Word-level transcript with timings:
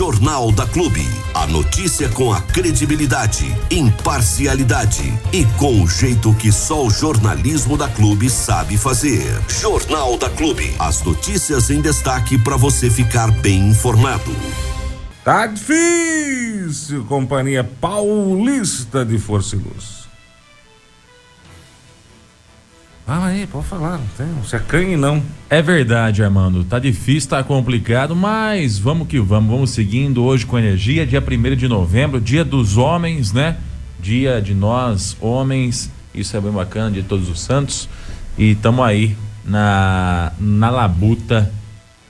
Jornal 0.00 0.50
da 0.50 0.66
Clube. 0.66 1.06
A 1.34 1.46
notícia 1.46 2.08
com 2.08 2.32
a 2.32 2.40
credibilidade, 2.40 3.54
imparcialidade 3.70 5.12
e 5.30 5.44
com 5.58 5.82
o 5.82 5.86
jeito 5.86 6.32
que 6.36 6.50
só 6.50 6.86
o 6.86 6.90
jornalismo 6.90 7.76
da 7.76 7.86
Clube 7.86 8.30
sabe 8.30 8.78
fazer. 8.78 9.38
Jornal 9.46 10.16
da 10.16 10.30
Clube. 10.30 10.74
As 10.78 11.02
notícias 11.02 11.68
em 11.68 11.82
destaque 11.82 12.38
para 12.38 12.56
você 12.56 12.88
ficar 12.88 13.30
bem 13.30 13.68
informado. 13.68 14.34
Tá 15.22 15.46
difícil, 15.46 17.04
Companhia 17.04 17.62
Paulista 17.62 19.04
de 19.04 19.18
Força 19.18 19.54
e 19.54 19.58
Luz. 19.58 19.99
Fala 23.10 23.26
aí, 23.26 23.44
pode 23.44 23.66
falar, 23.66 23.98
não, 23.98 24.06
tem, 24.16 24.26
não 24.28 24.44
se 24.44 24.54
acanhe 24.54 24.96
não. 24.96 25.20
É 25.48 25.60
verdade, 25.60 26.22
Armando. 26.22 26.62
Tá 26.62 26.78
difícil, 26.78 27.30
tá 27.30 27.42
complicado, 27.42 28.14
mas 28.14 28.78
vamos 28.78 29.08
que 29.08 29.18
vamos. 29.18 29.50
Vamos 29.50 29.70
seguindo 29.70 30.22
hoje 30.22 30.46
com 30.46 30.56
energia. 30.56 31.04
Dia 31.04 31.20
1 31.20 31.56
de 31.56 31.66
novembro, 31.66 32.20
dia 32.20 32.44
dos 32.44 32.76
homens, 32.76 33.32
né? 33.32 33.56
Dia 33.98 34.40
de 34.40 34.54
nós, 34.54 35.16
homens. 35.20 35.90
Isso 36.14 36.36
é 36.36 36.40
bem 36.40 36.52
bacana, 36.52 36.92
de 36.92 37.02
todos 37.02 37.28
os 37.28 37.40
santos. 37.40 37.88
E 38.38 38.52
estamos 38.52 38.86
aí 38.86 39.16
na, 39.44 40.30
na 40.38 40.70
labuta, 40.70 41.52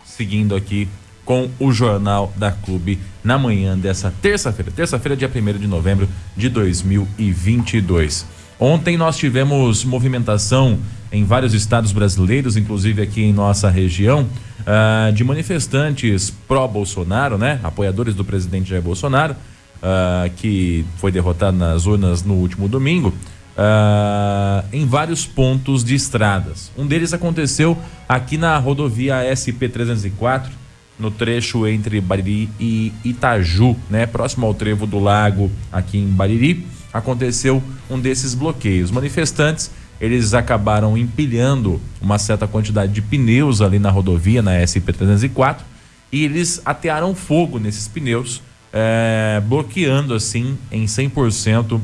seguindo 0.05 0.55
aqui 0.55 0.87
com 1.25 1.49
o 1.59 1.73
Jornal 1.73 2.31
da 2.37 2.53
Clube 2.53 2.99
na 3.25 3.39
manhã 3.39 3.75
dessa 3.79 4.13
terça-feira. 4.21 4.71
Terça-feira, 4.71 5.17
dia 5.17 5.31
1 5.35 5.59
de 5.61 5.67
novembro 5.67 6.07
de 6.37 6.51
2022. 6.51 8.40
Ontem 8.61 8.95
nós 8.99 9.17
tivemos 9.17 9.85
movimentação 9.85 10.79
em 11.11 11.25
vários 11.25 11.55
estados 11.55 11.93
brasileiros, 11.93 12.59
inclusive 12.59 13.01
aqui 13.01 13.23
em 13.23 13.33
nossa 13.33 13.71
região, 13.71 14.29
uh, 14.61 15.11
de 15.15 15.25
manifestantes 15.25 16.29
pró-Bolsonaro, 16.47 17.39
né? 17.39 17.59
Apoiadores 17.63 18.15
do 18.15 18.23
presidente 18.23 18.69
Jair 18.69 18.83
Bolsonaro, 18.83 19.33
uh, 19.33 20.31
que 20.37 20.85
foi 20.99 21.11
derrotado 21.11 21.57
nas 21.57 21.87
urnas 21.87 22.23
no 22.23 22.35
último 22.35 22.69
domingo, 22.69 23.09
uh, 23.09 24.63
em 24.71 24.85
vários 24.85 25.25
pontos 25.25 25.83
de 25.83 25.95
estradas. 25.95 26.71
Um 26.77 26.87
deles 26.87 27.15
aconteceu 27.15 27.79
aqui 28.07 28.37
na 28.37 28.59
rodovia 28.59 29.23
SP-304, 29.33 30.51
no 30.99 31.11
trecho 31.11 31.67
entre 31.67 31.99
Bariri 31.99 32.51
e 32.61 32.93
Itaju, 33.03 33.75
né? 33.89 34.05
Próximo 34.05 34.45
ao 34.45 34.53
trevo 34.53 34.87
do 34.87 34.99
lago 34.99 35.51
aqui 35.73 35.97
em 35.97 36.09
Bariri 36.09 36.67
aconteceu 36.93 37.63
um 37.89 37.99
desses 37.99 38.35
bloqueios. 38.35 38.91
Manifestantes 38.91 39.71
eles 40.01 40.33
acabaram 40.33 40.97
empilhando 40.97 41.81
uma 42.01 42.19
certa 42.19 42.49
quantidade 42.49 42.93
de 42.93 43.03
pneus 43.03 43.61
ali 43.61 43.79
na 43.79 43.91
rodovia, 43.91 44.41
na 44.41 44.53
SP-304, 44.53 45.59
e 46.11 46.25
eles 46.25 46.61
atearam 46.65 47.15
fogo 47.15 47.59
nesses 47.59 47.87
pneus, 47.87 48.43
é, 48.73 49.43
bloqueando 49.47 50.15
assim 50.15 50.57
em 50.73 50.87
100% 50.87 51.79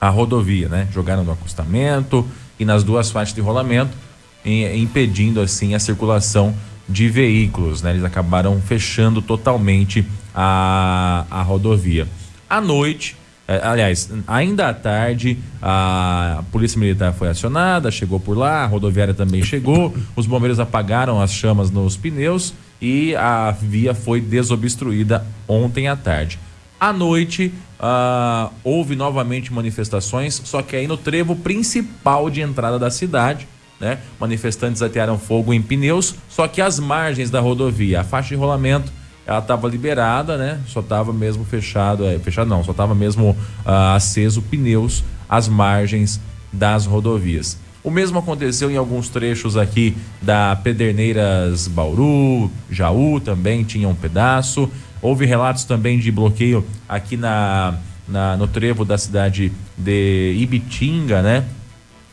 a 0.00 0.08
rodovia, 0.08 0.68
né? 0.68 0.88
Jogaram 0.92 1.24
no 1.24 1.32
acostamento 1.32 2.26
e 2.58 2.64
nas 2.64 2.84
duas 2.84 3.10
faixas 3.10 3.34
de 3.34 3.40
rolamento, 3.40 3.96
impedindo 4.44 5.40
assim 5.40 5.74
a 5.74 5.78
circulação 5.80 6.54
de 6.88 7.08
veículos, 7.08 7.82
né? 7.82 7.90
Eles 7.90 8.04
acabaram 8.04 8.60
fechando 8.60 9.20
totalmente 9.20 10.06
a, 10.34 11.26
a 11.30 11.42
rodovia. 11.42 12.06
À 12.48 12.60
noite, 12.60 13.16
aliás, 13.62 14.10
ainda 14.26 14.68
à 14.68 14.74
tarde, 14.74 15.38
a 15.60 16.42
Polícia 16.52 16.78
Militar 16.78 17.12
foi 17.12 17.28
acionada, 17.28 17.90
chegou 17.90 18.20
por 18.20 18.36
lá, 18.36 18.62
a 18.62 18.66
rodoviária 18.66 19.14
também 19.14 19.42
chegou, 19.42 19.94
os 20.14 20.26
bombeiros 20.26 20.60
apagaram 20.60 21.20
as 21.20 21.32
chamas 21.32 21.70
nos 21.70 21.96
pneus 21.96 22.54
e 22.80 23.14
a 23.16 23.50
via 23.50 23.94
foi 23.94 24.20
desobstruída 24.20 25.26
ontem 25.48 25.88
à 25.88 25.96
tarde. 25.96 26.38
À 26.78 26.92
noite, 26.92 27.52
uh, 27.78 28.50
houve 28.64 28.96
novamente 28.96 29.52
manifestações, 29.52 30.40
só 30.44 30.62
que 30.62 30.76
aí 30.76 30.86
no 30.86 30.96
trevo 30.96 31.36
principal 31.36 32.30
de 32.30 32.40
entrada 32.40 32.78
da 32.78 32.90
cidade. 32.90 33.46
Né? 33.78 33.98
Manifestantes 34.18 34.80
atearam 34.80 35.18
fogo 35.18 35.52
em 35.52 35.60
pneus, 35.60 36.14
só 36.28 36.46
que 36.46 36.60
as 36.60 36.78
margens 36.78 37.30
da 37.30 37.40
rodovia, 37.40 38.00
a 38.00 38.04
faixa 38.04 38.30
de 38.30 38.34
rolamento 38.34 38.92
ela 39.26 39.38
estava 39.38 39.68
liberada, 39.68 40.36
né? 40.36 40.60
Só 40.66 40.80
estava 40.80 41.12
mesmo 41.12 41.44
fechado, 41.44 42.04
é, 42.04 42.18
fechado 42.18 42.48
não, 42.48 42.64
só 42.64 42.72
estava 42.72 42.94
mesmo 42.94 43.30
uh, 43.30 43.94
aceso 43.94 44.42
pneus 44.42 45.04
às 45.28 45.48
margens 45.48 46.20
das 46.52 46.86
rodovias. 46.86 47.58
O 47.82 47.90
mesmo 47.90 48.18
aconteceu 48.18 48.70
em 48.70 48.76
alguns 48.76 49.08
trechos 49.08 49.56
aqui 49.56 49.96
da 50.20 50.54
Pederneiras 50.56 51.66
Bauru, 51.66 52.50
Jaú 52.70 53.20
também 53.20 53.64
tinha 53.64 53.88
um 53.88 53.94
pedaço. 53.94 54.70
Houve 55.00 55.24
relatos 55.24 55.64
também 55.64 55.98
de 55.98 56.12
bloqueio 56.12 56.66
aqui 56.86 57.16
na, 57.16 57.74
na 58.06 58.36
no 58.36 58.46
trevo 58.46 58.84
da 58.84 58.98
cidade 58.98 59.50
de 59.78 60.36
Ibitinga, 60.38 61.22
né? 61.22 61.44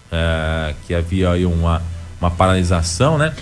Uh, 0.09 0.75
que 0.85 0.93
havia 0.93 1.31
aí 1.31 1.45
uma, 1.45 1.81
uma 2.21 2.31
paralisação, 2.31 3.17
né? 3.17 3.33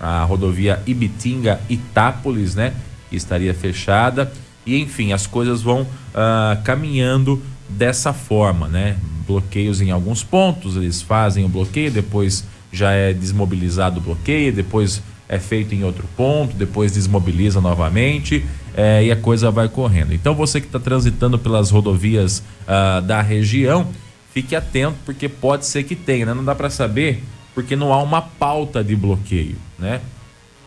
A 0.00 0.24
rodovia 0.24 0.82
Ibitinga-Itápolis, 0.84 2.56
né? 2.56 2.72
Estaria 3.16 3.54
fechada. 3.54 4.30
E 4.66 4.78
enfim, 4.78 5.12
as 5.12 5.26
coisas 5.26 5.62
vão 5.62 5.82
uh, 5.82 6.62
caminhando 6.62 7.42
dessa 7.68 8.12
forma, 8.12 8.68
né? 8.68 8.96
Bloqueios 9.26 9.80
em 9.80 9.90
alguns 9.90 10.22
pontos, 10.22 10.76
eles 10.76 11.02
fazem 11.02 11.44
o 11.44 11.48
bloqueio, 11.48 11.90
depois 11.90 12.44
já 12.72 12.92
é 12.92 13.12
desmobilizado 13.12 13.98
o 13.98 14.02
bloqueio, 14.02 14.52
depois 14.52 15.02
é 15.28 15.38
feito 15.38 15.74
em 15.74 15.84
outro 15.84 16.08
ponto, 16.16 16.56
depois 16.56 16.92
desmobiliza 16.92 17.60
novamente 17.60 18.44
é, 18.74 19.04
e 19.04 19.12
a 19.12 19.16
coisa 19.16 19.50
vai 19.50 19.68
correndo. 19.68 20.14
Então 20.14 20.34
você 20.34 20.60
que 20.60 20.66
está 20.66 20.78
transitando 20.78 21.38
pelas 21.38 21.70
rodovias 21.70 22.42
uh, 22.62 23.02
da 23.02 23.20
região, 23.20 23.88
fique 24.32 24.56
atento 24.56 24.96
porque 25.04 25.28
pode 25.28 25.66
ser 25.66 25.82
que 25.82 25.94
tenha, 25.94 26.26
né? 26.26 26.34
Não 26.34 26.44
dá 26.44 26.54
para 26.54 26.70
saber 26.70 27.22
porque 27.54 27.74
não 27.74 27.92
há 27.92 28.02
uma 28.02 28.22
pauta 28.22 28.82
de 28.82 28.94
bloqueio, 28.94 29.56
né? 29.78 30.00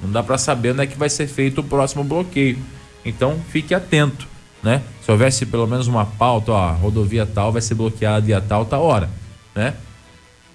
Não 0.01 0.11
dá 0.11 0.23
para 0.23 0.37
saber 0.37 0.71
onde 0.71 0.81
é 0.83 0.87
que 0.87 0.97
vai 0.97 1.09
ser 1.09 1.27
feito 1.27 1.61
o 1.61 1.63
próximo 1.63 2.03
bloqueio. 2.03 2.57
Então 3.05 3.39
fique 3.49 3.73
atento, 3.73 4.27
né? 4.63 4.81
Se 5.03 5.11
houvesse 5.11 5.45
pelo 5.45 5.67
menos 5.67 5.87
uma 5.87 6.05
pauta, 6.05 6.51
ó, 6.51 6.69
a 6.69 6.71
rodovia 6.71 7.25
tal 7.25 7.51
vai 7.51 7.61
ser 7.61 7.75
bloqueada 7.75 8.21
dia 8.21 8.41
tal, 8.41 8.65
tal 8.65 8.83
hora, 8.83 9.09
né? 9.55 9.73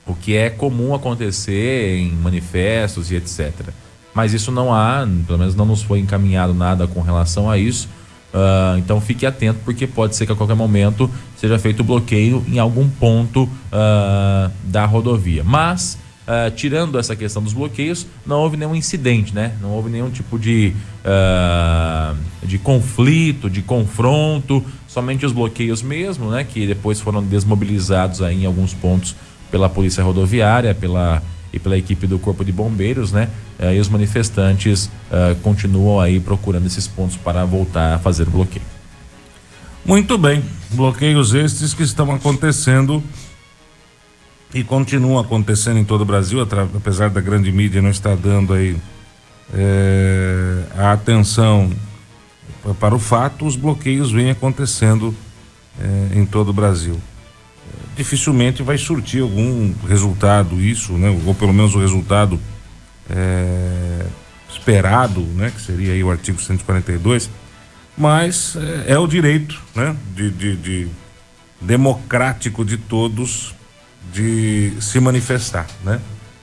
O 0.06 0.14
que 0.14 0.36
é 0.36 0.50
comum 0.50 0.94
acontecer 0.94 1.98
em 1.98 2.12
manifestos 2.12 3.10
e 3.10 3.16
etc. 3.16 3.52
Mas 4.14 4.32
isso 4.32 4.50
não 4.52 4.72
há, 4.72 5.06
pelo 5.26 5.38
menos 5.38 5.54
não 5.54 5.66
nos 5.66 5.82
foi 5.82 5.98
encaminhado 5.98 6.54
nada 6.54 6.86
com 6.86 7.00
relação 7.00 7.50
a 7.50 7.58
isso. 7.58 7.88
Uh, 8.32 8.78
então 8.78 9.00
fique 9.00 9.24
atento, 9.24 9.60
porque 9.64 9.86
pode 9.86 10.14
ser 10.14 10.26
que 10.26 10.32
a 10.32 10.36
qualquer 10.36 10.54
momento 10.54 11.10
seja 11.36 11.58
feito 11.58 11.80
o 11.80 11.84
bloqueio 11.84 12.44
em 12.48 12.58
algum 12.58 12.88
ponto 12.88 13.44
uh, 13.44 14.50
da 14.64 14.84
rodovia. 14.84 15.42
Mas 15.42 15.98
Uh, 16.26 16.50
tirando 16.50 16.98
essa 16.98 17.14
questão 17.14 17.41
dos 17.41 17.53
bloqueios, 17.53 18.04
não 18.26 18.41
houve 18.41 18.56
nenhum 18.56 18.75
incidente, 18.75 19.32
né? 19.32 19.53
Não 19.60 19.70
houve 19.70 19.88
nenhum 19.88 20.10
tipo 20.10 20.37
de, 20.37 20.72
uh, 21.04 22.16
de 22.42 22.59
conflito, 22.59 23.48
de 23.48 23.62
confronto, 23.62 24.60
somente 24.88 25.25
os 25.25 25.31
bloqueios 25.31 25.82
mesmo, 25.82 26.28
né? 26.28 26.42
Que 26.42 26.66
depois 26.66 27.00
foram 27.00 27.22
desmobilizados 27.22 28.22
aí 28.22 28.42
em 28.42 28.44
alguns 28.44 28.75
pontos 28.75 29.15
pela 29.53 29.69
polícia 29.69 30.03
rodoviária, 30.03 30.75
pela 30.75 31.22
e 31.53 31.60
pela 31.60 31.78
equipe 31.78 32.09
do 32.09 32.19
corpo 32.19 32.44
de 32.44 32.50
bombeiros, 32.50 33.12
né? 33.12 33.28
Uh, 33.60 33.75
e 33.75 33.78
os 33.78 33.88
manifestantes 33.88 34.91
continuam 35.44 36.00
aí 36.00 36.19
procurando 36.19 36.66
esses 36.66 36.88
pontos 36.88 37.16
para 37.16 37.44
voltar 37.44 37.94
a 37.94 37.98
fazer 38.00 38.25
bloqueio. 38.25 38.66
Muito 39.84 40.19
bem, 40.19 40.42
bloqueios 40.72 41.34
estes 41.34 41.72
que 41.72 41.84
estão 41.84 42.10
acontecendo 42.10 43.00
e 44.56 44.64
continua 44.64 45.20
acontecendo 45.20 45.78
em 45.78 45.84
todo 45.84 46.00
o 46.00 46.04
Brasil, 46.06 46.40
apesar 46.74 47.10
da 47.10 47.20
grande 47.20 47.52
mídia 47.52 47.82
não 47.82 47.90
estar 47.90 48.16
dando 48.16 48.54
aí 48.54 48.74
é, 49.52 50.62
a 50.74 50.92
atenção 50.92 51.70
para 52.80 52.94
o 52.94 52.98
fato, 52.98 53.44
os 53.44 53.54
bloqueios 53.54 54.10
vêm 54.10 54.30
acontecendo 54.30 55.14
é, 55.78 56.18
em 56.18 56.24
todo 56.24 56.48
o 56.48 56.53
Brasil. 56.54 56.98
Dificilmente 57.94 58.62
vai 58.62 58.78
surtir 58.78 59.20
algum 59.20 59.74
resultado 59.86 60.59
isso, 60.59 60.94
né? 60.94 61.10
Ou 61.26 61.34
pelo 61.34 61.52
menos 61.52 61.74
o 61.74 61.78
resultado 61.78 62.41
é, 63.10 64.06
esperado, 64.48 65.20
né? 65.20 65.52
Que 65.54 65.60
seria 65.60 65.92
aí 65.92 66.02
o 66.02 66.10
artigo 66.10 66.41
142, 66.41 67.28
mas 67.97 68.56
é, 68.56 68.94
é 68.94 68.98
o 68.98 69.06
direito, 69.06 69.60
né? 69.74 69.94
de, 70.14 70.30
de, 70.30 70.56
de 70.56 70.88
democrático 71.60 72.64
de 72.64 72.78
todos 72.78 73.54
de 74.12 74.72
se 74.80 74.98
manifestar, 75.00 75.66
né? 75.84 76.00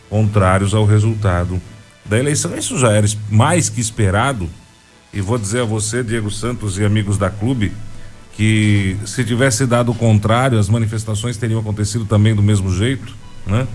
Contrários 0.10 0.74
ao 0.74 0.86
resultado 0.86 1.62
da 2.06 2.20
eleição. 2.20 2.56
Isso 2.58 2.78
já 2.78 2.92
era 2.92 3.08
mais 3.30 3.70
que 3.70 3.82
esperado. 3.82 4.50
E 5.14 5.22
vou 5.22 5.38
dizer 5.38 5.62
a 5.62 5.66
você, 5.66 6.04
Diego 6.04 6.32
Santos 6.32 6.78
e 6.78 6.84
amigos 6.84 7.18
da 7.18 7.30
clube, 7.30 7.72
que 8.36 8.98
se 9.06 9.24
tivesse 9.24 9.66
dado 9.66 9.92
o 9.92 9.96
contrário, 9.96 10.58
as 10.58 10.70
manifestações 10.70 11.38
teriam 11.38 11.60
acontecido 11.60 12.06
também 12.06 12.34
do 12.34 12.42
mesmo 12.42 12.74
jeito, 12.74 13.16
né? 13.46 13.68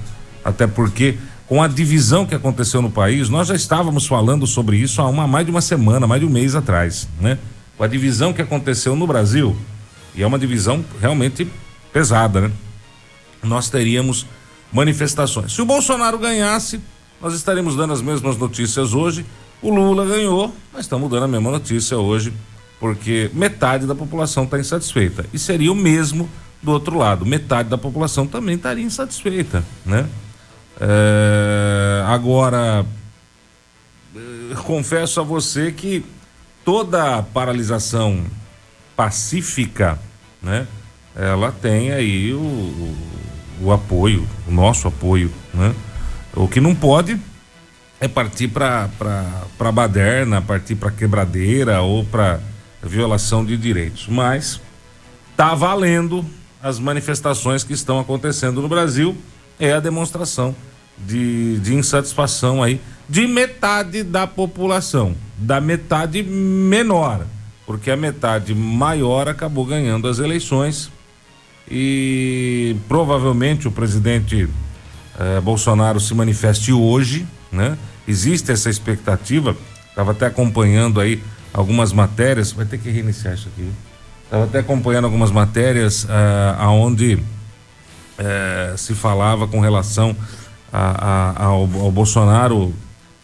Até 0.44 0.66
porque 0.66 1.16
com 1.46 1.62
a 1.62 1.68
divisão 1.68 2.26
que 2.26 2.34
aconteceu 2.34 2.82
no 2.82 2.90
país, 2.90 3.28
nós 3.28 3.48
já 3.48 3.54
estávamos 3.54 4.06
falando 4.06 4.46
sobre 4.46 4.76
isso 4.76 5.00
há 5.00 5.08
uma, 5.08 5.26
mais 5.26 5.46
de 5.46 5.50
uma 5.50 5.60
semana, 5.60 6.06
mais 6.06 6.20
de 6.20 6.26
um 6.26 6.30
mês 6.30 6.54
atrás, 6.54 7.08
né? 7.20 7.38
com 7.78 7.84
a 7.84 7.86
divisão 7.86 8.32
que 8.32 8.42
aconteceu 8.42 8.96
no 8.96 9.06
Brasil, 9.06 9.56
e 10.14 10.22
é 10.22 10.26
uma 10.26 10.38
divisão 10.38 10.84
realmente 11.00 11.48
pesada, 11.92 12.40
né? 12.40 12.50
Nós 13.42 13.70
teríamos 13.70 14.26
manifestações. 14.72 15.52
Se 15.52 15.62
o 15.62 15.66
Bolsonaro 15.66 16.18
ganhasse, 16.18 16.80
nós 17.20 17.34
estaríamos 17.34 17.76
dando 17.76 17.92
as 17.92 18.02
mesmas 18.02 18.36
notícias 18.36 18.94
hoje. 18.94 19.24
O 19.60 19.70
Lula 19.70 20.06
ganhou, 20.06 20.54
mas 20.72 20.82
estamos 20.82 21.10
dando 21.10 21.24
a 21.24 21.28
mesma 21.28 21.50
notícia 21.50 21.98
hoje, 21.98 22.32
porque 22.78 23.30
metade 23.32 23.86
da 23.86 23.94
população 23.94 24.44
está 24.44 24.58
insatisfeita. 24.58 25.26
E 25.32 25.38
seria 25.38 25.72
o 25.72 25.74
mesmo 25.74 26.28
do 26.62 26.72
outro 26.72 26.96
lado, 26.96 27.24
metade 27.26 27.68
da 27.68 27.78
população 27.78 28.26
também 28.26 28.56
estaria 28.56 28.84
insatisfeita, 28.84 29.64
né? 29.84 30.08
É, 30.80 32.04
agora, 32.06 32.86
eh, 34.14 34.54
confesso 34.64 35.20
a 35.20 35.24
você 35.24 35.72
que 35.72 36.04
toda 36.64 37.22
paralisação 37.22 38.24
pacífica, 38.96 39.98
né? 40.42 40.66
Ela 41.16 41.50
tem 41.50 41.90
aí 41.90 42.32
o, 42.32 42.96
o, 43.62 43.72
apoio, 43.72 44.26
o 44.46 44.50
nosso 44.50 44.88
apoio, 44.88 45.32
né? 45.52 45.74
O 46.34 46.46
que 46.46 46.60
não 46.60 46.74
pode 46.74 47.18
é 48.00 48.06
partir 48.06 48.48
para 48.48 48.88
para 49.56 49.72
baderna, 49.72 50.40
partir 50.40 50.76
para 50.76 50.90
quebradeira 50.90 51.80
ou 51.80 52.04
para 52.04 52.40
violação 52.82 53.44
de 53.44 53.56
direitos. 53.56 54.06
Mas 54.08 54.60
tá 55.36 55.54
valendo 55.54 56.24
as 56.62 56.78
manifestações 56.78 57.64
que 57.64 57.72
estão 57.72 57.98
acontecendo 57.98 58.60
no 58.60 58.68
Brasil 58.68 59.16
é 59.58 59.72
a 59.72 59.80
demonstração 59.80 60.54
de, 60.96 61.58
de 61.58 61.74
insatisfação 61.74 62.62
aí 62.62 62.80
de 63.08 63.26
metade 63.26 64.02
da 64.02 64.26
população, 64.26 65.14
da 65.36 65.60
metade 65.60 66.22
menor, 66.22 67.24
porque 67.66 67.90
a 67.90 67.96
metade 67.96 68.54
maior 68.54 69.28
acabou 69.28 69.64
ganhando 69.64 70.06
as 70.08 70.18
eleições 70.18 70.90
e 71.70 72.76
provavelmente 72.88 73.68
o 73.68 73.70
presidente 73.70 74.48
eh, 75.18 75.40
Bolsonaro 75.40 76.00
se 76.00 76.14
manifeste 76.14 76.72
hoje, 76.72 77.26
né? 77.50 77.76
Existe 78.06 78.52
essa 78.52 78.70
expectativa, 78.70 79.56
estava 79.90 80.12
até 80.12 80.26
acompanhando 80.26 81.00
aí 81.00 81.22
algumas 81.52 81.92
matérias, 81.92 82.52
vai 82.52 82.64
ter 82.64 82.78
que 82.78 82.88
reiniciar 82.88 83.34
isso 83.34 83.48
aqui. 83.48 83.70
Estava 84.24 84.44
até 84.44 84.60
acompanhando 84.60 85.06
algumas 85.06 85.30
matérias 85.30 86.04
uh, 86.04 86.08
aonde 86.58 87.14
uh, 87.14 88.78
se 88.78 88.94
falava 88.94 89.46
com 89.48 89.60
relação 89.60 90.14
a, 90.72 91.34
a, 91.36 91.44
ao, 91.44 91.60
ao, 91.62 91.90
Bolsonaro 91.90 92.74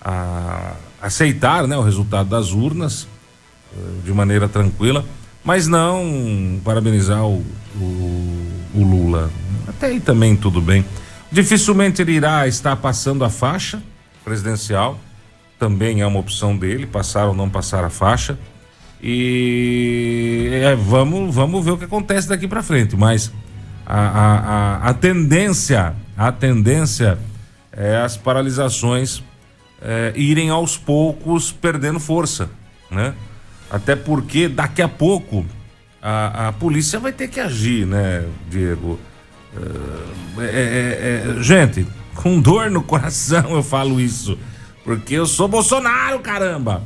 a, 0.01 0.73
aceitar 1.01 1.67
né, 1.67 1.77
o 1.77 1.83
resultado 1.83 2.29
das 2.29 2.53
urnas 2.53 3.03
uh, 3.03 4.03
de 4.05 4.13
maneira 4.13 4.49
tranquila, 4.49 5.05
mas 5.45 5.69
não 5.69 6.61
parabenizar 6.65 7.25
o, 7.25 7.45
o, 7.77 8.53
o 8.75 8.83
Lula. 8.83 9.31
Até 9.69 9.89
aí 9.89 10.01
também 10.01 10.35
tudo 10.37 10.61
bem. 10.61 10.85
Dificilmente 11.31 12.01
ele 12.01 12.13
irá 12.13 12.47
estar 12.47 12.77
passando 12.77 13.25
a 13.25 13.31
faixa 13.31 13.83
presidencial, 14.25 14.99
também 15.59 16.01
é 16.01 16.07
uma 16.07 16.19
opção 16.19 16.57
dele, 16.57 16.87
passar 16.87 17.27
ou 17.27 17.35
não 17.35 17.49
passar 17.49 17.85
a 17.85 17.91
faixa. 17.91 18.39
E 19.03 20.49
é, 20.51 20.75
vamos, 20.75 21.35
vamos 21.35 21.63
ver 21.65 21.73
o 21.73 21.79
que 21.79 21.85
acontece 21.85 22.29
daqui 22.29 22.49
para 22.49 22.63
frente. 22.63 22.97
Mas 22.97 23.31
a, 23.85 23.99
a, 23.99 24.39
a, 24.39 24.89
a, 24.91 24.95
tendência, 24.95 25.95
a 26.17 26.33
tendência 26.33 27.19
é 27.71 27.97
as 27.97 28.17
paralisações 28.17 29.23
é, 29.83 30.13
irem 30.17 30.49
aos 30.49 30.79
poucos 30.79 31.53
perdendo 31.53 32.01
força, 32.01 32.49
né? 32.91 33.15
Até 33.75 33.97
porque 33.97 34.47
daqui 34.47 34.81
a 34.81 34.89
pouco 34.89 35.45
a, 36.01 36.47
a 36.47 36.53
polícia 36.53 37.01
vai 37.01 37.13
ter 37.13 37.27
que 37.27 37.41
agir, 37.41 37.85
né, 37.85 38.25
Diego? 38.49 39.01
É, 40.39 40.45
é, 40.45 40.45
é, 40.45 41.39
é 41.41 41.43
gente, 41.43 41.85
com 42.15 42.39
dor 42.39 42.71
no 42.71 42.85
coração 42.85 43.51
eu 43.51 43.65
falo 43.65 44.01
isso, 44.01 44.39
porque 44.85 45.15
eu 45.15 45.27
sou 45.27 45.49
Bolsonaro, 45.49 46.21
caramba. 46.21 46.85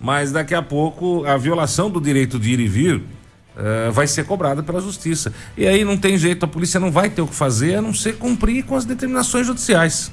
Mas 0.00 0.32
daqui 0.32 0.56
a 0.56 0.60
pouco 0.60 1.24
a 1.24 1.36
violação 1.36 1.88
do 1.88 2.00
direito 2.00 2.36
de 2.36 2.50
ir 2.50 2.58
e 2.58 2.66
vir 2.66 2.96
uh, 2.96 3.92
vai 3.92 4.08
ser 4.08 4.24
cobrada 4.24 4.60
pela 4.60 4.80
justiça. 4.80 5.32
E 5.56 5.68
aí 5.68 5.84
não 5.84 5.96
tem 5.96 6.18
jeito, 6.18 6.44
a 6.44 6.48
polícia 6.48 6.80
não 6.80 6.90
vai 6.90 7.10
ter 7.10 7.22
o 7.22 7.28
que 7.28 7.34
fazer 7.34 7.76
a 7.76 7.80
não 7.80 7.94
ser 7.94 8.16
cumprir 8.16 8.64
com 8.64 8.74
as 8.74 8.84
determinações 8.84 9.46
judiciais. 9.46 10.10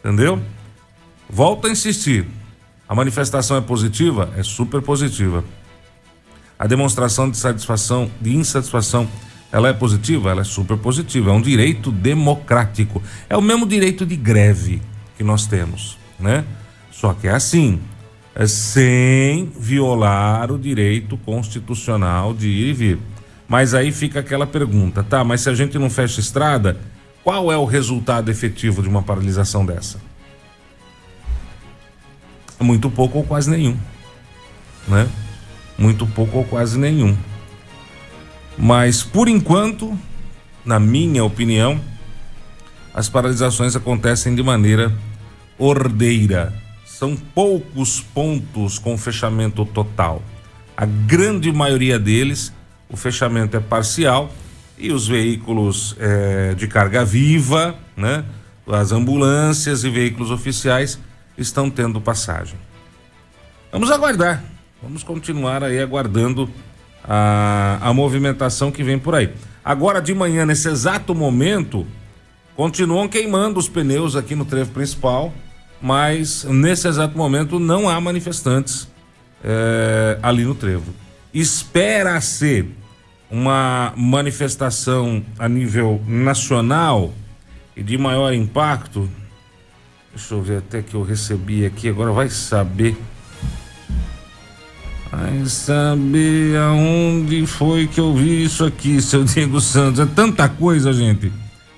Entendeu? 0.00 0.38
Volto 1.30 1.66
a 1.66 1.70
insistir. 1.70 2.26
A 2.88 2.94
manifestação 2.94 3.56
é 3.56 3.60
positiva? 3.60 4.30
É 4.36 4.42
super 4.42 4.82
positiva. 4.82 5.44
A 6.58 6.66
demonstração 6.66 7.30
de 7.30 7.36
satisfação, 7.36 8.10
de 8.20 8.36
insatisfação, 8.36 9.08
ela 9.50 9.68
é 9.68 9.72
positiva? 9.72 10.30
Ela 10.30 10.42
é 10.42 10.44
super 10.44 10.76
positiva. 10.76 11.30
É 11.30 11.32
um 11.32 11.40
direito 11.40 11.90
democrático. 11.90 13.02
É 13.28 13.36
o 13.36 13.42
mesmo 13.42 13.66
direito 13.66 14.04
de 14.04 14.16
greve 14.16 14.82
que 15.16 15.24
nós 15.24 15.46
temos, 15.46 15.96
né? 16.18 16.44
Só 16.90 17.12
que 17.14 17.28
é 17.28 17.32
assim, 17.32 17.80
é 18.34 18.46
sem 18.46 19.50
violar 19.58 20.50
o 20.50 20.58
direito 20.58 21.16
constitucional 21.18 22.34
de 22.34 22.48
ir 22.48 22.68
e 22.68 22.72
vir. 22.72 22.98
Mas 23.48 23.74
aí 23.74 23.92
fica 23.92 24.20
aquela 24.20 24.46
pergunta, 24.46 25.02
tá? 25.02 25.22
Mas 25.22 25.42
se 25.42 25.50
a 25.50 25.54
gente 25.54 25.78
não 25.78 25.88
fecha 25.88 26.20
estrada, 26.20 26.76
qual 27.22 27.52
é 27.52 27.56
o 27.56 27.64
resultado 27.64 28.30
efetivo 28.30 28.82
de 28.82 28.88
uma 28.88 29.02
paralisação 29.02 29.64
dessa? 29.64 30.00
Muito 32.60 32.90
pouco 32.90 33.18
ou 33.18 33.24
quase 33.24 33.50
nenhum, 33.50 33.76
né? 34.86 35.08
Muito 35.76 36.06
pouco 36.06 36.38
ou 36.38 36.44
quase 36.44 36.78
nenhum. 36.78 37.16
Mas 38.56 39.02
por 39.02 39.28
enquanto, 39.28 39.98
na 40.64 40.78
minha 40.78 41.24
opinião, 41.24 41.80
as 42.94 43.08
paralisações 43.08 43.74
acontecem 43.74 44.34
de 44.34 44.42
maneira 44.42 44.92
ordeira 45.58 46.52
são 46.98 47.16
poucos 47.16 48.00
pontos 48.00 48.78
com 48.78 48.96
fechamento 48.96 49.64
total. 49.64 50.22
A 50.76 50.86
grande 50.86 51.52
maioria 51.52 51.98
deles, 51.98 52.52
o 52.88 52.96
fechamento 52.96 53.56
é 53.56 53.60
parcial 53.60 54.32
e 54.78 54.92
os 54.92 55.08
veículos 55.08 55.96
é, 55.98 56.54
de 56.54 56.68
carga 56.68 57.04
viva, 57.04 57.74
né? 57.96 58.24
As 58.66 58.92
ambulâncias 58.92 59.82
e 59.82 59.90
veículos 59.90 60.30
oficiais 60.30 60.98
estão 61.36 61.70
tendo 61.70 62.00
passagem. 62.00 62.58
Vamos 63.72 63.90
aguardar, 63.90 64.44
vamos 64.82 65.02
continuar 65.02 65.64
aí 65.64 65.80
aguardando 65.80 66.48
a, 67.02 67.78
a 67.80 67.92
movimentação 67.92 68.70
que 68.70 68.82
vem 68.82 68.98
por 68.98 69.14
aí. 69.14 69.32
Agora 69.64 70.00
de 70.00 70.14
manhã, 70.14 70.46
nesse 70.46 70.68
exato 70.68 71.14
momento, 71.14 71.86
continuam 72.54 73.08
queimando 73.08 73.58
os 73.58 73.68
pneus 73.68 74.14
aqui 74.14 74.34
no 74.34 74.44
trevo 74.44 74.70
principal 74.70 75.32
mas 75.84 76.44
nesse 76.44 76.88
exato 76.88 77.14
momento 77.14 77.58
não 77.58 77.90
há 77.90 78.00
manifestantes 78.00 78.88
é, 79.44 80.18
ali 80.22 80.42
no 80.42 80.54
trevo. 80.54 80.94
Espera-se 81.34 82.70
uma 83.30 83.92
manifestação 83.94 85.22
a 85.38 85.46
nível 85.46 86.00
nacional 86.06 87.12
e 87.76 87.82
de 87.82 87.98
maior 87.98 88.32
impacto. 88.32 89.10
Deixa 90.14 90.34
eu 90.34 90.42
ver 90.42 90.58
até 90.58 90.82
que 90.82 90.94
eu 90.94 91.02
recebi 91.02 91.64
aqui, 91.66 91.88
agora 91.88 92.12
vai 92.12 92.28
saber. 92.28 92.96
Vai 95.10 95.44
saber 95.46 96.56
aonde 96.56 97.46
foi 97.46 97.86
que 97.86 98.00
eu 98.00 98.14
vi 98.14 98.44
isso 98.44 98.64
aqui, 98.64 99.00
seu 99.00 99.22
Diego 99.24 99.60
Santos. 99.60 100.00
É 100.00 100.06
tanta 100.06 100.48
coisa, 100.48 100.92
gente. 100.92 101.32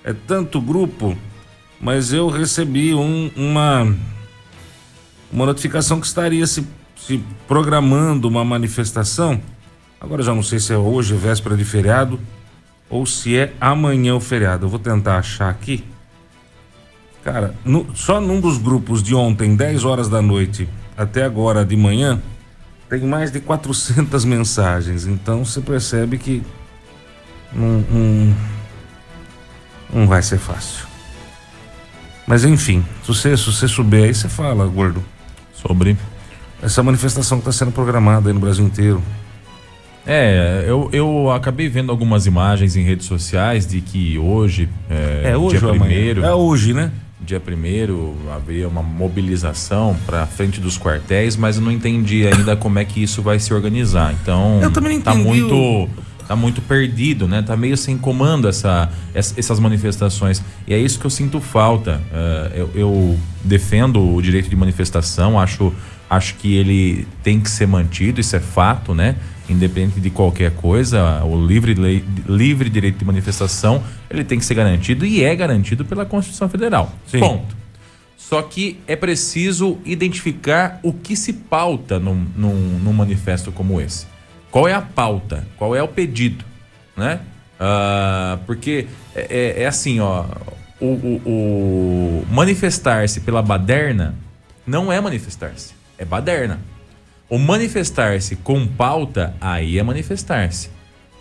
É 0.05 0.13
tanto 0.13 0.61
grupo 0.61 1.17
mas 1.81 2.13
eu 2.13 2.29
recebi 2.29 2.95
um, 2.95 3.31
uma, 3.37 3.95
uma 5.31 5.47
notificação 5.47 6.01
que 6.01 6.07
estaria 6.07 6.47
se, 6.47 6.67
se 6.97 7.23
programando 7.47 8.29
uma 8.29 8.45
manifestação. 8.45 9.41
Agora 10.01 10.23
já 10.23 10.35
não 10.35 10.43
sei 10.43 10.59
se 10.59 10.73
é 10.73 10.77
hoje, 10.77 11.15
véspera 11.15 11.57
de 11.57 11.65
feriado, 11.65 12.19
ou 12.89 13.05
se 13.05 13.37
é 13.37 13.53
amanhã 13.61 14.15
o 14.15 14.21
feriado. 14.21 14.67
Eu 14.67 14.71
vou 14.71 14.79
tentar 14.79 15.19
achar 15.19 15.49
aqui. 15.49 15.85
Cara, 17.27 17.57
no, 17.65 17.89
só 17.93 18.21
num 18.21 18.41
dos 18.41 18.57
grupos 18.57 19.03
de 19.03 19.13
ontem, 19.13 19.57
10 19.57 19.85
horas 19.85 20.09
da 20.09 20.23
noite, 20.23 20.69
até 20.97 21.25
agora 21.25 21.65
de 21.65 21.77
manhã, 21.77 22.23
tem 22.89 23.01
mais 23.01 23.33
de 23.33 23.41
400 23.41 24.23
mensagens. 24.25 25.09
Então 25.09 25.45
você 25.45 25.61
percebe 25.61 26.19
que 26.19 26.41
não, 27.53 27.85
não, 27.91 28.37
não 29.93 30.07
vai 30.07 30.23
ser 30.23 30.39
fácil. 30.39 30.87
Mas 32.29 32.45
enfim, 32.45 32.85
se 33.03 33.09
você, 33.09 33.37
se 33.37 33.47
você 33.47 33.67
souber 33.67 34.05
aí, 34.05 34.15
você 34.15 34.29
fala, 34.29 34.65
gordo. 34.65 35.03
Sobre. 35.53 35.97
Essa 36.63 36.81
manifestação 36.81 37.39
que 37.39 37.49
está 37.49 37.65
sendo 37.65 37.73
programada 37.73 38.29
aí 38.31 38.33
no 38.33 38.39
Brasil 38.39 38.65
inteiro. 38.65 39.03
É, 40.07 40.65
eu, 40.65 40.89
eu 40.93 41.33
acabei 41.33 41.69
vendo 41.69 41.91
algumas 41.91 42.25
imagens 42.25 42.77
em 42.77 42.85
redes 42.85 43.07
sociais 43.07 43.67
de 43.67 43.81
que 43.81 44.17
hoje, 44.17 44.69
é, 44.89 45.33
é 45.33 45.37
hoje 45.37 45.59
dia 45.59 45.69
primeiro. 45.71 46.25
É 46.25 46.33
hoje, 46.33 46.73
né? 46.73 46.93
Dia 47.21 47.41
primeiro 47.41 48.15
haveria 48.35 48.69
uma 48.69 48.83
mobilização 48.83 49.97
para 50.07 50.27
frente 50.27 50.61
dos 50.61 50.79
quartéis, 50.79 51.37
mas 51.37 51.57
eu 51.57 51.63
não 51.63 51.73
entendi 51.73 52.27
ainda 52.27 52.57
como 52.57 52.79
é 52.79 52.85
que 52.85 53.03
isso 53.03 53.23
vai 53.23 53.39
se 53.39 53.53
organizar. 53.55 54.15
Então, 54.23 54.61
eu 54.63 54.71
também 54.71 54.97
não 54.97 55.03
tá 55.03 55.15
muito 55.15 55.55
o... 55.55 55.89
tá 56.29 56.37
muito 56.37 56.61
perdido, 56.61 57.27
né? 57.27 57.43
Tá 57.43 57.57
meio 57.57 57.77
sem 57.77 57.97
comando 57.97 58.49
essa, 58.49 58.91
essas 59.15 59.59
manifestações. 59.59 60.43
E 60.67 60.75
é 60.75 60.79
isso 60.79 60.99
que 60.99 61.07
eu 61.07 61.11
sinto 61.11 61.41
falta. 61.41 62.03
Uh, 62.13 62.55
eu, 62.55 62.71
eu 62.75 63.21
defendo 63.43 64.15
o 64.15 64.21
direito 64.21 64.51
de 64.51 64.57
manifestação, 64.57 65.41
acho 65.41 65.73
acho 66.09 66.35
que 66.37 66.55
ele 66.55 67.07
tem 67.23 67.41
que 67.41 67.51
ser 67.51 67.67
mantido, 67.67 68.21
isso 68.21 68.35
é 68.37 68.41
fato, 68.41 68.95
né? 68.95 69.17
Independente 69.49 70.01
de 70.01 70.11
qualquer 70.11 70.53
coisa, 70.53 71.23
o 71.25 71.47
livre, 71.47 71.75
lei, 71.75 72.05
livre 72.29 72.69
direito 72.69 72.99
de 72.99 73.05
manifestação, 73.05 73.83
ele 74.11 74.25
tem 74.25 74.39
que 74.39 74.45
ser 74.45 74.55
garantido 74.55 75.05
e 75.05 75.23
é 75.23 75.35
garantido 75.35 75.85
pela 75.85 76.05
Constituição 76.05 76.49
Federal. 76.49 76.93
Sim. 77.07 77.21
Ponto. 77.21 77.57
Só 78.17 78.43
que 78.43 78.81
é 78.89 78.97
preciso 78.97 79.79
identificar 79.85 80.81
o 80.83 80.93
que 80.93 81.15
se 81.15 81.33
pauta 81.33 82.01
num, 82.01 82.27
num, 82.37 82.79
num 82.81 82.93
manifesto 82.93 83.53
como 83.53 83.81
esse. 83.81 84.07
Qual 84.51 84.67
é 84.67 84.73
a 84.73 84.83
pauta? 84.83 85.47
Qual 85.57 85.77
é 85.77 85.83
o 85.83 85.89
pedido? 85.89 86.45
Né? 86.97 87.21
Uh, 87.61 88.39
porque 88.47 88.87
é, 89.15 89.27
é, 89.59 89.63
é, 89.63 89.67
assim, 89.67 90.01
ó. 90.01 90.25
O, 90.79 90.87
o, 90.87 91.23
o 91.25 92.27
manifestar-se 92.31 93.21
pela 93.21 93.41
baderna 93.41 94.15
não 94.67 94.93
é 94.93 95.01
manifestar-se 95.01 95.76
é 95.99 96.05
baderna. 96.05 96.61
O 97.29 97.39
manifestar-se 97.39 98.37
com 98.37 98.67
pauta, 98.67 99.35
aí 99.41 99.79
é 99.79 99.83
manifestar-se. 99.83 100.71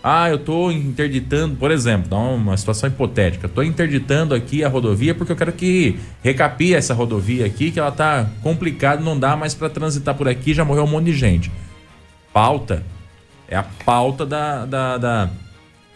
Ah, 0.03 0.29
eu 0.29 0.36
estou 0.36 0.72
interditando, 0.72 1.55
por 1.55 1.72
exemplo, 1.72 2.10
dá 2.10 2.17
uma 2.17 2.55
situação 2.55 2.88
hipotética. 2.88 3.48
Estou 3.48 3.63
interditando 3.63 4.36
aqui 4.36 4.63
a 4.63 4.70
rodovia 4.70 5.15
porque 5.15 5.32
eu 5.32 5.36
quero 5.36 5.51
que 5.51 6.00
recapie 6.22 6.75
essa 6.75 6.94
rodovia 6.94 7.44
aqui, 7.44 7.72
que 7.72 7.79
ela 7.79 7.89
está 7.89 8.29
complicada, 8.44 9.01
não 9.01 9.17
dá 9.17 9.36
mais 9.36 9.55
para 9.55 9.67
transitar 9.67 10.13
por 10.13 10.27
aqui, 10.27 10.53
já 10.53 10.63
morreu 10.63 10.84
um 10.84 10.88
monte 10.88 11.05
de 11.05 11.13
gente. 11.13 11.51
Pauta 12.32 12.84
é 13.48 13.55
a 13.55 13.63
pauta 13.63 14.27
da, 14.27 14.65
da, 14.65 14.98
da, 15.00 15.29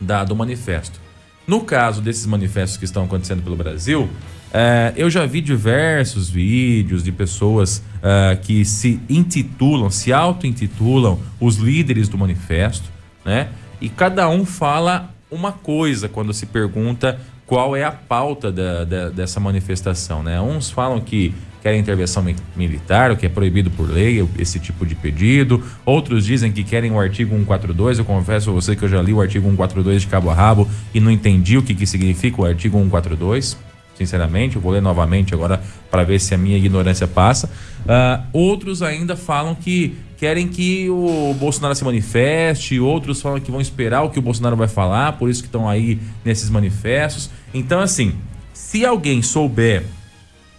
da 0.01 0.23
do 0.23 0.35
manifesto. 0.35 0.99
No 1.45 1.61
caso 1.61 2.01
desses 2.01 2.25
manifestos 2.25 2.77
que 2.77 2.85
estão 2.85 3.03
acontecendo 3.03 3.43
pelo 3.43 3.55
Brasil, 3.55 4.09
é, 4.53 4.93
eu 4.95 5.09
já 5.09 5.25
vi 5.25 5.41
diversos 5.41 6.29
vídeos 6.29 7.03
de 7.03 7.11
pessoas 7.11 7.83
é, 8.01 8.37
que 8.41 8.65
se 8.65 8.99
intitulam, 9.09 9.89
se 9.89 10.11
auto-intitulam 10.11 11.19
os 11.39 11.57
líderes 11.57 12.07
do 12.09 12.17
manifesto, 12.17 12.89
né? 13.23 13.49
E 13.79 13.87
cada 13.89 14.27
um 14.27 14.45
fala 14.45 15.13
uma 15.29 15.51
coisa 15.51 16.09
quando 16.09 16.33
se 16.33 16.45
pergunta 16.47 17.19
qual 17.45 17.75
é 17.75 17.83
a 17.83 17.91
pauta 17.91 18.51
da, 18.51 18.83
da, 18.83 19.09
dessa 19.09 19.39
manifestação, 19.39 20.23
né? 20.23 20.41
Uns 20.41 20.69
falam 20.69 20.99
que 20.99 21.33
querem 21.61 21.79
intervenção 21.79 22.25
militar, 22.55 23.11
o 23.11 23.17
que 23.17 23.25
é 23.25 23.29
proibido 23.29 23.69
por 23.69 23.89
lei, 23.89 24.25
esse 24.37 24.59
tipo 24.59 24.85
de 24.85 24.95
pedido. 24.95 25.61
Outros 25.85 26.25
dizem 26.25 26.51
que 26.51 26.63
querem 26.63 26.91
o 26.91 26.99
artigo 26.99 27.31
142. 27.31 27.99
Eu 27.99 28.05
confesso 28.05 28.49
a 28.49 28.53
você 28.53 28.75
que 28.75 28.83
eu 28.83 28.89
já 28.89 29.01
li 29.01 29.13
o 29.13 29.21
artigo 29.21 29.45
142 29.45 30.01
de 30.01 30.07
cabo 30.07 30.29
a 30.29 30.33
rabo 30.33 30.67
e 30.93 30.99
não 30.99 31.11
entendi 31.11 31.57
o 31.57 31.61
que, 31.61 31.75
que 31.75 31.85
significa 31.85 32.41
o 32.41 32.45
artigo 32.45 32.77
142 32.77 33.68
sinceramente. 33.99 34.55
Eu 34.55 34.61
vou 34.61 34.71
ler 34.71 34.81
novamente 34.81 35.33
agora 35.33 35.61
para 35.91 36.03
ver 36.03 36.19
se 36.19 36.33
a 36.33 36.37
minha 36.37 36.57
ignorância 36.57 37.05
passa. 37.07 37.47
Uh, 37.81 38.23
outros 38.31 38.81
ainda 38.81 39.15
falam 39.15 39.53
que 39.53 39.95
querem 40.17 40.47
que 40.47 40.89
o 40.89 41.35
Bolsonaro 41.37 41.75
se 41.75 41.83
manifeste, 41.83 42.79
outros 42.79 43.21
falam 43.21 43.39
que 43.39 43.51
vão 43.51 43.61
esperar 43.61 44.03
o 44.03 44.09
que 44.09 44.19
o 44.19 44.21
Bolsonaro 44.21 44.55
vai 44.55 44.67
falar, 44.67 45.13
por 45.13 45.29
isso 45.29 45.41
que 45.41 45.47
estão 45.47 45.67
aí 45.67 45.99
nesses 46.25 46.49
manifestos. 46.49 47.29
Então, 47.53 47.79
assim, 47.79 48.15
se 48.53 48.85
alguém 48.85 49.21
souber 49.21 49.83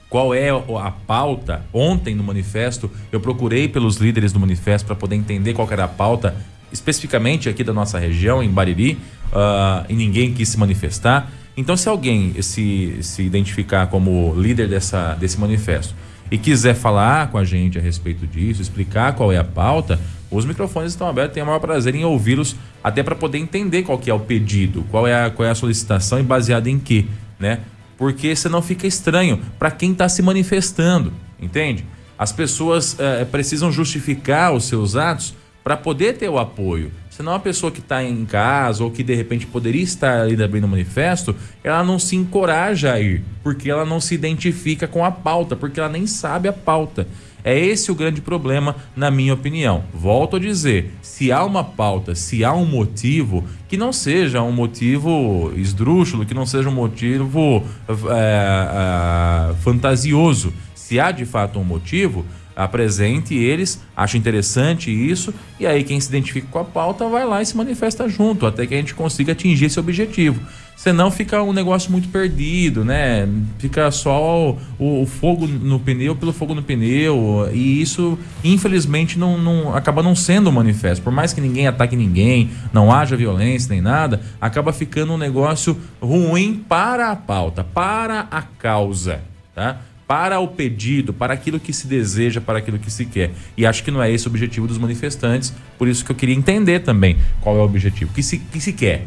qual 0.08 0.34
é 0.34 0.50
a 0.50 0.90
pauta, 0.90 1.62
ontem 1.72 2.14
no 2.14 2.22
manifesto, 2.22 2.90
eu 3.12 3.20
procurei 3.20 3.68
pelos 3.68 3.96
líderes 3.96 4.32
do 4.32 4.40
manifesto 4.40 4.86
para 4.86 4.96
poder 4.96 5.16
entender 5.16 5.54
qual 5.54 5.70
era 5.70 5.84
a 5.84 5.88
pauta, 5.88 6.34
especificamente 6.72 7.48
aqui 7.48 7.62
da 7.62 7.72
nossa 7.72 7.98
região, 7.98 8.42
em 8.42 8.48
Bariri, 8.48 8.98
uh, 9.32 9.84
e 9.88 9.94
ninguém 9.94 10.32
quis 10.32 10.48
se 10.48 10.58
manifestar. 10.58 11.30
Então, 11.60 11.76
se 11.76 11.90
alguém 11.90 12.40
se, 12.40 12.96
se 13.02 13.22
identificar 13.22 13.86
como 13.88 14.34
líder 14.34 14.66
dessa, 14.66 15.12
desse 15.12 15.38
manifesto 15.38 15.94
e 16.30 16.38
quiser 16.38 16.74
falar 16.74 17.30
com 17.30 17.36
a 17.36 17.44
gente 17.44 17.78
a 17.78 17.82
respeito 17.82 18.26
disso, 18.26 18.62
explicar 18.62 19.12
qual 19.12 19.30
é 19.30 19.36
a 19.36 19.44
pauta, 19.44 20.00
os 20.30 20.46
microfones 20.46 20.92
estão 20.92 21.06
abertos, 21.06 21.34
tenho 21.34 21.44
o 21.44 21.46
maior 21.48 21.58
prazer 21.58 21.94
em 21.94 22.02
ouvi-los, 22.02 22.56
até 22.82 23.02
para 23.02 23.14
poder 23.14 23.36
entender 23.36 23.82
qual 23.82 23.98
que 23.98 24.08
é 24.08 24.14
o 24.14 24.20
pedido, 24.20 24.86
qual 24.90 25.06
é 25.06 25.26
a, 25.26 25.30
qual 25.30 25.46
é 25.46 25.50
a 25.50 25.54
solicitação 25.54 26.18
e 26.18 26.22
baseada 26.22 26.70
em 26.70 26.78
quê, 26.78 27.04
né? 27.38 27.60
Porque 27.98 28.34
senão 28.34 28.62
fica 28.62 28.86
estranho 28.86 29.38
para 29.58 29.70
quem 29.70 29.92
está 29.92 30.08
se 30.08 30.22
manifestando, 30.22 31.12
entende? 31.38 31.84
As 32.16 32.32
pessoas 32.32 32.98
é, 32.98 33.26
precisam 33.26 33.70
justificar 33.70 34.54
os 34.54 34.64
seus 34.64 34.96
atos 34.96 35.34
para 35.62 35.76
poder 35.76 36.16
ter 36.16 36.30
o 36.30 36.38
apoio. 36.38 36.90
Senão 37.20 37.34
a 37.34 37.38
pessoa 37.38 37.70
que 37.70 37.80
está 37.80 38.02
em 38.02 38.24
casa 38.24 38.82
ou 38.82 38.90
que 38.90 39.02
de 39.02 39.14
repente 39.14 39.46
poderia 39.46 39.82
estar 39.82 40.22
ali 40.22 40.42
abrindo 40.42 40.64
o 40.64 40.68
manifesto, 40.68 41.36
ela 41.62 41.84
não 41.84 41.98
se 41.98 42.16
encoraja 42.16 42.94
a 42.94 42.98
ir, 42.98 43.22
porque 43.42 43.70
ela 43.70 43.84
não 43.84 44.00
se 44.00 44.14
identifica 44.14 44.88
com 44.88 45.04
a 45.04 45.10
pauta, 45.10 45.54
porque 45.54 45.78
ela 45.78 45.90
nem 45.90 46.06
sabe 46.06 46.48
a 46.48 46.52
pauta. 46.54 47.06
É 47.44 47.58
esse 47.58 47.92
o 47.92 47.94
grande 47.94 48.22
problema, 48.22 48.74
na 48.96 49.10
minha 49.10 49.34
opinião. 49.34 49.84
Volto 49.92 50.36
a 50.36 50.38
dizer: 50.38 50.94
se 51.02 51.30
há 51.30 51.44
uma 51.44 51.62
pauta, 51.62 52.14
se 52.14 52.42
há 52.42 52.54
um 52.54 52.64
motivo, 52.64 53.44
que 53.68 53.76
não 53.76 53.92
seja 53.92 54.40
um 54.40 54.52
motivo 54.52 55.52
esdrúxulo, 55.56 56.24
que 56.24 56.32
não 56.32 56.46
seja 56.46 56.70
um 56.70 56.74
motivo 56.74 57.62
é, 57.86 59.50
é, 59.50 59.54
fantasioso. 59.56 60.54
Se 60.74 60.98
há 60.98 61.10
de 61.10 61.26
fato 61.26 61.58
um 61.58 61.64
motivo, 61.64 62.24
apresente 62.64 63.34
eles, 63.34 63.80
acho 63.96 64.16
interessante 64.16 64.90
isso, 64.90 65.32
e 65.58 65.66
aí 65.66 65.82
quem 65.82 65.98
se 65.98 66.08
identifica 66.08 66.46
com 66.50 66.58
a 66.58 66.64
pauta 66.64 67.08
vai 67.08 67.24
lá 67.24 67.40
e 67.40 67.46
se 67.46 67.56
manifesta 67.56 68.08
junto, 68.08 68.46
até 68.46 68.66
que 68.66 68.74
a 68.74 68.76
gente 68.76 68.94
consiga 68.94 69.32
atingir 69.32 69.66
esse 69.66 69.80
objetivo. 69.80 70.40
Senão 70.76 71.10
fica 71.10 71.42
um 71.42 71.52
negócio 71.52 71.92
muito 71.92 72.08
perdido, 72.08 72.86
né? 72.86 73.28
Fica 73.58 73.90
só 73.90 74.56
o, 74.78 75.02
o 75.02 75.06
fogo 75.06 75.46
no 75.46 75.78
pneu 75.78 76.16
pelo 76.16 76.32
fogo 76.32 76.54
no 76.54 76.62
pneu, 76.62 77.50
e 77.52 77.82
isso, 77.82 78.18
infelizmente, 78.42 79.18
não, 79.18 79.36
não 79.36 79.74
acaba 79.74 80.02
não 80.02 80.14
sendo 80.14 80.48
um 80.48 80.52
manifesto. 80.52 81.02
Por 81.04 81.12
mais 81.12 81.34
que 81.34 81.40
ninguém 81.40 81.66
ataque 81.66 81.94
ninguém, 81.94 82.50
não 82.72 82.90
haja 82.90 83.14
violência 83.14 83.68
nem 83.70 83.82
nada, 83.82 84.22
acaba 84.40 84.72
ficando 84.72 85.12
um 85.12 85.18
negócio 85.18 85.76
ruim 86.00 86.64
para 86.66 87.10
a 87.10 87.16
pauta, 87.16 87.62
para 87.62 88.26
a 88.30 88.40
causa, 88.40 89.20
tá? 89.54 89.80
Para 90.10 90.40
o 90.40 90.48
pedido, 90.48 91.12
para 91.12 91.32
aquilo 91.32 91.60
que 91.60 91.72
se 91.72 91.86
deseja, 91.86 92.40
para 92.40 92.58
aquilo 92.58 92.80
que 92.80 92.90
se 92.90 93.06
quer. 93.06 93.30
E 93.56 93.64
acho 93.64 93.84
que 93.84 93.92
não 93.92 94.02
é 94.02 94.10
esse 94.10 94.26
o 94.26 94.28
objetivo 94.28 94.66
dos 94.66 94.76
manifestantes, 94.76 95.54
por 95.78 95.86
isso 95.86 96.04
que 96.04 96.10
eu 96.10 96.16
queria 96.16 96.34
entender 96.34 96.80
também 96.80 97.16
qual 97.40 97.54
é 97.56 97.60
o 97.60 97.62
objetivo. 97.62 98.10
O 98.10 98.14
que 98.14 98.20
se, 98.20 98.38
que 98.38 98.60
se 98.60 98.72
quer? 98.72 99.06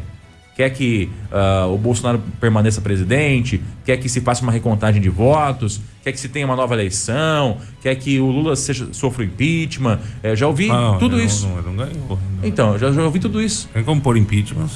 Quer 0.56 0.70
que 0.70 1.10
uh, 1.32 1.72
o 1.72 1.76
Bolsonaro 1.76 2.22
permaneça 2.40 2.80
presidente, 2.80 3.60
quer 3.84 3.96
que 3.96 4.08
se 4.08 4.20
faça 4.20 4.42
uma 4.42 4.52
recontagem 4.52 5.00
de 5.02 5.08
votos, 5.08 5.80
quer 6.02 6.12
que 6.12 6.20
se 6.20 6.28
tenha 6.28 6.46
uma 6.46 6.54
nova 6.54 6.74
eleição, 6.74 7.58
quer 7.82 7.94
que 7.96 8.20
o 8.20 8.26
Lula 8.26 8.54
seja, 8.54 8.88
sofra 8.92 9.24
impeachment. 9.24 9.98
É, 10.22 10.36
já 10.36 10.46
ouvi 10.46 10.68
não, 10.68 10.98
tudo 10.98 11.16
não, 11.16 11.24
isso. 11.24 11.48
Não, 11.48 11.62
não 11.62 11.76
ganhou. 11.76 12.18
Então, 12.42 12.78
já, 12.78 12.92
já 12.92 13.02
ouvi 13.02 13.18
tudo 13.18 13.42
isso. 13.42 13.68
Tem 13.72 13.82
como 13.82 14.00
pôr 14.00 14.16
impeachment? 14.16 14.68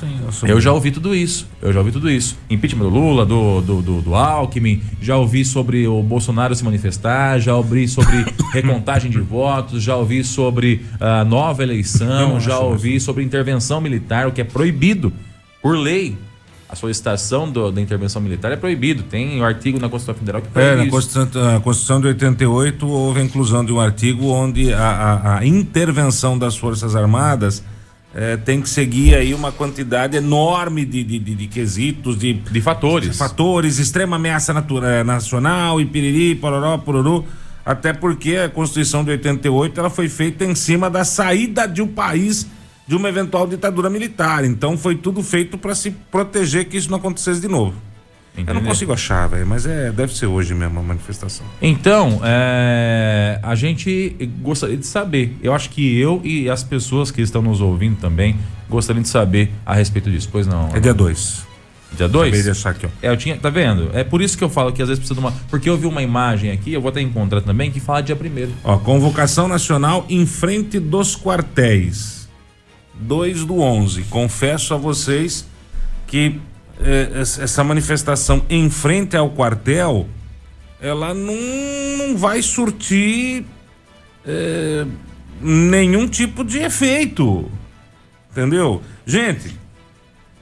Eu 0.47 0.61
já 0.61 0.73
ouvi 0.73 0.91
tudo 0.91 1.15
isso. 1.15 1.47
Eu 1.63 1.73
já 1.73 1.79
ouvi 1.79 1.93
tudo 1.93 2.11
isso. 2.11 2.37
Impeachment 2.51 2.85
do 2.85 2.89
Lula, 2.89 3.25
do, 3.25 3.61
do, 3.61 3.83
do, 3.83 4.03
do 4.03 4.15
Alckmin, 4.15 4.83
já 5.01 5.17
ouvi 5.17 5.45
sobre 5.45 5.87
o 5.87 6.03
Bolsonaro 6.03 6.55
se 6.55 6.65
manifestar, 6.65 7.39
já 7.39 7.55
ouvi 7.55 7.87
sobre 7.87 8.25
recontagem 8.53 9.11
de 9.11 9.21
votos, 9.21 9.83
já 9.83 9.97
ouvi 9.97 10.25
sobre 10.25 10.85
a 10.99 11.23
uh, 11.23 11.25
nova 11.25 11.63
eleição, 11.63 12.41
já 12.41 12.59
ouvi 12.59 12.99
sobre 12.99 13.23
intervenção 13.23 13.81
militar, 13.81 14.27
o 14.27 14.33
que 14.33 14.41
é 14.41 14.45
proibido 14.45 15.13
por 15.63 15.77
lei, 15.77 16.17
a 16.69 16.77
solicitação 16.77 17.51
do, 17.51 17.71
da 17.73 17.81
intervenção 17.81 18.21
militar 18.21 18.53
é 18.53 18.57
proibido. 18.57 19.03
Tem 19.03 19.39
o 19.39 19.43
um 19.43 19.45
artigo 19.45 19.79
na 19.79 19.89
Constituição 19.89 20.19
Federal 20.19 20.43
que 20.43 20.49
proíbe 20.49 20.71
é, 20.71 20.77
na 20.85 20.91
Constituição, 20.91 21.57
a 21.57 21.61
Constituição 21.61 22.01
de 22.01 22.07
88 22.09 22.87
houve 22.87 23.21
a 23.21 23.25
inclusão 23.25 23.65
de 23.65 23.73
um 23.73 23.81
artigo 23.81 24.27
onde 24.27 24.73
a, 24.73 24.79
a, 24.79 25.39
a 25.39 25.47
intervenção 25.47 26.39
das 26.39 26.57
Forças 26.57 26.95
Armadas 26.95 27.63
é, 28.15 28.37
tem 28.37 28.61
que 28.61 28.69
seguir 28.69 29.15
aí 29.15 29.33
uma 29.33 29.51
quantidade 29.51 30.17
enorme 30.17 30.85
de, 30.85 31.03
de, 31.05 31.19
de, 31.19 31.35
de 31.35 31.47
quesitos, 31.47 32.19
de, 32.19 32.35
de 32.35 32.61
fatores. 32.61 33.17
fatores, 33.17 33.79
extrema 33.79 34.17
ameaça 34.17 34.53
natura, 34.53 35.03
nacional, 35.05 35.81
e 35.81 35.87
piriri, 35.87 36.35
pororó, 36.35 36.77
pororô. 36.79 37.25
Até 37.65 37.93
porque 37.93 38.37
a 38.37 38.49
Constituição 38.49 39.05
de 39.05 39.11
88 39.11 39.79
ela 39.79 39.91
foi 39.91 40.09
feita 40.09 40.45
em 40.45 40.55
cima 40.55 40.91
da 40.91 41.05
saída 41.05 41.67
de 41.67 41.81
um 41.81 41.89
país 41.89 42.47
de 42.89 42.97
uma 42.97 43.09
eventual 43.11 43.47
ditadura 43.47 43.91
militar. 43.91 44.45
Então 44.45 44.77
foi 44.79 44.97
tudo 44.97 45.23
feito 45.23 45.59
para 45.59 45.75
se 45.75 45.91
proteger 45.91 46.65
que 46.65 46.77
isso 46.79 46.91
não 46.91 46.97
acontecesse 46.97 47.41
de 47.41 47.47
novo. 47.47 47.75
Entendeu? 48.33 48.55
Eu 48.55 48.61
não 48.61 48.69
consigo 48.69 48.93
achar, 48.93 49.27
velho, 49.29 49.47
mas 49.47 49.67
é, 49.67 49.91
deve 49.91 50.17
ser 50.17 50.27
hoje 50.27 50.55
mesmo 50.55 50.79
a 50.79 50.83
manifestação. 50.83 51.45
Então, 51.61 52.21
é, 52.23 53.41
a 53.43 53.55
gente 53.57 54.17
gostaria 54.41 54.77
de 54.77 54.87
saber. 54.87 55.37
Eu 55.43 55.53
acho 55.53 55.69
que 55.71 55.99
eu 55.99 56.21
e 56.25 56.49
as 56.49 56.63
pessoas 56.63 57.11
que 57.11 57.21
estão 57.21 57.43
nos 57.43 57.61
ouvindo 57.61 57.97
também 57.97 58.37
gostariam 58.71 59.03
de 59.03 59.09
saber 59.09 59.51
a 59.67 59.75
respeito 59.75 60.09
disso. 60.09 60.29
Pois 60.31 60.47
não? 60.47 60.69
É 60.75 60.79
dia 60.79 60.95
2. 60.95 61.49
Dia 61.97 62.09
2? 62.09 62.29
Acabei 62.29 62.43
de 62.43 62.51
achar 62.51 62.71
aqui, 62.71 62.87
ó. 62.87 62.89
É, 63.03 63.11
eu 63.11 63.17
tinha, 63.17 63.37
tá 63.37 63.51
vendo? 63.51 63.91
É 63.93 64.05
por 64.05 64.23
isso 64.23 64.39
que 64.39 64.45
eu 64.45 64.49
falo 64.49 64.73
que 64.73 64.81
às 64.81 64.89
vezes 64.89 65.01
precisa 65.01 65.19
de 65.19 65.27
uma. 65.27 65.33
Porque 65.51 65.69
eu 65.69 65.77
vi 65.77 65.87
uma 65.87 66.03
imagem 66.03 66.53
aqui, 66.53 66.73
eu 66.73 66.81
vou 66.81 66.91
até 66.91 67.01
encontrar 67.01 67.41
também, 67.41 67.73
que 67.73 67.81
fala 67.81 68.03
dia 68.03 68.15
primeiro. 68.15 68.53
Ó, 68.63 68.79
convocação 68.79 69.49
nacional 69.49 70.07
em 70.09 70.25
frente 70.27 70.79
dos 70.79 71.17
quartéis. 71.17 72.18
2 72.99 73.45
do 73.45 73.61
11. 73.61 74.03
Confesso 74.05 74.75
a 74.75 74.77
vocês 74.77 75.47
que 76.07 76.41
eh, 76.81 77.11
essa 77.15 77.63
manifestação 77.65 78.43
em 78.49 78.69
frente 78.71 79.17
ao 79.17 79.31
quartel, 79.31 80.09
ela 80.81 81.13
não, 81.13 81.35
não 81.99 82.17
vai 82.17 82.43
surtir 82.43 83.45
eh, 84.27 84.87
nenhum 85.41 86.09
tipo 86.09 86.45
de 86.45 86.59
efeito. 86.59 87.51
Entendeu? 88.31 88.83
Gente, 89.07 89.57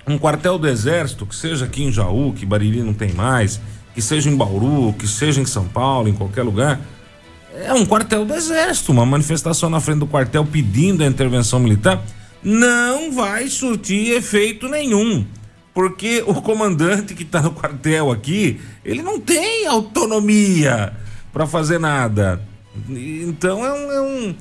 um 0.07 0.19
quartel 0.19 0.59
do 0.59 0.69
Exército, 0.69 1.27
que 1.27 1.35
seja 1.35 1.65
aqui 1.65 1.83
em 1.83 1.93
Jaú, 1.93 2.33
que 2.33 2.47
Bariri 2.47 2.83
não 2.83 2.95
tem 2.95 3.13
mais, 3.13 3.61
que 3.95 4.03
seja 4.03 4.29
em 4.29 4.37
Bauru, 4.37 4.93
que 4.93 5.07
seja 5.07 5.41
em 5.41 5.47
São 5.47 5.67
Paulo, 5.67 6.09
em 6.09 6.13
qualquer 6.13 6.43
lugar, 6.43 6.81
é 7.55 7.73
um 7.73 7.87
quartel 7.87 8.25
do 8.25 8.35
Exército. 8.35 8.93
Uma 8.93 9.07
manifestação 9.07 9.71
na 9.71 9.81
frente 9.81 10.01
do 10.01 10.07
quartel 10.07 10.45
pedindo 10.45 11.03
a 11.03 11.07
intervenção 11.07 11.59
militar 11.59 12.03
não 12.43 13.13
vai 13.13 13.49
surtir 13.49 14.13
efeito 14.13 14.69
nenhum. 14.69 15.27
Porque 15.75 16.25
o 16.27 16.35
comandante 16.41 17.15
que 17.15 17.23
está 17.23 17.43
no 17.43 17.53
quartel 17.53 18.11
aqui, 18.11 18.61
ele 18.85 19.03
não 19.03 19.21
tem 19.21 19.67
autonomia 19.67 20.95
para 21.33 21.47
fazer 21.47 21.79
nada. 21.79 22.41
Então 22.89 23.65
é 23.65 23.73
um, 23.73 23.93
é 23.93 24.01
um. 24.01 24.35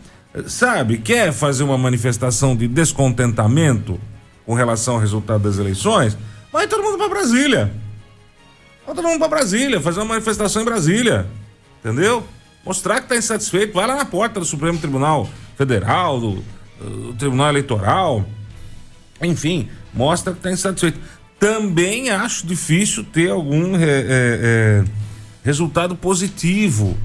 Sabe, 0.48 0.98
quer 0.98 1.34
fazer 1.34 1.64
uma 1.64 1.78
manifestação 1.78 2.56
de 2.56 2.68
descontentamento? 2.68 4.00
com 4.46 4.54
relação 4.54 4.96
ao 4.96 5.00
resultado 5.00 5.44
das 5.44 5.58
eleições, 5.58 6.18
vai 6.52 6.68
todo 6.68 6.84
mundo 6.84 6.98
para 6.98 7.10
Brasília. 7.10 7.72
Vai 8.86 8.96
todo 8.96 9.08
mundo 9.08 9.20
para 9.20 9.28
Brasília, 9.28 9.82
fazer 9.82 10.00
uma 10.00 10.06
manifestação 10.06 10.62
em 10.62 10.66
Brasília. 10.66 11.26
Entendeu? 11.80 12.24
Mostrar 12.64 12.98
que 12.98 13.06
está 13.06 13.16
insatisfeito, 13.16 13.74
vai 13.74 13.88
lá 13.88 13.96
na 13.96 14.06
porta 14.06 14.40
do 14.40 14.46
Supremo 14.46 14.78
Tribunal 14.78 15.28
Federal, 15.58 16.20
do, 16.20 16.44
do 16.80 17.14
Tribunal 17.14 17.50
Eleitoral. 17.50 18.26
Enfim, 19.22 19.70
mostra 19.94 20.34
que 20.34 20.40
está 20.40 20.52
insatisfeito. 20.52 21.00
Também 21.40 22.10
acho 22.10 22.48
difícil 22.48 23.04
ter 23.04 23.30
algum 23.30 23.76
é, 23.76 23.82
é, 23.82 24.84
resultado 25.44 25.96
positivo. 25.96 26.98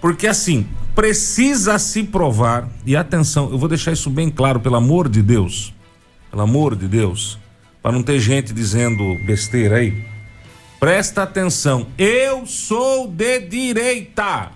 Porque 0.00 0.26
assim, 0.26 0.66
precisa 0.94 1.78
se 1.78 2.02
provar, 2.02 2.68
e 2.84 2.96
atenção, 2.96 3.50
eu 3.50 3.58
vou 3.58 3.68
deixar 3.68 3.92
isso 3.92 4.10
bem 4.10 4.30
claro, 4.30 4.60
pelo 4.60 4.76
amor 4.76 5.08
de 5.08 5.22
Deus 5.22 5.72
pelo 6.30 6.42
amor 6.42 6.76
de 6.76 6.86
Deus, 6.86 7.38
para 7.82 7.92
não 7.92 8.02
ter 8.02 8.18
gente 8.20 8.52
dizendo 8.52 9.02
besteira 9.26 9.76
aí. 9.76 10.04
Presta 10.78 11.22
atenção, 11.22 11.86
eu 11.96 12.46
sou 12.46 13.08
de 13.08 13.40
direita. 13.40 14.52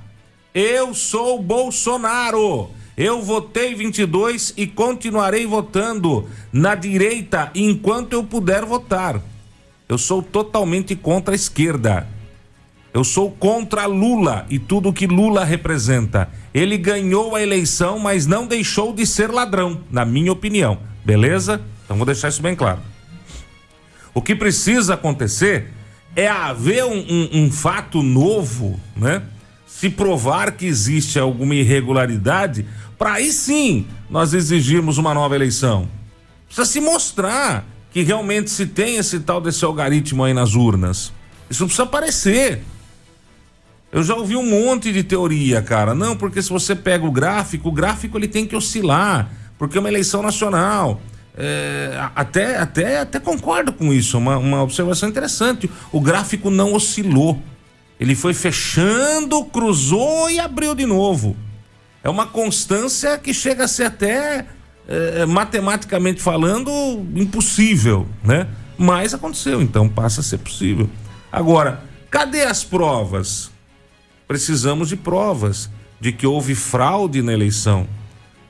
Eu 0.55 0.95
sou 0.95 1.43
Bolsonaro. 1.43 2.71
Eu 2.97 3.23
votei 3.23 3.75
22 3.75 4.55
e 4.57 4.67
continuarei 4.67 5.47
votando 5.47 6.29
na 6.53 6.75
direita 6.75 7.51
enquanto 7.55 8.13
eu 8.13 8.23
puder 8.23 8.65
votar. 8.65 9.21
Eu 9.89 9.99
sou 9.99 10.23
totalmente 10.23 10.95
contra 10.95 11.35
a 11.35 11.37
esquerda. 11.37 12.07
Eu 12.93 13.05
sou 13.05 13.31
contra 13.31 13.87
Lula 13.87 14.45
e 14.51 14.59
tudo 14.59 14.93
que 14.93 15.07
Lula 15.07 15.45
representa. 15.45 16.29
Ele 16.53 16.77
ganhou 16.77 17.35
a 17.35 17.43
eleição, 17.43 17.99
mas 17.99 18.27
não 18.27 18.47
deixou 18.47 18.93
de 18.93 19.07
ser 19.07 19.31
ladrão, 19.31 19.81
na 19.91 20.05
minha 20.05 20.31
opinião. 20.31 20.79
Beleza? 21.03 21.63
Então 21.85 21.97
vou 21.97 22.05
deixar 22.05 22.29
isso 22.29 22.43
bem 22.43 22.55
claro. 22.55 22.81
O 24.13 24.21
que 24.21 24.35
precisa 24.35 24.95
acontecer 24.95 25.73
é 26.15 26.29
haver 26.29 26.85
um, 26.85 26.99
um, 26.99 27.29
um 27.45 27.51
fato 27.51 28.03
novo, 28.03 28.79
né? 28.95 29.23
Se 29.67 29.89
provar 29.89 30.53
que 30.53 30.67
existe 30.67 31.19
alguma 31.19 31.55
irregularidade, 31.55 32.67
para 33.03 33.15
aí 33.15 33.33
sim 33.33 33.85
nós 34.09 34.33
exigirmos 34.33 34.97
uma 34.97 35.13
nova 35.13 35.35
eleição. 35.35 35.89
Precisa 36.47 36.65
se 36.65 36.81
mostrar 36.81 37.67
que 37.91 38.01
realmente 38.01 38.49
se 38.49 38.65
tem 38.65 38.95
esse 38.95 39.19
tal 39.19 39.41
desse 39.41 39.65
algoritmo 39.65 40.23
aí 40.23 40.33
nas 40.33 40.55
urnas. 40.55 41.13
Isso 41.51 41.65
precisa 41.65 41.83
aparecer. 41.83 42.63
Eu 43.91 44.05
já 44.05 44.15
ouvi 44.15 44.37
um 44.37 44.49
monte 44.49 44.93
de 44.93 45.03
teoria, 45.03 45.61
cara. 45.61 45.97
Não, 45.97 46.17
porque 46.17 46.41
se 46.41 46.49
você 46.51 46.77
pega 46.77 47.05
o 47.05 47.11
gráfico, 47.11 47.71
o 47.71 47.73
gráfico 47.73 48.17
ele 48.17 48.29
tem 48.29 48.47
que 48.47 48.55
oscilar 48.55 49.33
porque 49.59 49.77
é 49.77 49.81
uma 49.81 49.89
eleição 49.91 50.23
nacional. 50.23 51.01
É, 51.37 52.09
até, 52.15 52.57
até, 52.57 53.01
até 53.01 53.19
concordo 53.19 53.73
com 53.73 53.93
isso, 53.93 54.17
uma, 54.17 54.39
uma 54.39 54.63
observação 54.63 55.09
interessante. 55.09 55.69
O 55.91 56.01
gráfico 56.01 56.51
não 56.51 56.73
oscilou. 56.73 57.43
Ele 57.99 58.15
foi 58.15 58.33
fechando, 58.33 59.45
cruzou 59.47 60.31
e 60.31 60.39
abriu 60.39 60.73
de 60.73 60.87
novo. 60.87 61.37
É 62.03 62.11
uma 62.11 62.27
constância 62.27 63.17
que 63.19 63.33
chega 63.33 63.65
a 63.65 63.69
ser 63.69 63.85
até, 63.85 64.47
é, 64.89 65.25
matematicamente 65.27 66.21
falando, 66.21 66.71
impossível, 67.15 68.07
né? 68.23 68.49
Mas 68.77 69.15
aconteceu, 69.15 69.63
então 69.63 69.89
passa 69.89 70.21
a 70.21 70.25
ser 70.25 70.39
possível. 70.39 70.89
Agora, 71.31 71.85
cadê 72.11 72.43
as 72.43 72.65
provas? 72.65 73.51
Precisamos 74.27 74.89
de 74.89 74.97
provas 74.97 75.71
de 76.01 76.13
que 76.13 76.27
houve 76.27 76.55
fraude 76.55 77.23
na 77.23 77.33
eleição 77.33 77.87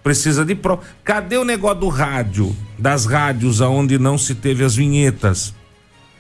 precisa 0.03 0.45
de 0.45 0.55
prova. 0.55 0.83
Cadê 1.05 1.37
o 1.37 1.45
negócio 1.45 1.81
do 1.81 1.88
rádio? 1.88 2.55
Das 2.79 3.07
rádios 3.07 3.61
aonde 3.62 3.99
não 3.99 4.19
se 4.19 4.35
teve 4.35 4.65
as 4.65 4.75
vinhetas? 4.75 5.55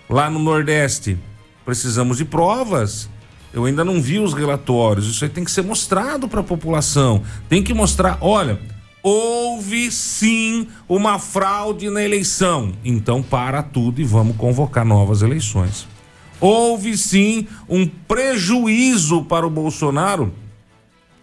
Lá 0.08 0.30
no 0.30 0.38
Nordeste, 0.38 1.18
precisamos 1.64 2.18
de 2.18 2.24
provas. 2.24 3.08
Eu 3.52 3.64
ainda 3.66 3.84
não 3.84 4.00
vi 4.00 4.18
os 4.18 4.32
relatórios. 4.32 5.06
Isso 5.06 5.24
aí 5.24 5.30
tem 5.30 5.44
que 5.44 5.50
ser 5.50 5.62
mostrado 5.62 6.26
para 6.26 6.40
a 6.40 6.44
população. 6.44 7.22
Tem 7.48 7.62
que 7.62 7.74
mostrar, 7.74 8.18
olha, 8.20 8.58
houve 9.02 9.90
sim 9.90 10.68
uma 10.88 11.18
fraude 11.18 11.90
na 11.90 12.02
eleição. 12.02 12.72
Então 12.84 13.22
para 13.22 13.62
tudo 13.62 14.00
e 14.00 14.04
vamos 14.04 14.36
convocar 14.36 14.84
novas 14.84 15.22
eleições. 15.22 15.86
Houve 16.40 16.96
sim 16.96 17.46
um 17.68 17.86
prejuízo 17.86 19.22
para 19.24 19.46
o 19.46 19.50
Bolsonaro 19.50 20.32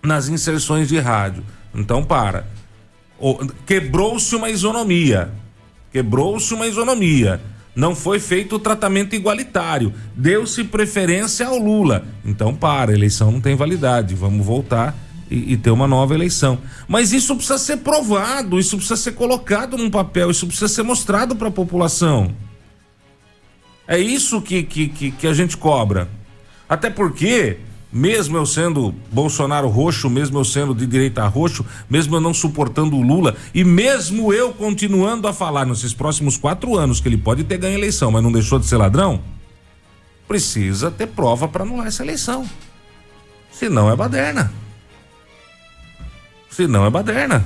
nas 0.03 0.29
inserções 0.29 0.87
de 0.87 0.99
rádio. 0.99 1.43
Então 1.73 2.03
para. 2.03 2.47
Quebrou-se 3.65 4.35
uma 4.35 4.49
isonomia. 4.49 5.31
Quebrou-se 5.91 6.53
uma 6.53 6.67
isonomia. 6.67 7.41
Não 7.75 7.95
foi 7.95 8.19
feito 8.19 8.55
o 8.55 8.59
tratamento 8.59 9.15
igualitário. 9.15 9.93
Deu-se 10.15 10.63
preferência 10.63 11.47
ao 11.47 11.57
Lula. 11.57 12.05
Então 12.25 12.53
para, 12.53 12.91
a 12.91 12.95
eleição 12.95 13.31
não 13.31 13.41
tem 13.41 13.55
validade. 13.55 14.15
Vamos 14.15 14.45
voltar 14.45 14.95
e, 15.29 15.53
e, 15.53 15.57
ter 15.57 15.69
uma 15.71 15.87
nova 15.87 16.13
eleição. 16.13 16.57
Mas 16.87 17.13
isso 17.13 17.35
precisa 17.35 17.57
ser 17.57 17.77
provado, 17.77 18.59
isso 18.59 18.75
precisa 18.75 18.97
ser 18.97 19.11
colocado 19.11 19.77
num 19.77 19.89
papel, 19.89 20.31
isso 20.31 20.47
precisa 20.47 20.67
ser 20.67 20.83
mostrado 20.83 21.35
para 21.35 21.47
a 21.47 21.51
população. 21.51 22.33
É 23.87 23.97
isso 23.97 24.41
que, 24.41 24.63
que, 24.63 24.87
que, 24.87 25.11
que 25.11 25.27
a 25.27 25.33
gente 25.33 25.57
cobra. 25.57 26.09
Até 26.67 26.89
porque 26.89 27.57
mesmo 27.91 28.37
eu 28.37 28.45
sendo 28.45 28.93
Bolsonaro 29.11 29.67
roxo, 29.67 30.09
mesmo 30.09 30.37
eu 30.37 30.45
sendo 30.45 30.75
de 30.75 30.85
direita 30.85 31.25
roxo, 31.27 31.65
mesmo 31.89 32.15
eu 32.15 32.21
não 32.21 32.33
suportando 32.33 32.95
o 32.95 33.01
Lula 33.01 33.35
e 33.53 33.63
mesmo 33.63 34.31
eu 34.31 34.53
continuando 34.53 35.27
a 35.27 35.33
falar 35.33 35.65
nesses 35.65 35.93
próximos 35.93 36.37
quatro 36.37 36.77
anos 36.77 36.99
que 36.99 37.07
ele 37.07 37.17
pode 37.17 37.43
ter 37.43 37.57
ganho 37.57 37.75
a 37.75 37.77
eleição, 37.77 38.11
mas 38.11 38.23
não 38.23 38.31
deixou 38.31 38.59
de 38.59 38.67
ser 38.67 38.77
ladrão, 38.77 39.21
precisa 40.27 40.91
ter 40.91 41.07
prova 41.07 41.47
para 41.47 41.63
anular 41.63 41.87
essa 41.87 42.03
eleição. 42.03 42.47
Senão 43.51 43.91
é 43.91 43.95
baderna. 43.95 44.51
Senão 46.49 46.85
é 46.85 46.89
baderna. 46.89 47.45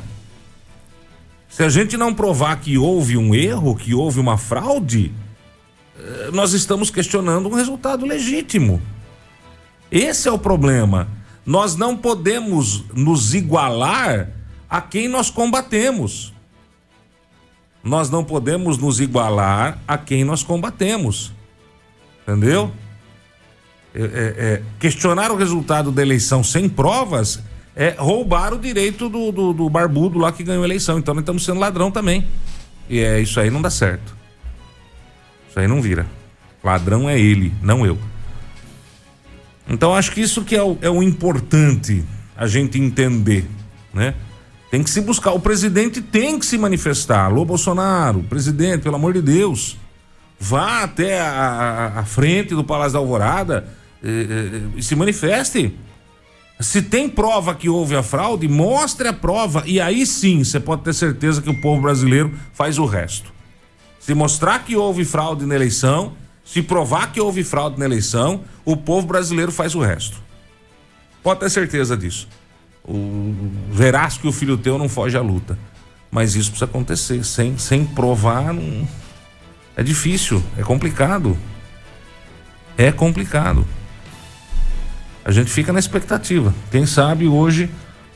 Se 1.48 1.64
a 1.64 1.70
gente 1.70 1.96
não 1.96 2.14
provar 2.14 2.60
que 2.60 2.78
houve 2.78 3.16
um 3.16 3.34
erro, 3.34 3.76
que 3.76 3.94
houve 3.94 4.20
uma 4.20 4.38
fraude, 4.38 5.14
eh, 5.98 6.30
nós 6.34 6.54
estamos 6.54 6.90
questionando 6.90 7.48
um 7.48 7.54
resultado 7.54 8.06
legítimo. 8.06 8.82
Esse 9.94 10.28
é 10.28 10.32
o 10.32 10.40
problema. 10.40 11.08
Nós 11.46 11.76
não 11.76 11.96
podemos 11.96 12.84
nos 12.96 13.36
igualar 13.36 14.28
a 14.68 14.82
quem 14.82 15.08
nós 15.08 15.30
combatemos. 15.30 16.34
Nós 17.84 18.10
não 18.10 18.24
podemos 18.24 18.80
nos 18.80 19.00
igualar 19.00 19.78
a 19.88 19.96
quem 19.96 20.24
nós 20.24 20.42
combatemos. 20.42 21.32
Entendeu? 22.24 22.72
É, 23.94 24.02
é, 24.02 24.06
é, 24.06 24.64
questionar 24.80 25.32
o 25.32 25.36
resultado 25.36 25.92
da 25.92 26.02
eleição 26.02 26.44
sem 26.44 26.68
provas 26.68 27.44
é 27.76 27.90
roubar 27.92 28.52
o 28.52 28.58
direito 28.58 29.08
do, 29.08 29.32
do, 29.32 29.54
do, 29.54 29.70
barbudo 29.70 30.18
lá 30.18 30.32
que 30.32 30.44
ganhou 30.44 30.64
a 30.64 30.66
eleição. 30.66 30.98
Então 30.98 31.14
nós 31.14 31.22
estamos 31.22 31.46
sendo 31.46 31.60
ladrão 31.60 31.92
também. 31.92 32.26
E 32.90 33.00
é 33.00 33.22
isso 33.22 33.40
aí 33.40 33.52
não 33.52 33.62
dá 33.62 33.70
certo. 33.70 34.16
Isso 35.48 35.60
aí 35.60 35.68
não 35.68 35.84
vira. 35.84 36.08
Ladrão 36.64 37.08
é 37.08 37.20
ele, 37.20 37.54
não 37.62 37.86
eu. 37.86 38.00
Então 39.68 39.96
acho 39.96 40.12
que 40.12 40.22
isso 40.22 40.44
que 40.44 40.56
é 40.56 40.64
o, 40.64 40.78
é 40.82 40.90
o 40.90 41.02
importante 41.02 42.04
a 42.36 42.48
gente 42.48 42.80
entender, 42.80 43.48
né? 43.94 44.14
Tem 44.70 44.82
que 44.84 44.90
se 44.90 45.02
buscar. 45.02 45.34
O 45.34 45.40
presidente 45.40 46.02
tem 46.02 46.40
que 46.40 46.46
se 46.46 46.58
manifestar. 46.58 47.26
Alô, 47.26 47.46
Bolsonaro, 47.46 48.24
presidente, 48.24 48.82
pelo 48.82 48.96
amor 48.96 49.14
de 49.14 49.22
Deus. 49.22 49.78
vá 50.40 50.84
até 50.84 51.22
a, 51.22 51.30
a, 51.30 52.00
a 52.00 52.06
frente 52.06 52.56
do 52.56 52.64
Palácio 52.64 52.94
da 52.94 53.00
Alvorada 53.00 53.68
e, 54.04 54.10
e, 54.76 54.80
e 54.80 54.84
se 54.84 54.96
manifeste. 54.96 55.74
Se 56.60 56.82
tem 56.82 57.08
prova 57.08 57.54
que 57.54 57.70
houve 57.70 57.96
a 57.96 58.04
fraude, 58.04 58.48
mostre 58.48 59.08
a 59.08 59.14
prova 59.14 59.64
e 59.66 59.80
aí 59.80 60.06
sim 60.06 60.44
você 60.44 60.60
pode 60.60 60.82
ter 60.84 60.94
certeza 60.94 61.42
que 61.42 61.50
o 61.50 61.62
povo 61.62 61.82
brasileiro 61.82 62.34
faz 62.54 62.80
o 62.80 62.86
resto. 62.86 63.32
Se 64.00 64.14
mostrar 64.14 64.66
que 64.66 64.76
houve 64.76 65.06
fraude 65.06 65.46
na 65.46 65.56
eleição, 65.56 66.14
se 66.44 66.62
provar 66.62 67.12
que 67.12 67.22
houve 67.22 67.44
fraude 67.44 67.80
na 67.80 67.86
eleição, 67.86 68.44
o 68.66 68.76
povo 68.76 69.08
brasileiro 69.08 69.52
faz 69.52 69.76
o 69.76 69.80
resto. 69.80 70.22
Pode 71.22 71.40
ter 71.40 71.50
certeza 71.50 71.96
disso. 71.96 72.28
O, 72.84 73.34
verás 73.72 74.18
que 74.18 74.28
o 74.28 74.32
filho 74.32 74.58
teu 74.58 74.78
não 74.78 74.90
foge 74.90 75.18
à 75.18 75.22
luta. 75.22 75.58
Mas 76.12 76.36
isso 76.36 76.52
precisa 76.52 76.66
acontecer. 76.66 77.24
Sem, 77.24 77.58
sem 77.58 77.86
provar, 77.86 78.54
não... 78.54 78.88
é 79.76 79.82
difícil, 79.82 80.44
é 80.58 80.62
complicado. 80.62 81.38
É 82.78 82.92
complicado. 82.92 83.66
A 85.24 85.32
gente 85.32 85.50
fica 85.50 85.72
na 85.72 85.80
expectativa. 85.80 86.54
Quem 86.70 86.86
sabe 86.86 87.26
hoje 87.26 87.70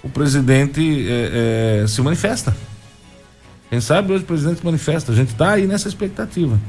o 0.04 0.10
presidente 0.10 1.08
é, 1.10 1.82
é, 1.84 1.88
se 1.88 2.02
manifesta. 2.02 2.56
Quem 3.70 3.80
sabe 3.80 4.13
hoje 4.13 4.24
o 4.24 4.28
presidente 4.28 4.60
se 4.60 4.66
manifesta. 4.66 5.12
A 5.12 5.16
gente 5.16 5.30
está 5.30 5.54
aí 5.54 5.66
nessa 5.66 5.88
expectativa. 5.88 6.60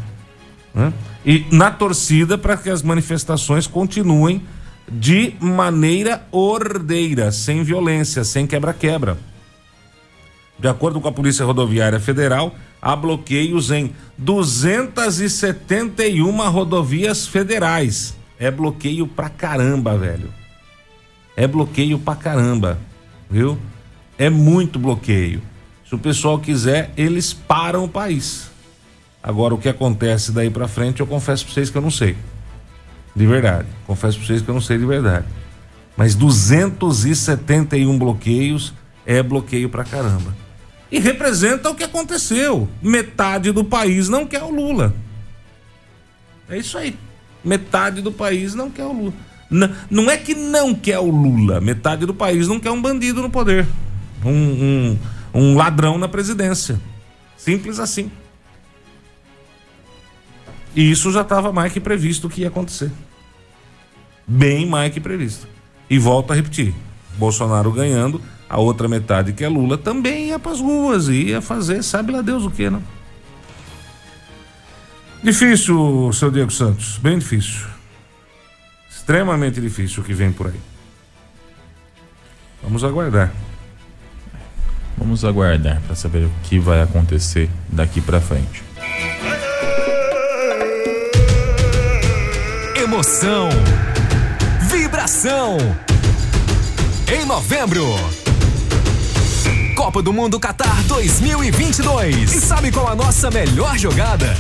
Né? 0.74 0.92
E 1.24 1.46
na 1.50 1.70
torcida 1.70 2.38
para 2.38 2.56
que 2.56 2.70
as 2.70 2.82
manifestações 2.82 3.66
continuem 3.66 4.42
de 4.90 5.34
maneira 5.40 6.26
ordeira, 6.32 7.30
sem 7.30 7.62
violência, 7.62 8.24
sem 8.24 8.46
quebra-quebra. 8.46 9.18
De 10.58 10.66
acordo 10.66 11.00
com 11.00 11.08
a 11.08 11.12
Polícia 11.12 11.44
Rodoviária 11.44 12.00
Federal, 12.00 12.54
há 12.80 12.96
bloqueios 12.96 13.70
em 13.70 13.92
271 14.16 16.50
rodovias 16.50 17.26
federais. 17.26 18.16
É 18.38 18.50
bloqueio 18.50 19.06
pra 19.06 19.28
caramba, 19.28 19.96
velho. 19.96 20.32
É 21.36 21.46
bloqueio 21.46 21.98
pra 21.98 22.16
caramba, 22.16 22.78
viu? 23.30 23.58
É 24.16 24.28
muito 24.28 24.78
bloqueio. 24.78 25.42
Se 25.88 25.94
o 25.94 25.98
pessoal 25.98 26.38
quiser, 26.38 26.92
eles 26.96 27.32
param 27.32 27.84
o 27.84 27.88
país. 27.88 28.50
Agora, 29.28 29.54
o 29.54 29.58
que 29.58 29.68
acontece 29.68 30.32
daí 30.32 30.48
pra 30.48 30.66
frente, 30.66 31.00
eu 31.00 31.06
confesso 31.06 31.44
pra 31.44 31.52
vocês 31.52 31.68
que 31.68 31.76
eu 31.76 31.82
não 31.82 31.90
sei. 31.90 32.16
De 33.14 33.26
verdade. 33.26 33.68
Confesso 33.86 34.16
pra 34.16 34.26
vocês 34.26 34.40
que 34.40 34.48
eu 34.48 34.54
não 34.54 34.60
sei 34.62 34.78
de 34.78 34.86
verdade. 34.86 35.26
Mas 35.94 36.14
271 36.14 37.98
bloqueios 37.98 38.72
é 39.04 39.22
bloqueio 39.22 39.68
pra 39.68 39.84
caramba. 39.84 40.34
E 40.90 40.98
representa 40.98 41.68
o 41.68 41.74
que 41.74 41.84
aconteceu. 41.84 42.66
Metade 42.80 43.52
do 43.52 43.62
país 43.62 44.08
não 44.08 44.24
quer 44.24 44.42
o 44.42 44.50
Lula. 44.50 44.94
É 46.48 46.56
isso 46.56 46.78
aí. 46.78 46.96
Metade 47.44 48.00
do 48.00 48.10
país 48.10 48.54
não 48.54 48.70
quer 48.70 48.86
o 48.86 48.92
Lula. 48.94 49.12
N 49.50 49.68
não 49.90 50.10
é 50.10 50.16
que 50.16 50.34
não 50.34 50.74
quer 50.74 51.00
o 51.00 51.10
Lula. 51.10 51.60
Metade 51.60 52.06
do 52.06 52.14
país 52.14 52.48
não 52.48 52.58
quer 52.58 52.70
um 52.70 52.80
bandido 52.80 53.20
no 53.20 53.28
poder. 53.28 53.66
Um, 54.24 54.30
um, 54.30 54.98
um 55.34 55.54
ladrão 55.54 55.98
na 55.98 56.08
presidência. 56.08 56.80
Simples 57.36 57.78
assim. 57.78 58.10
E 60.74 60.90
isso 60.90 61.10
já 61.10 61.22
estava 61.22 61.52
mais 61.52 61.72
que 61.72 61.80
previsto 61.80 62.28
que 62.28 62.42
ia 62.42 62.48
acontecer 62.48 62.90
bem 64.28 64.66
mais 64.66 64.92
que 64.92 65.00
previsto. 65.00 65.48
E 65.88 65.98
volto 65.98 66.32
a 66.32 66.36
repetir: 66.36 66.74
Bolsonaro 67.16 67.72
ganhando, 67.72 68.20
a 68.48 68.58
outra 68.58 68.86
metade 68.86 69.32
que 69.32 69.42
é 69.42 69.48
Lula 69.48 69.78
também 69.78 70.28
ia 70.28 70.38
para 70.38 70.52
as 70.52 70.60
ruas, 70.60 71.08
ia 71.08 71.40
fazer, 71.40 71.82
sabe 71.82 72.12
lá 72.12 72.20
Deus 72.20 72.44
o 72.44 72.50
que, 72.50 72.68
não? 72.68 72.82
Difícil, 75.22 76.12
seu 76.12 76.30
Diego 76.30 76.50
Santos, 76.50 76.98
bem 76.98 77.18
difícil. 77.18 77.66
Extremamente 78.88 79.60
difícil 79.60 80.02
o 80.02 80.06
que 80.06 80.12
vem 80.12 80.30
por 80.30 80.48
aí. 80.48 80.60
Vamos 82.62 82.84
aguardar. 82.84 83.32
Vamos 84.96 85.24
aguardar 85.24 85.80
para 85.82 85.94
saber 85.94 86.26
o 86.26 86.30
que 86.44 86.58
vai 86.58 86.82
acontecer 86.82 87.48
daqui 87.68 88.00
para 88.00 88.20
frente. 88.20 88.62
Emoção 92.88 93.50
Vibração. 94.62 95.58
Em 97.06 97.22
novembro. 97.26 97.84
Copa 99.76 100.00
do 100.00 100.10
Mundo 100.10 100.40
Qatar 100.40 100.82
2022. 100.84 102.32
E 102.34 102.40
sabe 102.40 102.72
qual 102.72 102.88
a 102.88 102.94
nossa 102.96 103.30
melhor 103.30 103.76
jogada? 103.76 104.34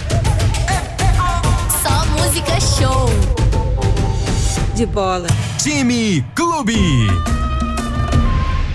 Só 1.82 2.06
música 2.06 2.58
show. 2.58 3.10
De 4.74 4.86
bola. 4.86 5.28
Time 5.58 6.24
Clube. 6.34 7.06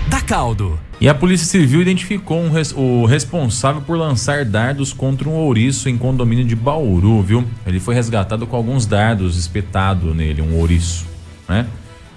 Da 0.06 0.20
Caldo. 0.20 0.78
E 1.04 1.08
a 1.10 1.14
Polícia 1.14 1.46
Civil 1.46 1.82
identificou 1.82 2.40
um 2.40 2.50
res, 2.50 2.72
o 2.72 3.04
responsável 3.04 3.82
por 3.82 3.94
lançar 3.94 4.42
dardos 4.42 4.90
contra 4.90 5.28
um 5.28 5.34
ouriço 5.34 5.86
em 5.86 5.98
condomínio 5.98 6.46
de 6.46 6.56
Bauru, 6.56 7.20
viu? 7.20 7.44
Ele 7.66 7.78
foi 7.78 7.94
resgatado 7.94 8.46
com 8.46 8.56
alguns 8.56 8.86
dardos 8.86 9.36
espetado 9.36 10.14
nele, 10.14 10.40
um 10.40 10.56
ouriço 10.56 11.04
né? 11.46 11.66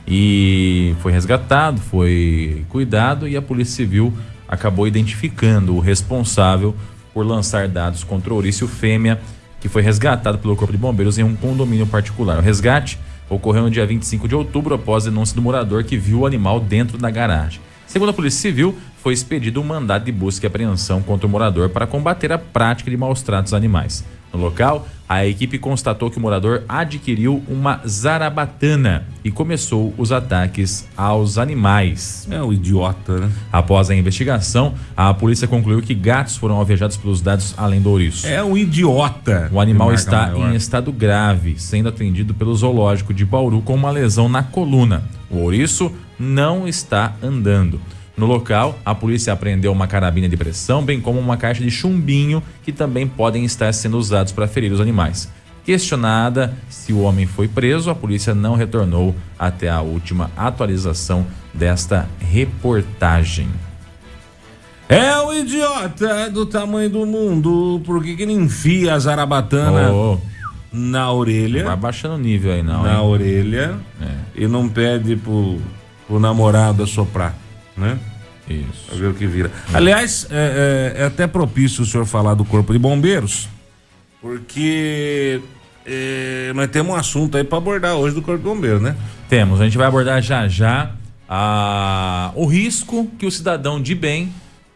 E 0.07 0.95
foi 1.01 1.11
resgatado, 1.11 1.81
foi 1.81 2.63
cuidado 2.69 3.27
e 3.27 3.35
a 3.35 3.41
Polícia 3.41 3.75
Civil 3.75 4.13
acabou 4.47 4.87
identificando 4.87 5.75
o 5.75 5.81
responsável 5.81 6.73
por 7.13 7.25
lançar 7.25 7.67
dados 7.67 8.05
contra 8.05 8.31
o 8.31 8.37
Ouriço 8.37 8.69
Fêmea, 8.69 9.19
que 9.59 9.67
foi 9.67 9.81
resgatado 9.81 10.37
pelo 10.37 10.55
Corpo 10.55 10.71
de 10.71 10.79
Bombeiros 10.79 11.17
em 11.17 11.23
um 11.23 11.35
condomínio 11.35 11.87
particular. 11.87 12.37
O 12.37 12.41
resgate 12.41 12.97
ocorreu 13.29 13.63
no 13.63 13.69
dia 13.69 13.85
25 13.85 14.29
de 14.29 14.35
outubro 14.35 14.75
após 14.75 15.03
denúncia 15.03 15.35
do 15.35 15.41
morador 15.41 15.83
que 15.83 15.97
viu 15.97 16.19
o 16.19 16.25
animal 16.25 16.61
dentro 16.61 16.97
da 16.97 17.11
garagem. 17.11 17.66
Segundo 17.87 18.09
a 18.09 18.13
Polícia 18.13 18.41
Civil, 18.41 18.77
foi 19.01 19.13
expedido 19.13 19.61
um 19.61 19.63
mandado 19.63 20.03
de 20.03 20.11
busca 20.11 20.45
e 20.45 20.47
apreensão 20.47 21.01
contra 21.01 21.25
o 21.25 21.29
morador 21.29 21.69
para 21.69 21.87
combater 21.87 22.31
a 22.31 22.37
prática 22.37 22.91
de 22.91 22.97
maus 22.97 23.21
tratos 23.21 23.53
animais. 23.53 24.03
No 24.33 24.41
local, 24.41 24.85
a 25.07 25.25
equipe 25.25 25.57
constatou 25.57 26.11
que 26.11 26.17
o 26.17 26.21
morador 26.21 26.63
adquiriu 26.67 27.41
uma 27.47 27.79
zarabatana 27.87 29.05
e 29.23 29.31
começou 29.31 29.93
os 29.97 30.11
ataques 30.11 30.85
aos 30.97 31.37
animais. 31.37 32.27
É 32.29 32.43
um 32.43 32.51
idiota, 32.51 33.21
né? 33.21 33.31
Após 33.51 33.89
a 33.89 33.95
investigação, 33.95 34.73
a 34.97 35.13
polícia 35.13 35.47
concluiu 35.47 35.81
que 35.81 35.95
gatos 35.95 36.35
foram 36.35 36.55
alvejados 36.55 36.97
pelos 36.97 37.21
dados 37.21 37.53
além 37.55 37.81
do 37.81 37.89
ouriço. 37.89 38.27
É 38.27 38.43
um 38.43 38.57
idiota. 38.57 39.49
O 39.51 39.61
animal 39.61 39.93
está 39.93 40.27
maior. 40.27 40.51
em 40.51 40.55
estado 40.55 40.91
grave, 40.91 41.55
sendo 41.57 41.87
atendido 41.87 42.33
pelo 42.33 42.53
zoológico 42.53 43.13
de 43.13 43.23
Bauru 43.23 43.61
com 43.61 43.75
uma 43.75 43.91
lesão 43.91 44.27
na 44.27 44.43
coluna. 44.43 45.03
O 45.29 45.37
ouriço 45.37 45.89
não 46.19 46.67
está 46.67 47.15
andando. 47.21 47.79
No 48.17 48.25
local, 48.25 48.79
a 48.83 48.95
polícia 48.95 49.31
apreendeu 49.31 49.71
uma 49.71 49.85
carabina 49.85 50.27
de 50.27 50.35
pressão, 50.35 50.83
bem 50.83 50.99
como 50.99 51.19
uma 51.19 51.37
caixa 51.37 51.63
de 51.63 51.69
chumbinho 51.69 52.41
que 52.63 52.71
também 52.71 53.07
podem 53.07 53.45
estar 53.45 53.71
sendo 53.73 53.97
usados 53.97 54.31
para 54.31 54.47
ferir 54.47 54.71
os 54.71 54.81
animais. 54.81 55.31
Questionada 55.63 56.57
se 56.69 56.91
o 56.93 57.01
homem 57.01 57.27
foi 57.27 57.47
preso, 57.47 57.91
a 57.91 57.95
polícia 57.95 58.33
não 58.33 58.55
retornou 58.55 59.15
até 59.37 59.69
a 59.69 59.81
última 59.81 60.31
atualização 60.35 61.27
desta 61.53 62.07
reportagem. 62.19 63.49
É 64.89 65.15
o 65.17 65.33
idiota 65.33 66.29
do 66.31 66.45
tamanho 66.45 66.89
do 66.89 67.05
mundo. 67.05 67.81
Por 67.85 68.01
que, 68.01 68.15
que 68.15 68.23
ele 68.23 68.31
enfia 68.31 68.93
a 68.93 68.99
zarabatana 68.99 69.91
oh, 69.91 70.17
na 70.71 71.11
orelha? 71.11 71.65
Vai 71.65 71.75
baixando 71.75 72.15
o 72.15 72.17
nível 72.17 72.53
aí, 72.53 72.63
não. 72.63 72.83
Na 72.83 72.93
hein? 72.93 72.99
orelha. 73.01 73.75
É. 74.01 74.43
E 74.43 74.47
não 74.47 74.69
pede 74.69 75.17
pro, 75.17 75.59
pro 76.07 76.19
namorado 76.19 76.83
assoprar 76.83 77.35
né? 77.77 77.99
Isso. 78.49 78.87
Pra 78.87 78.97
ver 78.97 79.07
o 79.07 79.13
que 79.13 79.27
vira. 79.27 79.51
Aliás, 79.73 80.27
é, 80.31 80.93
é, 80.95 81.01
é, 81.01 81.05
até 81.05 81.27
propício 81.27 81.83
o 81.83 81.85
senhor 81.85 82.05
falar 82.05 82.33
do 82.33 82.43
Corpo 82.43 82.73
de 82.73 82.79
Bombeiros, 82.79 83.47
porque 84.21 85.41
é, 85.85 86.51
nós 86.55 86.69
temos 86.69 86.93
um 86.93 86.95
assunto 86.95 87.37
aí 87.37 87.43
para 87.43 87.57
abordar 87.57 87.95
hoje 87.95 88.15
do 88.15 88.21
Corpo 88.21 88.39
de 88.39 88.45
Bombeiros, 88.45 88.81
né? 88.81 88.95
Temos, 89.29 89.61
a 89.61 89.65
gente 89.65 89.77
vai 89.77 89.87
abordar 89.87 90.21
já 90.21 90.47
já 90.47 90.91
a, 91.29 92.31
o 92.35 92.45
risco 92.45 93.09
que 93.19 93.25
o 93.25 93.31
cidadão 93.31 93.81
de 93.81 93.93
bem, 93.93 94.33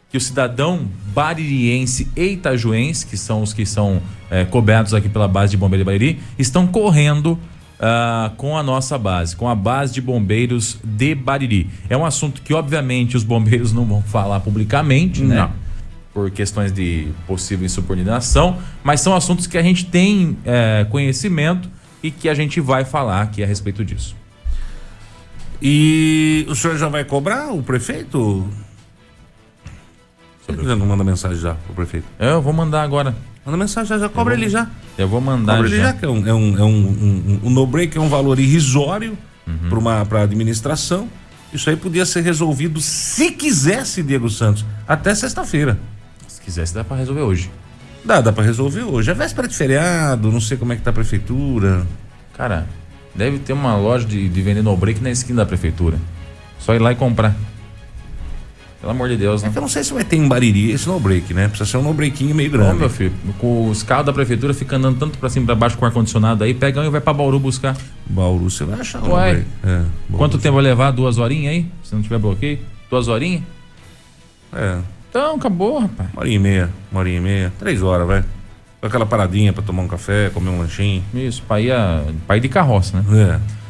que 0.10 0.18
o 0.18 0.22
cidadão 0.22 0.90
baririense 1.14 2.10
e 2.16 2.34
itajuense, 2.34 3.06
que 3.06 3.16
são 3.16 3.42
os 3.42 3.54
que 3.54 3.66
são 3.66 4.02
é, 4.30 4.44
cobertos 4.44 4.94
aqui 4.94 5.08
pela 5.08 5.30
base 5.30 5.52
de 5.52 5.58
Bombeiro 5.58 5.84
de 5.84 5.86
Bariri, 5.86 6.20
estão 6.38 6.68
correndo 6.68 7.40
uh, 7.82 8.34
com 8.36 8.56
a 8.56 8.62
nossa 8.62 8.98
base, 8.98 9.36
com 9.36 9.50
a 9.50 9.56
base 9.56 9.94
de 9.94 10.02
bombeiros 10.02 10.78
de 10.84 11.16
Bariri. 11.16 11.70
É 11.90 11.98
um 11.98 12.06
assunto 12.06 12.42
que, 12.42 12.54
obviamente, 12.54 13.18
os 13.18 13.24
bombeiros 13.24 13.74
não 13.74 13.86
vão 13.86 14.02
falar 14.02 14.40
publicamente, 14.40 15.24
né? 15.24 15.38
Não. 15.38 15.62
Por 16.14 16.30
questões 16.30 16.74
de 16.74 17.08
possível 17.26 17.66
insubordinação, 17.66 18.58
mas 18.84 19.00
são 19.00 19.16
assuntos 19.16 19.48
que 19.48 19.58
a 19.58 19.64
gente 19.64 19.86
tem 19.86 20.38
é, 20.44 20.86
conhecimento 20.90 21.70
e 22.04 22.12
que 22.12 22.28
a 22.28 22.34
gente 22.34 22.60
vai 22.60 22.84
falar 22.84 23.22
aqui 23.22 23.42
a 23.42 23.48
respeito 23.48 23.84
disso. 23.84 24.16
E 25.62 26.46
o 26.50 26.56
senhor 26.56 26.78
já 26.78 26.90
vai 26.90 27.06
cobrar 27.06 27.54
o 27.54 27.64
prefeito? 27.64 28.50
Você 30.46 30.76
não 30.76 30.86
manda 30.86 31.04
mensagem 31.04 31.38
já 31.38 31.54
pro 31.54 31.76
prefeito? 31.76 32.08
Eu 32.20 32.42
vou 32.42 32.52
mandar 32.52 32.82
agora. 32.82 33.16
Manda 33.46 33.58
mensagem 33.58 33.90
já, 33.90 33.98
já 34.00 34.10
cobra 34.10 34.34
ele 34.34 34.48
já. 34.50 34.68
Eu 34.98 35.08
vou 35.08 35.20
mandar 35.20 35.56
Cobra 35.56 35.68
ele 35.70 35.78
já, 35.78 35.84
já. 35.88 35.94
que 35.94 36.06
é 36.06 36.10
um, 36.10 36.28
é 36.28 36.34
um, 36.34 36.58
é 36.60 36.64
um, 36.64 36.68
um, 36.68 37.40
um 37.46 37.50
no-break, 37.50 37.98
é 37.98 38.02
um 38.02 38.10
valor 38.10 38.40
irrisório 38.40 39.18
Uhum. 39.48 39.70
para 39.70 39.80
uma 39.80 40.06
pra 40.06 40.22
administração. 40.22 41.10
Isso 41.52 41.68
aí 41.70 41.76
podia 41.76 42.06
ser 42.06 42.22
resolvido, 42.22 42.80
se 42.80 43.32
quisesse, 43.32 44.04
Diego 44.04 44.30
Santos, 44.30 44.64
até 44.88 45.14
sexta-feira. 45.16 45.80
Se 46.28 46.40
quisesse, 46.40 46.74
dá 46.76 46.84
pra 46.84 46.96
resolver 46.96 47.22
hoje. 47.22 47.50
Dá, 48.06 48.22
dá 48.22 48.32
pra 48.32 48.44
resolver 48.44 48.84
hoje. 48.84 49.10
É 49.10 49.14
véspera 49.16 49.48
de 49.48 49.56
feriado, 49.56 50.32
não 50.32 50.40
sei 50.40 50.58
como 50.58 50.72
é 50.74 50.76
que 50.76 50.82
tá 50.84 50.92
a 50.92 50.94
prefeitura. 50.94 51.86
Cara, 52.38 52.68
deve 53.16 53.40
ter 53.40 53.52
uma 53.54 53.76
loja 53.76 54.06
de, 54.08 54.30
de 54.30 54.42
vender 54.42 54.62
no 54.62 54.78
break 54.78 55.02
na 55.02 55.10
esquina 55.10 55.42
da 55.42 55.46
prefeitura. 55.46 55.98
Só 56.60 56.74
ir 56.76 56.80
lá 56.80 56.92
e 56.92 56.96
comprar. 56.96 57.36
Pelo 58.82 58.92
amor 58.94 59.10
de 59.10 59.16
Deus, 59.16 59.44
É 59.44 59.46
né? 59.46 59.52
que 59.52 59.58
eu 59.60 59.62
não 59.62 59.70
sei 59.70 59.84
se 59.84 59.94
vai 59.94 60.04
ter 60.04 60.16
em 60.16 60.28
Bariri 60.28 60.72
esse 60.72 60.88
no-break, 60.88 61.34
né? 61.36 61.48
Precisa 61.48 61.70
ser 61.70 61.78
um 61.78 61.84
no-breakinho 61.84 62.34
meio 62.34 62.50
Ô, 62.50 62.52
grande. 62.54 62.80
meu 62.80 62.90
filho, 62.90 63.14
com 63.38 63.70
os 63.70 63.84
carros 63.84 64.08
da 64.08 64.12
prefeitura 64.14 64.56
ficam 64.56 64.80
andando 64.80 64.98
tanto 64.98 65.20
pra 65.20 65.30
cima 65.30 65.44
e 65.44 65.46
pra 65.46 65.54
baixo 65.54 65.78
com 65.78 65.86
ar-condicionado 65.86 66.44
aí, 66.44 66.52
pega 66.56 66.82
um 66.82 66.86
e 66.86 66.90
vai 66.90 67.00
pra 67.00 67.14
Bauru 67.14 67.40
buscar. 67.40 67.78
Bauru, 68.08 68.50
você 68.50 68.64
vai 68.64 68.80
achar 68.80 69.00
um 69.04 69.08
no-break. 69.10 69.46
É. 69.64 69.84
Quanto 70.14 70.40
tempo 70.40 70.56
vai 70.56 70.64
levar? 70.64 70.90
Duas 70.92 71.20
horinhas 71.20 71.54
aí? 71.54 71.66
Se 71.84 71.94
não 71.94 72.02
tiver 72.02 72.18
bloqueio? 72.18 72.58
Duas 72.90 73.08
horinhas? 73.08 73.44
É, 74.54 74.80
Então, 75.10 75.36
acabou, 75.36 75.80
rapaz. 75.80 76.10
uma 76.14 76.22
horinha 76.22 76.36
e 76.36 76.40
meia, 76.40 76.70
uma 76.92 77.02
horinha 77.02 77.18
e 77.18 77.22
meia, 77.22 77.54
três 77.60 77.84
horas, 77.84 78.08
vai. 78.08 78.24
Aquela 78.82 79.06
paradinha 79.06 79.54
pra 79.54 79.62
tomar 79.62 79.84
um 79.84 79.88
café, 79.88 80.32
comer 80.34 80.50
um 80.50 80.58
lanchinho. 80.58 81.04
Isso, 81.14 81.44
pra 81.48 81.62
ir, 81.62 81.72
a, 81.72 82.04
pra 82.26 82.36
ir 82.38 82.40
de 82.40 82.50
carroça, 82.50 83.00
né? 83.00 83.38
É. 83.38 83.61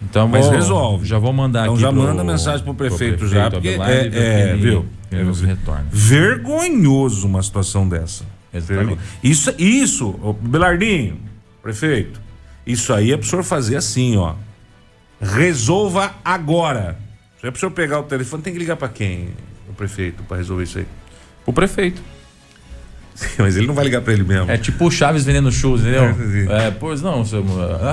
Então, 0.00 0.28
Mas 0.28 0.46
vou- 0.46 0.54
resolve. 0.54 1.06
Já 1.06 1.18
vou 1.18 1.32
mandar 1.32 1.62
Então 1.62 1.72
aqui. 1.74 1.82
já 1.82 1.92
pro- 1.92 2.02
manda 2.02 2.22
mensagem 2.24 2.64
pro 2.64 2.74
prefeito 2.74 3.26
já, 3.26 3.50
porque 3.50 3.68
Abelardo, 3.68 3.92
é- 3.94 4.06
é, 4.08 4.50
ele- 4.50 4.60
viu? 4.62 4.86
ele 5.10 5.24
nos 5.24 5.40
retorna. 5.40 5.86
Vergonhoso 5.90 7.26
uma 7.26 7.42
situação 7.42 7.88
dessa. 7.88 8.24
Exatamente. 8.54 9.00
Isso, 9.22 9.52
isso, 9.58 10.36
Belardinho, 10.40 11.18
prefeito, 11.62 12.20
isso 12.66 12.92
aí 12.92 13.12
é 13.12 13.16
pro 13.16 13.26
senhor 13.26 13.42
fazer 13.42 13.76
assim, 13.76 14.16
ó. 14.16 14.34
Resolva 15.20 16.14
agora. 16.24 16.96
Se 17.40 17.46
é 17.46 17.50
pro 17.50 17.58
senhor 17.58 17.72
pegar 17.72 17.98
o 18.00 18.04
telefone, 18.04 18.42
tem 18.42 18.52
que 18.52 18.58
ligar 18.58 18.76
pra 18.76 18.88
quem, 18.88 19.30
o 19.68 19.72
prefeito, 19.72 20.22
pra 20.22 20.36
resolver 20.36 20.62
isso 20.62 20.78
aí. 20.78 20.86
O 21.44 21.52
prefeito. 21.52 22.00
Mas 23.38 23.56
ele 23.56 23.66
não 23.66 23.74
vai 23.74 23.84
ligar 23.84 24.00
pra 24.00 24.12
ele 24.12 24.22
mesmo. 24.22 24.50
É 24.50 24.56
tipo 24.56 24.86
o 24.86 24.90
Chaves 24.90 25.24
vendendo 25.24 25.50
churros, 25.50 25.80
entendeu? 25.80 26.04
É. 26.50 26.66
É, 26.66 26.70
pois 26.70 27.02
não, 27.02 27.24
seu, 27.24 27.44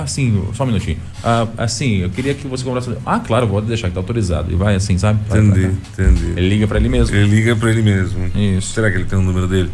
assim, 0.03 0.43
só 0.53 0.63
um 0.63 0.67
minutinho. 0.67 0.97
Ah, 1.23 1.47
assim, 1.57 1.97
eu 2.01 2.09
queria 2.11 2.33
que 2.33 2.47
você 2.47 2.63
comprasse. 2.63 2.95
Ah, 3.05 3.19
claro, 3.19 3.47
vou 3.47 3.61
deixar 3.61 3.87
que 3.87 3.93
tá 3.95 3.99
autorizado. 3.99 4.51
E 4.51 4.55
vai 4.55 4.75
assim, 4.75 4.97
sabe? 4.97 5.19
Vai, 5.27 5.39
Entendi, 5.39 5.71
entendi. 5.93 6.25
Ele 6.35 6.49
liga 6.49 6.67
pra 6.67 6.77
ele 6.77 6.89
mesmo. 6.89 7.15
Ele 7.15 7.27
liga 7.27 7.55
pra 7.55 7.69
ele 7.71 7.81
mesmo. 7.81 8.29
Isso. 8.35 8.73
Será 8.73 8.91
que 8.91 8.97
ele 8.97 9.05
tem 9.05 9.17
o 9.17 9.21
número 9.23 9.47
dele? 9.47 9.71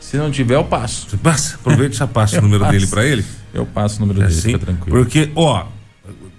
Se 0.00 0.16
não 0.16 0.30
tiver, 0.30 0.56
eu 0.56 0.64
passo. 0.64 1.08
Você 1.08 1.16
passa, 1.16 1.54
aproveita 1.54 1.94
e 1.94 1.98
já 1.98 2.06
passa 2.08 2.38
o 2.40 2.42
número 2.42 2.60
passo. 2.64 2.72
dele 2.72 2.86
pra 2.88 3.04
ele. 3.06 3.24
Eu 3.54 3.64
passo 3.66 3.98
o 3.98 4.00
número 4.00 4.20
É 4.20 4.26
dele, 4.26 4.36
assim? 4.38 4.48
fica 4.52 4.58
tranquilo. 4.58 4.98
Porque, 4.98 5.30
ó, 5.36 5.66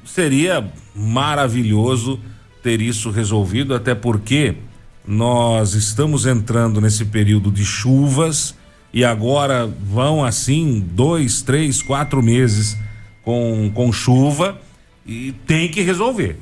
seria 0.04 0.66
maravilhoso 0.94 2.20
ter 2.62 2.82
isso 2.82 3.10
resolvido, 3.10 3.74
até 3.74 3.96
porque 3.96 4.56
nós 5.06 5.74
estamos 5.74 6.26
entrando 6.26 6.80
nesse 6.80 7.06
período 7.06 7.52
de 7.52 7.66
chuvas 7.66 8.56
e 8.94 9.04
agora 9.04 9.68
vão 9.68 10.24
assim 10.24 10.86
dois, 10.94 11.42
três, 11.42 11.82
quatro 11.82 12.22
meses 12.22 12.78
com, 13.24 13.72
com 13.74 13.92
chuva 13.92 14.60
e 15.06 15.32
tem 15.46 15.70
que 15.70 15.82
resolver. 15.82 16.38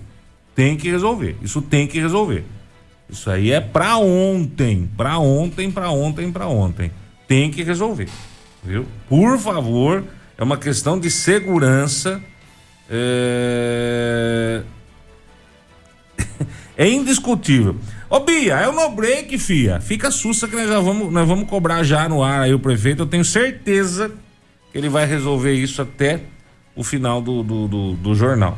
Tem 0.55 0.75
que 0.75 0.89
resolver. 0.89 1.37
Isso 1.41 1.61
tem 1.61 1.87
que 1.87 1.99
resolver. 1.99 2.43
Isso 3.09 3.29
aí 3.29 3.51
é 3.51 3.59
pra 3.59 3.97
ontem, 3.97 4.89
pra 4.95 5.17
ontem, 5.17 5.71
pra 5.71 5.89
ontem, 5.89 6.31
pra 6.31 6.47
ontem. 6.47 6.91
Tem 7.27 7.49
que 7.49 7.63
resolver, 7.63 8.07
viu? 8.63 8.85
Por 9.07 9.37
favor, 9.39 10.03
é 10.37 10.43
uma 10.43 10.57
questão 10.57 10.99
de 10.99 11.09
segurança. 11.09 12.21
É, 12.89 14.63
é 16.77 16.89
indiscutível. 16.89 17.75
Ô 18.09 18.19
Bia, 18.21 18.55
é 18.55 18.67
o 18.67 18.71
no 18.71 18.89
break, 18.89 19.37
fia. 19.37 19.79
Fica 19.79 20.09
sussa 20.09 20.47
que 20.47 20.55
nós 20.55 20.67
já 20.67 20.79
vamos, 20.79 21.11
nós 21.13 21.27
vamos 21.27 21.47
cobrar 21.47 21.83
já 21.83 22.09
no 22.09 22.23
ar 22.23 22.41
aí 22.41 22.53
o 22.53 22.59
prefeito. 22.59 23.03
Eu 23.03 23.05
tenho 23.05 23.23
certeza 23.23 24.11
que 24.71 24.77
ele 24.77 24.89
vai 24.89 25.05
resolver 25.05 25.53
isso 25.53 25.81
até 25.81 26.21
o 26.75 26.83
final 26.83 27.21
do, 27.21 27.43
do, 27.43 27.67
do, 27.67 27.93
do 27.93 28.15
jornal. 28.15 28.57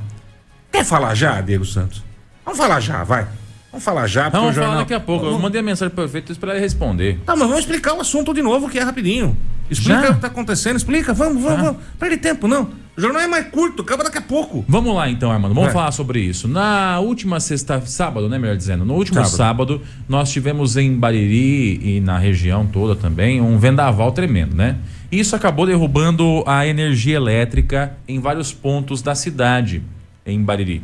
Quer 0.72 0.86
falar 0.86 1.16
já, 1.16 1.42
Diego 1.42 1.66
Santos? 1.66 2.02
Vamos 2.46 2.58
falar 2.58 2.80
já, 2.80 3.04
vai. 3.04 3.28
Vamos 3.72 3.84
falar 3.84 4.08
já, 4.08 4.24
porque 4.24 4.38
Vamos 4.38 4.52
o 4.52 4.54
jornal... 4.54 4.72
falar 4.74 4.84
daqui 4.84 4.94
a 4.94 5.00
pouco. 5.00 5.26
Eu 5.26 5.38
mandei 5.40 5.60
a 5.60 5.64
mensagem 5.64 5.94
pro 5.94 6.04
prefeito 6.04 6.32
esperar 6.32 6.54
ele 6.54 6.62
responder. 6.62 7.20
Tá, 7.26 7.36
mas 7.36 7.48
vamos 7.48 7.60
explicar 7.60 7.94
o 7.94 8.02
assunto 8.02 8.34
de 8.34 8.42
novo, 8.42 8.70
que 8.70 8.80
é 8.80 8.84
rapidinho. 8.84 9.36
Explica 9.70 10.02
Já? 10.02 10.12
o 10.12 10.16
que 10.16 10.22
tá 10.22 10.28
acontecendo, 10.28 10.76
explica, 10.78 11.14
vamos, 11.14 11.42
vamos, 11.42 11.58
Tá. 11.58 11.64
vamos. 11.72 11.82
Perde 12.00 12.18
tempo, 12.18 12.48
não. 12.48 12.70
O 12.98 13.02
jornal 13.02 13.22
é 13.22 13.28
mais 13.28 13.48
curto, 13.48 13.82
acaba 13.84 14.04
daqui 14.04 14.18
a 14.18 14.22
pouco. 14.22 14.66
Vamos 14.68 14.94
lá 14.94 15.10
então, 15.10 15.32
Armando. 15.32 15.54
Vamos 15.54 15.68
Vai. 15.68 15.74
falar 15.74 15.92
sobre 15.92 16.20
isso. 16.20 16.48
Na 16.48 17.00
última 17.00 17.40
sexta, 17.40 17.82
sábado, 17.86 18.28
né, 18.28 18.38
melhor 18.38 18.58
dizendo, 18.58 18.84
no 18.84 18.96
último 18.96 19.16
Sábado. 19.26 19.38
sábado. 19.38 19.82
nós 20.10 20.30
tivemos 20.32 20.76
em 20.76 20.94
Bariri 20.98 21.80
e 21.98 22.02
na 22.02 22.18
região 22.18 22.66
toda 22.68 22.94
também 22.96 23.40
um 23.40 23.58
vendaval 23.58 24.12
tremendo, 24.12 24.54
né? 24.56 24.78
Isso 25.10 25.36
acabou 25.36 25.66
derrubando 25.66 26.44
a 26.46 26.68
energia 26.68 27.16
elétrica 27.16 27.96
em 28.08 28.20
vários 28.20 28.52
pontos 28.54 29.02
da 29.02 29.16
cidade 29.16 29.82
em 30.26 30.42
Bariri. 30.44 30.82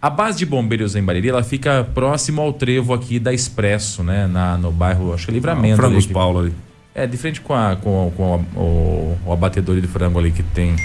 A 0.00 0.08
base 0.10 0.38
de 0.38 0.46
bombeiros 0.46 0.94
em 0.94 1.02
Bariri, 1.02 1.30
ela 1.30 1.42
fica 1.42 1.82
próximo 1.94 2.40
ao 2.42 2.52
trevo 2.52 2.92
aqui 2.94 3.18
da 3.18 3.32
Expresso, 3.32 4.02
né, 4.04 4.26
na, 4.28 4.56
no 4.56 4.70
bairro, 4.70 5.12
acho 5.14 5.24
que 5.26 5.32
é 5.32 5.34
Livramento. 5.34 5.74
ali, 5.74 5.76
Frangos 5.88 6.06
que- 6.06 6.12
Paulo 6.12 6.38
ali. 6.40 6.52
é, 6.94 7.06
de 7.06 7.16
frente 7.16 7.40
com, 7.40 7.54
a, 7.54 7.74
com, 7.76 8.12
com 8.16 8.34
a- 8.34 8.60
o, 8.60 9.18
o 9.26 9.32
abatedor 9.32 9.80
de 9.80 9.86
frango 9.88 10.18
ali 10.18 10.30
que 10.30 10.42
tem, 10.42 10.76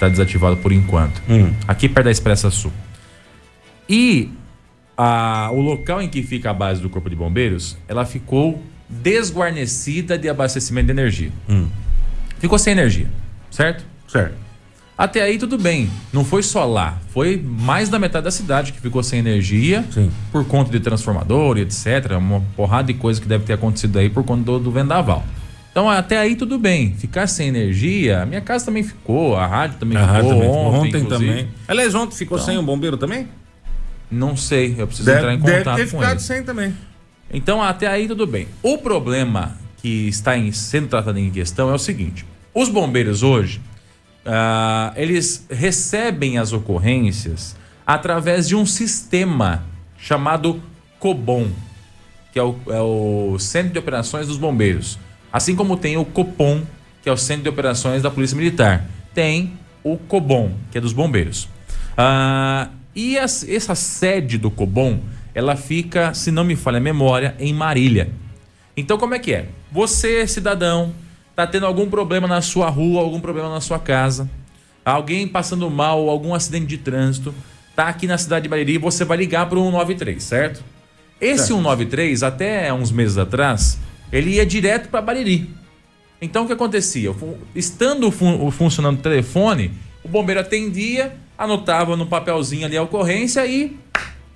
que 0.00 0.06
tá 0.06 0.08
desativado 0.08 0.56
por 0.56 0.72
enquanto. 0.72 1.20
Hum. 1.28 1.52
Aqui 1.68 1.88
perto 1.88 2.06
da 2.06 2.10
Expressa 2.10 2.50
Sul. 2.50 2.72
E 3.86 4.30
a, 4.96 5.50
o 5.52 5.60
local 5.60 6.00
em 6.00 6.08
que 6.08 6.22
fica 6.22 6.50
a 6.50 6.54
base 6.54 6.80
do 6.80 6.88
Corpo 6.88 7.10
de 7.10 7.16
Bombeiros, 7.16 7.76
ela 7.86 8.06
ficou 8.06 8.62
desguarnecida 8.88 10.16
de 10.16 10.28
abastecimento 10.28 10.86
de 10.86 10.92
energia. 10.92 11.30
Hum. 11.48 11.68
Ficou 12.38 12.58
sem 12.58 12.72
energia, 12.72 13.08
certo? 13.50 13.84
Certo. 14.08 14.34
Até 14.96 15.22
aí 15.22 15.38
tudo 15.38 15.56
bem. 15.58 15.90
Não 16.12 16.24
foi 16.24 16.42
só 16.42 16.64
lá. 16.64 16.98
Foi 17.08 17.42
mais 17.42 17.88
da 17.88 17.98
metade 17.98 18.24
da 18.24 18.30
cidade 18.30 18.72
que 18.72 18.80
ficou 18.80 19.02
sem 19.02 19.18
energia 19.18 19.84
Sim. 19.90 20.10
por 20.30 20.44
conta 20.44 20.70
de 20.70 20.80
transformador 20.80 21.56
e 21.56 21.62
etc. 21.62 22.16
Uma 22.18 22.42
porrada 22.54 22.92
de 22.92 22.94
coisa 22.94 23.20
que 23.20 23.26
deve 23.26 23.44
ter 23.44 23.54
acontecido 23.54 23.98
aí 23.98 24.10
por 24.10 24.24
conta 24.24 24.44
do, 24.44 24.58
do 24.58 24.70
vendaval. 24.70 25.24
Então 25.70 25.88
até 25.88 26.18
aí 26.18 26.34
tudo 26.34 26.58
bem. 26.58 26.94
Ficar 26.94 27.26
sem 27.26 27.48
energia, 27.48 28.22
a 28.22 28.26
minha 28.26 28.40
casa 28.40 28.64
também 28.66 28.82
ficou, 28.82 29.36
a 29.36 29.46
rádio 29.46 29.78
também 29.78 29.96
A 29.96 30.00
ficou 30.00 30.14
rádio 30.14 30.30
também 30.30 30.48
ontem, 30.48 30.78
ontem 30.96 31.04
também. 31.06 31.48
Aliás, 31.68 31.94
ontem 31.94 32.16
ficou 32.16 32.38
sem 32.38 32.58
o 32.58 32.62
bombeiro 32.62 32.96
também? 32.96 33.28
Não 34.10 34.36
sei, 34.36 34.74
eu 34.76 34.86
preciso 34.88 35.08
entrar 35.08 35.22
Deve, 35.28 35.34
em 35.34 35.38
deve 35.40 35.58
contato 35.58 35.76
ter 35.76 35.90
com 35.90 35.98
ficado 35.98 36.12
ele. 36.12 36.20
sem 36.20 36.42
também. 36.42 36.74
Então 37.32 37.62
até 37.62 37.86
aí 37.86 38.08
tudo 38.08 38.26
bem. 38.26 38.48
O 38.62 38.78
problema 38.78 39.56
que 39.76 40.08
está 40.08 40.36
em- 40.36 40.50
sendo 40.50 40.88
tratado 40.88 41.18
em 41.18 41.30
questão 41.30 41.70
é 41.70 41.74
o 41.74 41.78
seguinte: 41.78 42.26
os 42.52 42.68
bombeiros 42.68 43.22
hoje 43.22 43.60
ah, 44.26 44.92
eles 44.96 45.46
recebem 45.48 46.36
as 46.38 46.52
ocorrências 46.52 47.54
através 47.86 48.48
de 48.48 48.56
um 48.56 48.66
sistema 48.66 49.62
chamado 49.96 50.60
COBOM, 50.98 51.48
que 52.32 52.38
é 52.38 52.42
o, 52.42 52.56
é 52.68 52.80
o 52.80 53.38
Centro 53.38 53.72
de 53.72 53.78
Operações 53.78 54.26
dos 54.26 54.36
Bombeiros. 54.36 54.98
Assim 55.32 55.54
como 55.54 55.76
tem 55.76 55.96
o 55.96 56.04
COPOM, 56.04 56.62
que 57.02 57.08
é 57.08 57.12
o 57.12 57.16
Centro 57.16 57.44
de 57.44 57.48
Operações 57.48 58.02
da 58.02 58.10
Polícia 58.10 58.36
Militar. 58.36 58.84
Tem 59.14 59.52
o 59.82 59.96
COBOM, 59.96 60.52
que 60.70 60.78
é 60.78 60.80
dos 60.80 60.92
bombeiros. 60.92 61.48
Ah, 61.96 62.68
e 62.94 63.18
as- 63.18 63.46
essa 63.48 63.74
sede 63.74 64.38
do 64.38 64.50
COBOM, 64.50 64.98
ela 65.34 65.56
fica, 65.56 66.12
se 66.14 66.30
não 66.30 66.44
me 66.44 66.56
falha 66.56 66.78
a 66.78 66.80
memória, 66.80 67.34
em 67.38 67.52
Marília. 67.54 68.10
Então 68.76 68.98
como 68.98 69.14
é 69.14 69.18
que 69.18 69.32
é? 69.32 69.46
Você, 69.70 70.26
cidadão, 70.26 70.92
tá 71.36 71.46
tendo 71.46 71.66
algum 71.66 71.88
problema 71.88 72.26
na 72.26 72.40
sua 72.42 72.68
rua, 72.68 73.00
algum 73.00 73.20
problema 73.20 73.48
na 73.48 73.60
sua 73.60 73.78
casa, 73.78 74.28
alguém 74.84 75.26
passando 75.28 75.70
mal, 75.70 76.08
algum 76.08 76.34
acidente 76.34 76.66
de 76.66 76.78
trânsito, 76.78 77.34
tá 77.76 77.88
aqui 77.88 78.06
na 78.06 78.18
cidade 78.18 78.42
de 78.44 78.48
Bariri, 78.48 78.78
você 78.78 79.04
vai 79.04 79.16
ligar 79.18 79.46
para 79.48 79.58
o 79.58 79.62
193, 79.62 80.22
certo? 80.22 80.64
Esse 81.20 81.48
193, 81.48 82.22
até 82.22 82.72
uns 82.72 82.90
meses 82.90 83.18
atrás, 83.18 83.78
ele 84.12 84.30
ia 84.36 84.46
direto 84.46 84.88
para 84.88 85.00
Bariri. 85.00 85.50
Então 86.20 86.44
o 86.44 86.46
que 86.46 86.52
acontecia? 86.52 87.14
Estando 87.54 88.10
fun- 88.10 88.50
funcionando 88.50 88.98
o 88.98 89.02
telefone, 89.02 89.72
o 90.04 90.08
bombeiro 90.08 90.40
atendia, 90.40 91.14
anotava 91.38 91.96
no 91.96 92.06
papelzinho 92.06 92.66
ali 92.66 92.76
a 92.76 92.82
ocorrência 92.82 93.46
e 93.46 93.76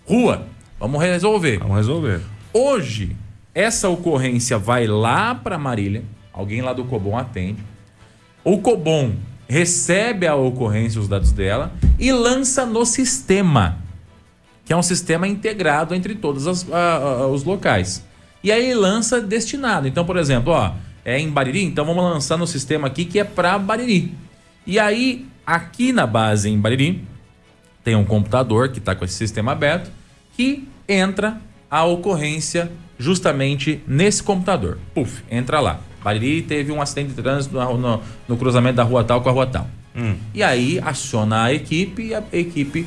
rua. 0.06 0.46
Vamos 0.80 1.00
resolver. 1.02 1.58
Vamos 1.58 1.76
resolver. 1.76 2.20
Hoje, 2.52 3.14
essa 3.54 3.88
ocorrência 3.88 4.58
vai 4.58 4.86
lá 4.86 5.34
para 5.34 5.58
Marília, 5.58 6.02
alguém 6.32 6.60
lá 6.62 6.72
do 6.72 6.84
Cobom 6.84 7.16
atende. 7.16 7.58
O 8.42 8.58
Cobom 8.58 9.12
recebe 9.48 10.26
a 10.26 10.34
ocorrência, 10.34 11.00
os 11.00 11.08
dados 11.08 11.32
dela, 11.32 11.72
e 11.98 12.10
lança 12.12 12.64
no 12.64 12.84
sistema, 12.86 13.78
que 14.64 14.72
é 14.72 14.76
um 14.76 14.82
sistema 14.82 15.28
integrado 15.28 15.94
entre 15.94 16.14
todos 16.14 16.46
as- 16.46 16.66
a- 16.72 16.96
a- 16.96 17.26
os 17.28 17.44
locais. 17.44 18.02
E 18.44 18.52
aí 18.52 18.74
lança 18.74 19.22
destinado. 19.22 19.88
Então, 19.88 20.04
por 20.04 20.18
exemplo, 20.18 20.52
ó, 20.52 20.72
é 21.02 21.18
em 21.18 21.30
Bariri, 21.30 21.64
então 21.64 21.86
vamos 21.86 22.04
lançar 22.04 22.36
no 22.36 22.46
sistema 22.46 22.88
aqui 22.88 23.06
que 23.06 23.18
é 23.18 23.24
para 23.24 23.58
Bariri. 23.58 24.12
E 24.66 24.78
aí, 24.78 25.26
aqui 25.46 25.94
na 25.94 26.06
base 26.06 26.50
em 26.50 26.60
Bariri, 26.60 27.02
tem 27.82 27.96
um 27.96 28.04
computador 28.04 28.68
que 28.68 28.78
está 28.78 28.94
com 28.94 29.02
esse 29.02 29.14
sistema 29.14 29.52
aberto 29.52 29.90
que 30.36 30.68
entra 30.86 31.40
a 31.70 31.84
ocorrência 31.84 32.70
justamente 32.98 33.82
nesse 33.86 34.22
computador. 34.22 34.78
Puf, 34.94 35.22
entra 35.30 35.58
lá. 35.58 35.80
Bariri 36.02 36.42
teve 36.42 36.70
um 36.70 36.82
acidente 36.82 37.14
de 37.14 37.22
trânsito 37.22 37.54
no, 37.54 37.78
no, 37.78 38.02
no 38.28 38.36
cruzamento 38.36 38.76
da 38.76 38.82
rua 38.82 39.02
tal 39.02 39.22
com 39.22 39.30
a 39.30 39.32
rua 39.32 39.46
tal. 39.46 39.66
Hum. 39.96 40.16
E 40.34 40.42
aí 40.42 40.78
aciona 40.84 41.44
a 41.44 41.54
equipe 41.54 42.02
e 42.02 42.14
a 42.14 42.22
equipe 42.30 42.86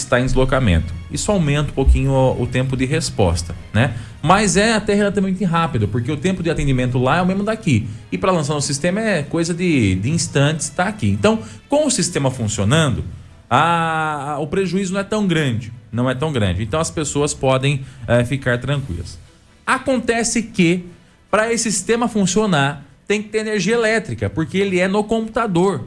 está 0.00 0.20
em 0.20 0.24
deslocamento. 0.24 0.92
Isso 1.10 1.30
aumenta 1.30 1.70
um 1.70 1.74
pouquinho 1.74 2.10
o, 2.10 2.42
o, 2.42 2.46
tempo 2.46 2.76
de 2.76 2.84
resposta, 2.84 3.54
né? 3.72 3.94
Mas 4.22 4.56
é 4.56 4.74
até 4.74 4.94
relativamente 4.94 5.44
rápido, 5.44 5.86
porque 5.88 6.10
o 6.10 6.16
tempo 6.16 6.42
de 6.42 6.50
atendimento 6.50 6.98
lá 6.98 7.18
é 7.18 7.22
o 7.22 7.26
mesmo 7.26 7.44
daqui. 7.44 7.88
E 8.10 8.18
para 8.18 8.32
lançar 8.32 8.54
no 8.54 8.60
sistema 8.60 9.00
é 9.00 9.22
coisa 9.22 9.54
de, 9.54 9.94
de 9.94 10.10
instantes, 10.10 10.66
está 10.66 10.84
aqui. 10.84 11.08
Então, 11.08 11.40
com 11.68 11.86
o 11.86 11.90
sistema 11.90 12.30
funcionando, 12.30 13.04
a, 13.48 14.32
a, 14.32 14.38
o 14.38 14.46
prejuízo 14.46 14.92
não 14.92 15.00
é 15.00 15.04
tão 15.04 15.26
grande. 15.26 15.72
Não 15.90 16.08
é 16.08 16.14
tão 16.14 16.32
grande. 16.32 16.62
Então 16.62 16.78
as 16.78 16.90
pessoas 16.90 17.32
podem 17.32 17.84
é, 18.06 18.24
ficar 18.24 18.58
tranquilas. 18.58 19.18
Acontece 19.66 20.42
que, 20.42 20.84
para 21.30 21.52
esse 21.52 21.70
sistema 21.70 22.08
funcionar, 22.08 22.84
tem 23.06 23.22
que 23.22 23.30
ter 23.30 23.38
energia 23.38 23.74
elétrica, 23.74 24.28
porque 24.28 24.58
ele 24.58 24.78
é 24.78 24.86
no 24.86 25.02
computador. 25.02 25.84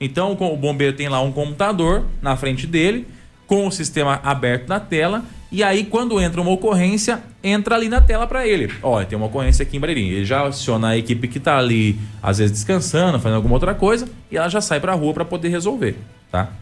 Então 0.00 0.32
o 0.32 0.56
bombeiro 0.56 0.96
tem 0.96 1.08
lá 1.08 1.20
um 1.20 1.30
computador 1.30 2.06
na 2.22 2.36
frente 2.36 2.66
dele, 2.66 3.06
com 3.50 3.66
o 3.66 3.72
sistema 3.72 4.20
aberto 4.22 4.68
na 4.68 4.78
tela, 4.78 5.24
e 5.50 5.64
aí 5.64 5.82
quando 5.82 6.20
entra 6.20 6.40
uma 6.40 6.52
ocorrência, 6.52 7.20
entra 7.42 7.74
ali 7.74 7.88
na 7.88 8.00
tela 8.00 8.24
para 8.24 8.46
ele. 8.46 8.72
Olha, 8.80 9.04
tem 9.04 9.18
uma 9.18 9.26
ocorrência 9.26 9.64
aqui 9.64 9.76
em 9.76 9.80
Breirinho. 9.80 10.12
Ele 10.12 10.24
já 10.24 10.46
aciona 10.46 10.90
a 10.90 10.96
equipe 10.96 11.26
que 11.26 11.38
está 11.38 11.58
ali, 11.58 11.98
às 12.22 12.38
vezes 12.38 12.52
descansando, 12.52 13.18
fazendo 13.18 13.34
alguma 13.34 13.54
outra 13.54 13.74
coisa, 13.74 14.08
e 14.30 14.36
ela 14.36 14.48
já 14.48 14.60
sai 14.60 14.78
para 14.78 14.92
a 14.92 14.94
rua 14.94 15.12
para 15.12 15.24
poder 15.24 15.48
resolver, 15.48 15.96
tá? 16.30 16.52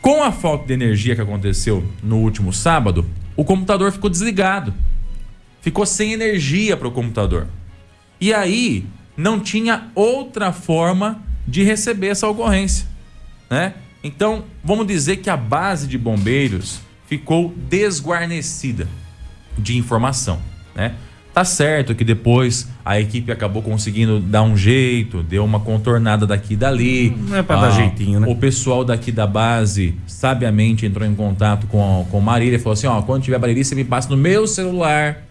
Com 0.00 0.22
a 0.22 0.32
falta 0.32 0.66
de 0.66 0.72
energia 0.72 1.14
que 1.14 1.20
aconteceu 1.20 1.86
no 2.02 2.16
último 2.20 2.50
sábado, 2.50 3.04
o 3.36 3.44
computador 3.44 3.92
ficou 3.92 4.08
desligado. 4.08 4.72
Ficou 5.60 5.84
sem 5.84 6.14
energia 6.14 6.78
para 6.78 6.88
o 6.88 6.92
computador. 6.92 7.46
E 8.18 8.32
aí, 8.32 8.86
não 9.18 9.38
tinha 9.38 9.90
outra 9.94 10.50
forma 10.50 11.22
de 11.46 11.62
receber 11.62 12.06
essa 12.06 12.26
ocorrência, 12.26 12.86
né? 13.50 13.74
Então, 14.02 14.44
vamos 14.62 14.86
dizer 14.86 15.18
que 15.18 15.30
a 15.30 15.36
base 15.36 15.86
de 15.86 15.96
bombeiros 15.96 16.80
ficou 17.06 17.54
desguarnecida 17.68 18.88
de 19.56 19.76
informação, 19.76 20.40
né? 20.74 20.94
Tá 21.32 21.46
certo 21.46 21.94
que 21.94 22.04
depois 22.04 22.68
a 22.84 23.00
equipe 23.00 23.32
acabou 23.32 23.62
conseguindo 23.62 24.20
dar 24.20 24.42
um 24.42 24.54
jeito, 24.54 25.22
deu 25.22 25.42
uma 25.42 25.60
contornada 25.60 26.26
daqui 26.26 26.52
e 26.52 26.56
dali. 26.56 27.10
Não 27.10 27.36
é 27.38 27.42
para 27.42 27.58
ah, 27.58 27.62
dar 27.62 27.70
jeitinho, 27.70 28.20
né? 28.20 28.28
O 28.28 28.36
pessoal 28.36 28.84
daqui 28.84 29.10
da 29.10 29.26
base 29.26 29.94
sabiamente 30.06 30.84
entrou 30.84 31.08
em 31.08 31.14
contato 31.14 31.66
com, 31.68 32.06
com 32.10 32.20
Marília 32.20 32.56
e 32.56 32.58
falou 32.58 32.74
assim: 32.74 32.86
ó, 32.86 33.00
quando 33.00 33.22
tiver 33.22 33.38
Marília, 33.38 33.64
você 33.64 33.74
me 33.74 33.84
passa 33.84 34.10
no 34.10 34.16
meu 34.16 34.46
celular. 34.46 35.22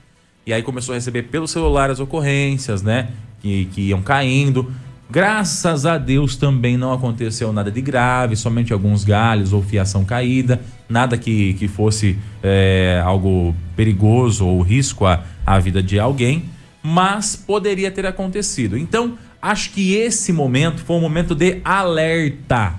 E 0.44 0.52
aí 0.52 0.64
começou 0.64 0.94
a 0.94 0.96
receber 0.96 1.24
pelo 1.24 1.48
celular 1.48 1.92
as 1.92 2.00
ocorrências, 2.00 2.82
né? 2.82 3.10
que, 3.42 3.66
que 3.66 3.82
iam 3.82 4.02
caindo. 4.02 4.72
Graças 5.12 5.86
a 5.86 5.98
Deus 5.98 6.38
também 6.38 6.78
não 6.78 6.94
aconteceu 6.94 7.52
nada 7.52 7.70
de 7.70 7.82
grave, 7.82 8.38
somente 8.38 8.72
alguns 8.72 9.04
galhos 9.04 9.52
ou 9.52 9.62
fiação 9.62 10.06
caída, 10.06 10.62
nada 10.88 11.18
que, 11.18 11.54
que 11.56 11.68
fosse 11.68 12.18
é, 12.42 13.02
algo 13.04 13.54
perigoso 13.76 14.48
ou 14.48 14.62
risco 14.62 15.06
à, 15.06 15.22
à 15.46 15.60
vida 15.60 15.84
de 15.84 16.00
alguém, 16.00 16.46
mas 16.82 17.36
poderia 17.36 17.92
ter 17.92 18.06
acontecido. 18.06 18.78
Então, 18.78 19.18
acho 19.42 19.72
que 19.72 19.96
esse 19.96 20.32
momento 20.32 20.80
foi 20.80 20.96
um 20.96 21.02
momento 21.02 21.36
de 21.36 21.60
alerta. 21.66 22.76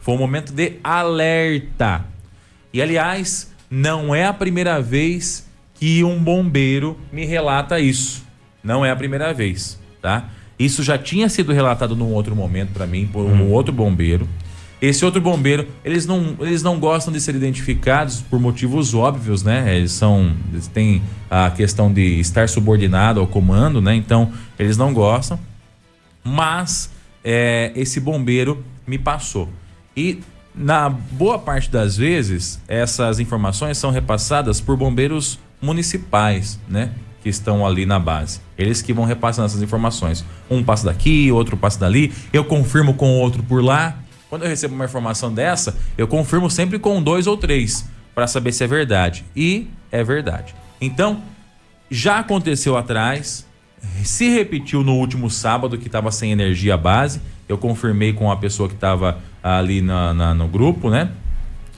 Foi 0.00 0.14
um 0.14 0.18
momento 0.18 0.50
de 0.50 0.78
alerta. 0.82 2.06
E 2.72 2.80
aliás, 2.80 3.52
não 3.70 4.14
é 4.14 4.24
a 4.24 4.32
primeira 4.32 4.80
vez 4.80 5.46
que 5.74 6.02
um 6.02 6.18
bombeiro 6.18 6.98
me 7.12 7.26
relata 7.26 7.78
isso. 7.78 8.24
Não 8.64 8.82
é 8.82 8.90
a 8.90 8.96
primeira 8.96 9.34
vez, 9.34 9.78
tá? 10.00 10.30
Isso 10.58 10.82
já 10.82 10.98
tinha 10.98 11.28
sido 11.28 11.52
relatado 11.52 11.94
num 11.94 12.12
outro 12.12 12.34
momento 12.34 12.70
para 12.72 12.86
mim 12.86 13.06
por 13.06 13.24
um 13.24 13.44
hum. 13.44 13.50
outro 13.50 13.72
bombeiro. 13.72 14.28
Esse 14.80 15.04
outro 15.04 15.20
bombeiro, 15.20 15.66
eles 15.84 16.06
não, 16.06 16.36
eles 16.40 16.62
não 16.62 16.78
gostam 16.78 17.12
de 17.12 17.20
ser 17.20 17.34
identificados 17.34 18.20
por 18.20 18.38
motivos 18.38 18.94
óbvios, 18.94 19.42
né? 19.42 19.76
Eles 19.76 19.90
são, 19.90 20.32
eles 20.52 20.68
têm 20.68 21.02
a 21.28 21.50
questão 21.50 21.92
de 21.92 22.20
estar 22.20 22.48
subordinado 22.48 23.18
ao 23.18 23.26
comando, 23.26 23.80
né? 23.80 23.94
Então, 23.96 24.32
eles 24.56 24.76
não 24.76 24.94
gostam. 24.94 25.38
Mas 26.22 26.90
é, 27.24 27.72
esse 27.74 27.98
bombeiro 27.98 28.64
me 28.86 28.98
passou. 28.98 29.48
E 29.96 30.20
na 30.54 30.88
boa 30.88 31.40
parte 31.40 31.70
das 31.70 31.96
vezes, 31.96 32.60
essas 32.68 33.18
informações 33.18 33.78
são 33.78 33.90
repassadas 33.90 34.60
por 34.60 34.76
bombeiros 34.76 35.40
municipais, 35.60 36.58
né? 36.68 36.92
Que 37.22 37.28
estão 37.28 37.66
ali 37.66 37.84
na 37.84 37.98
base. 37.98 38.40
Eles 38.56 38.82
que 38.82 38.92
vão 38.92 39.04
repassando 39.04 39.46
essas 39.46 39.62
informações. 39.62 40.24
Um 40.50 40.62
passa 40.62 40.86
daqui, 40.86 41.30
outro 41.32 41.56
passa 41.56 41.78
dali. 41.78 42.12
Eu 42.32 42.44
confirmo 42.44 42.94
com 42.94 43.10
o 43.10 43.18
outro 43.18 43.42
por 43.42 43.62
lá. 43.62 43.98
Quando 44.28 44.42
eu 44.42 44.48
recebo 44.48 44.74
uma 44.74 44.84
informação 44.84 45.32
dessa, 45.32 45.76
eu 45.96 46.06
confirmo 46.06 46.50
sempre 46.50 46.78
com 46.78 47.02
dois 47.02 47.26
ou 47.26 47.36
três 47.36 47.88
para 48.14 48.26
saber 48.26 48.52
se 48.52 48.64
é 48.64 48.66
verdade. 48.66 49.24
E 49.34 49.68
é 49.90 50.04
verdade. 50.04 50.54
Então, 50.80 51.22
já 51.90 52.18
aconteceu 52.18 52.76
atrás, 52.76 53.46
se 54.04 54.28
repetiu 54.28 54.82
no 54.82 54.94
último 54.94 55.30
sábado 55.30 55.78
que 55.78 55.86
estava 55.86 56.10
sem 56.10 56.32
energia 56.32 56.76
base. 56.76 57.20
Eu 57.48 57.56
confirmei 57.56 58.12
com 58.12 58.30
a 58.30 58.36
pessoa 58.36 58.68
que 58.68 58.74
estava 58.74 59.18
ali 59.42 59.80
na, 59.80 60.12
na, 60.12 60.34
no 60.34 60.46
grupo, 60.46 60.90
né? 60.90 61.10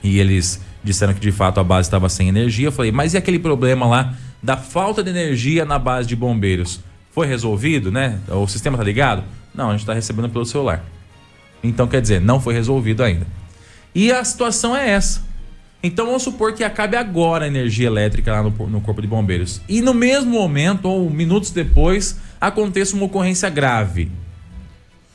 E 0.02 0.18
eles 0.18 0.60
disseram 0.82 1.14
que 1.14 1.20
de 1.20 1.30
fato 1.30 1.60
a 1.60 1.64
base 1.64 1.86
estava 1.86 2.08
sem 2.08 2.28
energia. 2.28 2.68
Eu 2.68 2.72
falei, 2.72 2.90
mas 2.90 3.14
e 3.14 3.16
aquele 3.16 3.38
problema 3.38 3.86
lá 3.86 4.14
da 4.42 4.56
falta 4.56 5.02
de 5.02 5.10
energia 5.10 5.64
na 5.64 5.78
base 5.78 6.08
de 6.08 6.16
bombeiros 6.16 6.80
foi 7.10 7.26
resolvido, 7.26 7.90
né? 7.90 8.18
O 8.28 8.46
sistema 8.46 8.78
tá 8.78 8.84
ligado? 8.84 9.24
Não, 9.54 9.68
a 9.68 9.72
gente 9.72 9.80
está 9.80 9.92
recebendo 9.92 10.28
pelo 10.28 10.46
celular. 10.46 10.84
Então 11.62 11.86
quer 11.86 12.00
dizer, 12.00 12.20
não 12.20 12.40
foi 12.40 12.54
resolvido 12.54 13.02
ainda. 13.02 13.26
E 13.94 14.12
a 14.12 14.24
situação 14.24 14.76
é 14.76 14.90
essa. 14.90 15.22
Então 15.82 16.06
vamos 16.06 16.22
supor 16.22 16.52
que 16.52 16.62
acabe 16.62 16.96
agora 16.96 17.46
a 17.46 17.48
energia 17.48 17.86
elétrica 17.86 18.32
lá 18.32 18.42
no, 18.42 18.50
no 18.68 18.80
Corpo 18.80 19.00
de 19.00 19.08
Bombeiros. 19.08 19.60
E 19.68 19.80
no 19.80 19.94
mesmo 19.94 20.30
momento, 20.30 20.86
ou 20.86 21.08
minutos 21.10 21.50
depois, 21.50 22.18
aconteça 22.40 22.94
uma 22.94 23.06
ocorrência 23.06 23.48
grave. 23.48 24.10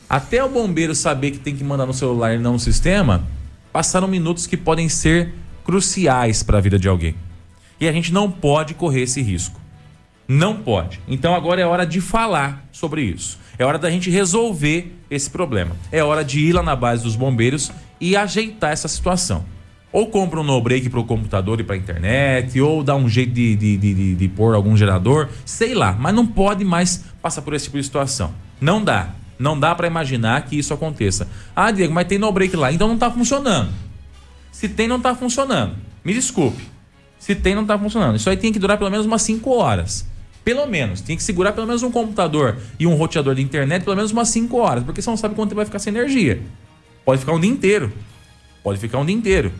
Até 0.09 0.43
o 0.43 0.49
bombeiro 0.49 0.93
saber 0.93 1.31
que 1.31 1.39
tem 1.39 1.55
que 1.55 1.63
mandar 1.63 1.85
no 1.85 1.93
celular 1.93 2.35
e 2.35 2.39
não 2.39 2.53
no 2.53 2.59
sistema, 2.59 3.23
passaram 3.71 4.07
minutos 4.07 4.47
que 4.47 4.57
podem 4.57 4.89
ser 4.89 5.33
cruciais 5.63 6.43
para 6.43 6.57
a 6.57 6.61
vida 6.61 6.77
de 6.77 6.87
alguém. 6.87 7.15
E 7.79 7.87
a 7.87 7.91
gente 7.91 8.13
não 8.13 8.29
pode 8.31 8.73
correr 8.73 9.01
esse 9.01 9.21
risco. 9.21 9.59
Não 10.27 10.55
pode. 10.57 10.99
Então 11.07 11.35
agora 11.35 11.61
é 11.61 11.65
hora 11.65 11.85
de 11.85 12.01
falar 12.01 12.67
sobre 12.71 13.03
isso. 13.03 13.37
É 13.57 13.65
hora 13.65 13.77
da 13.77 13.89
gente 13.89 14.09
resolver 14.09 14.95
esse 15.09 15.29
problema. 15.29 15.75
É 15.91 16.03
hora 16.03 16.23
de 16.23 16.39
ir 16.39 16.53
lá 16.53 16.63
na 16.63 16.75
base 16.75 17.03
dos 17.03 17.15
bombeiros 17.15 17.71
e 18.01 18.15
ajeitar 18.15 18.71
essa 18.71 18.87
situação. 18.87 19.45
Ou 19.91 20.07
compra 20.07 20.41
um 20.41 20.43
no-break 20.43 20.89
para 20.89 20.99
o 20.99 21.05
computador 21.05 21.61
e 21.61 21.63
para 21.63 21.75
a 21.75 21.77
internet, 21.77 22.59
ou 22.59 22.83
dá 22.83 22.95
um 22.95 23.07
jeito 23.07 23.31
de, 23.31 23.55
de, 23.55 23.77
de, 23.77 24.15
de, 24.15 24.27
pôr 24.27 24.53
algum 24.53 24.75
gerador, 24.75 25.29
sei 25.45 25.73
lá. 25.73 25.93
Mas 25.97 26.13
não 26.13 26.27
pode 26.27 26.65
mais 26.65 27.05
passar 27.21 27.41
por 27.41 27.53
esse 27.53 27.65
tipo 27.65 27.77
de 27.77 27.83
situação. 27.83 28.33
Não 28.59 28.83
dá. 28.83 29.11
Não 29.39 29.57
dá 29.57 29.73
para 29.73 29.87
imaginar 29.87 30.41
que 30.45 30.57
isso 30.57 30.73
aconteça. 30.73 31.29
Ah, 31.55 31.71
Diego, 31.71 31.93
mas 31.93 32.07
tem 32.07 32.17
no-break 32.17 32.55
lá, 32.57 32.73
então 32.73 32.87
não 32.87 32.95
está 32.95 33.09
funcionando. 33.09 33.69
Se 34.51 34.67
tem, 34.67 34.87
não 34.87 34.97
está 34.97 35.15
funcionando. 35.15 35.75
Me 36.03 36.13
desculpe. 36.13 36.74
Se 37.25 37.33
tem, 37.33 37.55
não 37.55 37.63
está 37.63 37.75
funcionando. 37.75 38.17
Isso 38.17 38.29
aí 38.29 38.37
tem 38.37 38.53
que 38.53 38.59
durar 38.59 38.77
pelo 38.77 38.91
menos 38.91 39.03
umas 39.03 39.23
5 39.23 39.49
horas. 39.49 40.05
Pelo 40.43 40.67
menos. 40.67 41.01
Tem 41.01 41.17
que 41.17 41.23
segurar 41.23 41.53
pelo 41.53 41.65
menos 41.65 41.81
um 41.81 41.89
computador 41.89 42.55
e 42.79 42.85
um 42.85 42.93
roteador 42.93 43.33
de 43.33 43.41
internet 43.41 43.83
pelo 43.83 43.95
menos 43.95 44.11
umas 44.11 44.29
5 44.29 44.55
horas. 44.55 44.83
Porque 44.83 45.01
você 45.01 45.09
não 45.09 45.17
sabe 45.17 45.33
quanto 45.33 45.49
tempo 45.49 45.55
vai 45.55 45.65
ficar 45.65 45.79
sem 45.79 45.91
energia. 45.91 46.39
Pode 47.03 47.21
ficar 47.21 47.33
um 47.33 47.39
dia 47.39 47.49
inteiro. 47.49 47.91
Pode 48.63 48.79
ficar 48.79 48.99
um 48.99 49.05
dia 49.07 49.15
inteiro. 49.15 49.51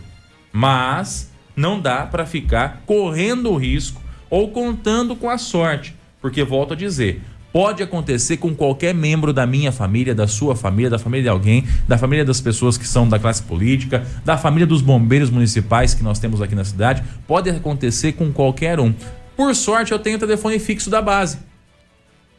Mas 0.53 1.31
não 1.55 1.79
dá 1.79 2.05
para 2.05 2.23
ficar 2.27 2.83
correndo 2.85 3.49
o 3.49 3.57
risco 3.57 3.99
ou 4.29 4.51
contando 4.51 5.15
com 5.15 5.27
a 5.27 5.39
sorte. 5.39 5.95
Porque, 6.21 6.43
volto 6.43 6.73
a 6.73 6.77
dizer, 6.77 7.19
Pode 7.55 7.81
acontecer 7.81 8.35
com 8.35 8.53
qualquer 8.53 8.93
membro 8.93 9.31
da 9.31 9.47
minha 9.47 9.71
família, 9.71 10.13
da 10.13 10.27
sua 10.27 10.57
família, 10.57 10.89
da 10.89 10.99
família 10.99 11.23
de 11.23 11.29
alguém, 11.29 11.65
da 11.87 11.97
família 11.97 12.25
das 12.25 12.41
pessoas 12.41 12.77
que 12.77 12.85
são 12.85 13.07
da 13.07 13.17
classe 13.17 13.41
política, 13.41 14.05
da 14.25 14.37
família 14.37 14.67
dos 14.67 14.81
bombeiros 14.81 15.29
municipais 15.29 15.93
que 15.93 16.03
nós 16.03 16.19
temos 16.19 16.41
aqui 16.41 16.53
na 16.53 16.65
cidade. 16.65 17.01
Pode 17.25 17.49
acontecer 17.49 18.11
com 18.11 18.29
qualquer 18.29 18.77
um. 18.77 18.93
Por 19.37 19.55
sorte, 19.55 19.93
eu 19.93 19.99
tenho 19.99 20.17
o 20.17 20.19
telefone 20.19 20.59
fixo 20.59 20.89
da 20.89 21.01
base. 21.01 21.37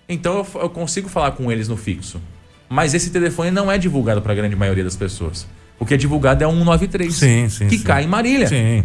Então 0.06 0.46
eu, 0.56 0.68
consigo 0.68 1.08
falar 1.08 1.30
com 1.30 1.50
eles 1.50 1.66
no 1.66 1.78
fixo. 1.78 2.20
Mas 2.68 2.92
esse 2.92 3.08
telefone 3.08 3.50
não 3.50 3.72
é 3.72 3.78
divulgado 3.78 4.20
para 4.20 4.34
a 4.34 4.36
grande 4.36 4.54
maioria 4.54 4.84
das 4.84 4.96
pessoas. 4.96 5.46
O 5.80 5.86
que 5.86 5.94
é 5.94 5.96
divulgado 5.96 6.44
é 6.44 6.46
o 6.46 6.50
193. 6.50 7.14
Sim, 7.14 7.48
sim. 7.48 7.68
Que 7.68 7.78
sim. 7.78 7.84
cai 7.84 8.04
em 8.04 8.06
Marília. 8.06 8.48
Sim. 8.48 8.54
Entendeu? 8.54 8.84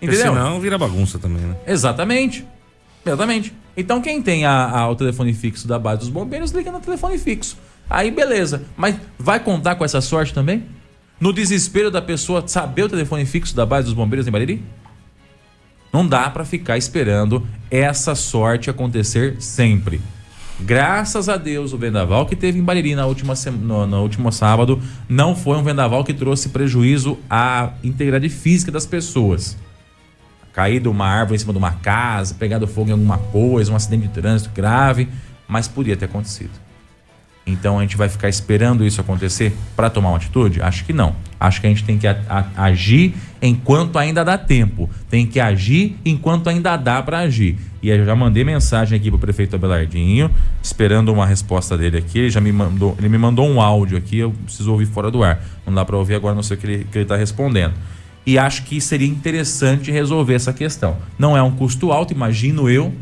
Porque 0.00 0.16
senão 0.16 0.58
vira 0.58 0.76
bagunça 0.76 1.16
também, 1.16 1.44
né? 1.44 1.54
Exatamente. 1.64 2.44
Exatamente. 3.06 3.59
Então 3.76 4.00
quem 4.00 4.20
tem 4.20 4.44
a, 4.44 4.70
a, 4.70 4.90
o 4.90 4.94
telefone 4.94 5.32
fixo 5.32 5.66
da 5.66 5.78
base 5.78 6.00
dos 6.00 6.08
bombeiros 6.08 6.50
liga 6.50 6.70
no 6.72 6.80
telefone 6.80 7.18
fixo. 7.18 7.56
Aí 7.88 8.10
beleza. 8.10 8.62
Mas 8.76 8.96
vai 9.18 9.40
contar 9.40 9.74
com 9.74 9.84
essa 9.84 10.00
sorte 10.00 10.32
também? 10.34 10.64
No 11.20 11.32
desespero 11.32 11.90
da 11.90 12.00
pessoa 12.00 12.46
saber 12.46 12.84
o 12.84 12.88
telefone 12.88 13.26
fixo 13.26 13.54
da 13.54 13.66
base 13.66 13.86
dos 13.86 13.94
bombeiros 13.94 14.26
em 14.26 14.30
Bariri? 14.30 14.62
Não 15.92 16.06
dá 16.06 16.30
para 16.30 16.44
ficar 16.44 16.78
esperando 16.78 17.46
essa 17.70 18.14
sorte 18.14 18.70
acontecer 18.70 19.36
sempre. 19.40 20.00
Graças 20.60 21.28
a 21.28 21.36
Deus, 21.36 21.72
o 21.72 21.78
vendaval 21.78 22.26
que 22.26 22.36
teve 22.36 22.58
em 22.58 22.62
Bariri 22.62 22.94
na 22.94 23.06
última, 23.06 23.34
no, 23.60 23.86
no 23.86 24.02
último 24.02 24.30
sábado 24.30 24.80
não 25.08 25.34
foi 25.34 25.56
um 25.56 25.62
vendaval 25.62 26.04
que 26.04 26.12
trouxe 26.12 26.50
prejuízo 26.50 27.18
à 27.28 27.72
integridade 27.82 28.28
física 28.28 28.70
das 28.70 28.86
pessoas. 28.86 29.56
Caído 30.52 30.90
uma 30.90 31.06
árvore 31.06 31.36
em 31.36 31.38
cima 31.38 31.52
de 31.52 31.58
uma 31.58 31.72
casa, 31.72 32.34
pegado 32.34 32.66
fogo 32.66 32.88
em 32.88 32.92
alguma 32.92 33.18
coisa, 33.18 33.72
um 33.72 33.76
acidente 33.76 34.08
de 34.08 34.12
trânsito 34.12 34.50
grave, 34.54 35.08
mas 35.46 35.68
podia 35.68 35.96
ter 35.96 36.06
acontecido. 36.06 36.70
Então 37.46 37.78
a 37.78 37.82
gente 37.82 37.96
vai 37.96 38.08
ficar 38.08 38.28
esperando 38.28 38.84
isso 38.84 39.00
acontecer 39.00 39.56
para 39.74 39.90
tomar 39.90 40.10
uma 40.10 40.16
atitude? 40.16 40.62
Acho 40.62 40.84
que 40.84 40.92
não. 40.92 41.14
Acho 41.38 41.60
que 41.60 41.66
a 41.66 41.70
gente 41.70 41.84
tem 41.84 41.98
que 41.98 42.06
a, 42.06 42.16
a, 42.28 42.64
agir 42.64 43.14
enquanto 43.40 43.98
ainda 43.98 44.24
dá 44.24 44.36
tempo. 44.36 44.88
Tem 45.08 45.26
que 45.26 45.40
agir 45.40 45.98
enquanto 46.04 46.48
ainda 46.48 46.76
dá 46.76 47.02
para 47.02 47.18
agir. 47.20 47.56
E 47.82 47.88
eu 47.88 48.04
já 48.04 48.14
mandei 48.14 48.44
mensagem 48.44 48.98
aqui 48.98 49.10
pro 49.10 49.18
prefeito 49.18 49.56
Abelardinho, 49.56 50.30
esperando 50.62 51.12
uma 51.12 51.26
resposta 51.26 51.76
dele 51.78 51.96
aqui. 51.96 52.18
Ele 52.18 52.30
já 52.30 52.40
me 52.40 52.52
mandou, 52.52 52.94
ele 52.98 53.08
me 53.08 53.18
mandou 53.18 53.48
um 53.48 53.60
áudio 53.60 53.96
aqui, 53.96 54.18
eu 54.18 54.32
preciso 54.44 54.70
ouvir 54.70 54.86
fora 54.86 55.10
do 55.10 55.24
ar. 55.24 55.42
Não 55.66 55.74
dá 55.74 55.84
para 55.84 55.96
ouvir 55.96 56.14
agora, 56.14 56.34
não 56.34 56.42
sei 56.42 56.56
o 56.56 56.60
que 56.60 56.66
ele, 56.66 56.86
que 56.92 56.98
ele 56.98 57.06
tá 57.06 57.16
respondendo. 57.16 57.72
E 58.26 58.38
acho 58.38 58.64
que 58.64 58.80
seria 58.80 59.08
interessante 59.08 59.90
resolver 59.90 60.34
essa 60.34 60.52
questão. 60.52 60.96
Não 61.18 61.36
é 61.36 61.42
um 61.42 61.50
custo 61.50 61.90
alto, 61.90 62.12
imagino 62.12 62.68
eu. 62.68 62.92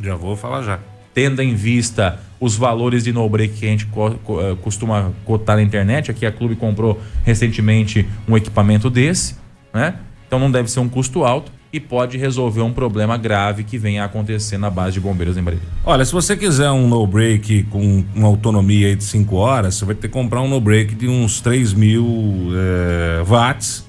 Já 0.00 0.14
vou 0.14 0.36
falar 0.36 0.62
já. 0.62 0.78
Tendo 1.14 1.42
em 1.42 1.54
vista 1.54 2.20
os 2.40 2.56
valores 2.56 3.02
de 3.02 3.12
no-break 3.12 3.54
que 3.54 3.66
a 3.66 3.70
gente 3.70 3.86
eh, 3.86 4.56
costuma 4.62 5.12
cotar 5.24 5.56
na 5.56 5.62
internet. 5.62 6.10
Aqui 6.10 6.24
a 6.24 6.30
Clube 6.30 6.54
comprou 6.54 7.00
recentemente 7.24 8.06
um 8.28 8.36
equipamento 8.36 8.88
desse, 8.88 9.34
né? 9.72 9.96
Então 10.26 10.38
não 10.38 10.50
deve 10.50 10.70
ser 10.70 10.80
um 10.80 10.88
custo 10.88 11.24
alto 11.24 11.50
e 11.72 11.78
pode 11.78 12.16
resolver 12.16 12.62
um 12.62 12.72
problema 12.72 13.16
grave 13.16 13.62
que 13.62 13.76
venha 13.76 14.02
a 14.02 14.06
acontecer 14.06 14.56
na 14.56 14.70
base 14.70 14.94
de 14.94 15.00
bombeiros 15.00 15.36
em 15.36 15.42
Brasília. 15.42 15.68
Olha, 15.84 16.04
se 16.04 16.12
você 16.12 16.36
quiser 16.36 16.70
um 16.70 16.88
no-break 16.88 17.64
com 17.64 18.04
uma 18.14 18.28
autonomia 18.28 18.96
de 18.96 19.04
5 19.04 19.36
horas, 19.36 19.74
você 19.74 19.84
vai 19.84 19.94
ter 19.94 20.08
que 20.08 20.14
comprar 20.14 20.40
um 20.40 20.48
no-break 20.48 20.94
de 20.94 21.08
uns 21.08 21.40
3 21.40 21.74
mil 21.74 22.50
é, 22.54 23.22
watts, 23.26 23.87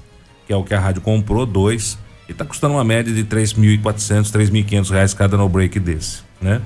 que 0.50 0.54
é 0.54 0.56
o 0.56 0.64
que 0.64 0.74
a 0.74 0.80
rádio 0.80 1.00
comprou, 1.00 1.46
dois, 1.46 1.96
e 2.28 2.32
está 2.32 2.44
custando 2.44 2.74
uma 2.74 2.82
média 2.82 3.14
de 3.14 3.22
3.400, 3.22 4.32
3.500 4.32 4.90
reais 4.90 5.14
cada 5.14 5.36
no-break 5.36 5.78
desse, 5.78 6.22
né? 6.42 6.60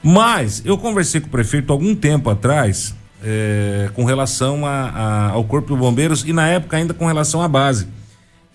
Mas 0.00 0.62
eu 0.64 0.78
conversei 0.78 1.20
com 1.20 1.26
o 1.26 1.30
prefeito 1.30 1.72
algum 1.72 1.96
tempo 1.96 2.30
atrás 2.30 2.94
é, 3.24 3.90
com 3.92 4.04
relação 4.04 4.64
a, 4.64 4.70
a, 4.70 5.30
ao 5.30 5.42
Corpo 5.42 5.74
de 5.74 5.80
Bombeiros 5.80 6.22
e 6.24 6.32
na 6.32 6.46
época 6.46 6.76
ainda 6.76 6.94
com 6.94 7.08
relação 7.08 7.42
à 7.42 7.48
base. 7.48 7.88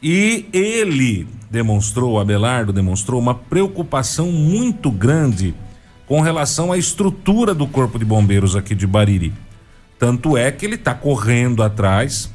E 0.01 0.45
ele 0.53 1.27
demonstrou, 1.51 2.17
Abelardo 2.17 2.71
demonstrou 2.71 3.19
uma 3.19 3.35
preocupação 3.35 4.31
muito 4.31 4.89
grande 4.89 5.53
com 6.07 6.21
relação 6.21 6.71
à 6.71 6.77
estrutura 6.77 7.53
do 7.53 7.67
Corpo 7.67 7.99
de 7.99 8.05
Bombeiros 8.05 8.55
aqui 8.55 8.73
de 8.73 8.87
Bariri. 8.87 9.33
Tanto 9.97 10.37
é 10.37 10.49
que 10.53 10.65
ele 10.65 10.75
está 10.75 10.93
correndo 10.93 11.61
atrás 11.61 12.31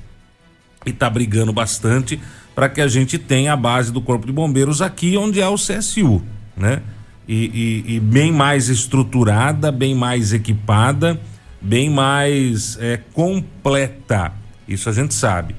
e 0.85 0.91
está 0.91 1.09
brigando 1.09 1.53
bastante 1.53 2.21
para 2.55 2.69
que 2.69 2.81
a 2.81 2.89
gente 2.89 3.19
tenha 3.19 3.53
a 3.53 3.57
base 3.57 3.93
do 3.93 4.01
Corpo 4.01 4.27
de 4.27 4.33
Bombeiros 4.33 4.81
aqui 4.81 5.17
onde 5.17 5.41
é 5.41 5.49
o 5.49 5.57
CSU, 5.57 6.23
né? 6.57 6.83
e, 7.27 7.83
e, 7.87 7.95
e 7.95 8.01
bem 8.01 8.33
mais 8.33 8.69
estruturada, 8.69 9.73
bem 9.73 9.95
mais 9.95 10.33
equipada, 10.33 11.21
bem 11.61 11.91
mais 11.91 12.79
é, 12.81 12.99
completa. 13.13 14.33
Isso 14.69 14.89
a 14.89 14.93
gente 14.93 15.15
sabe. 15.15 15.57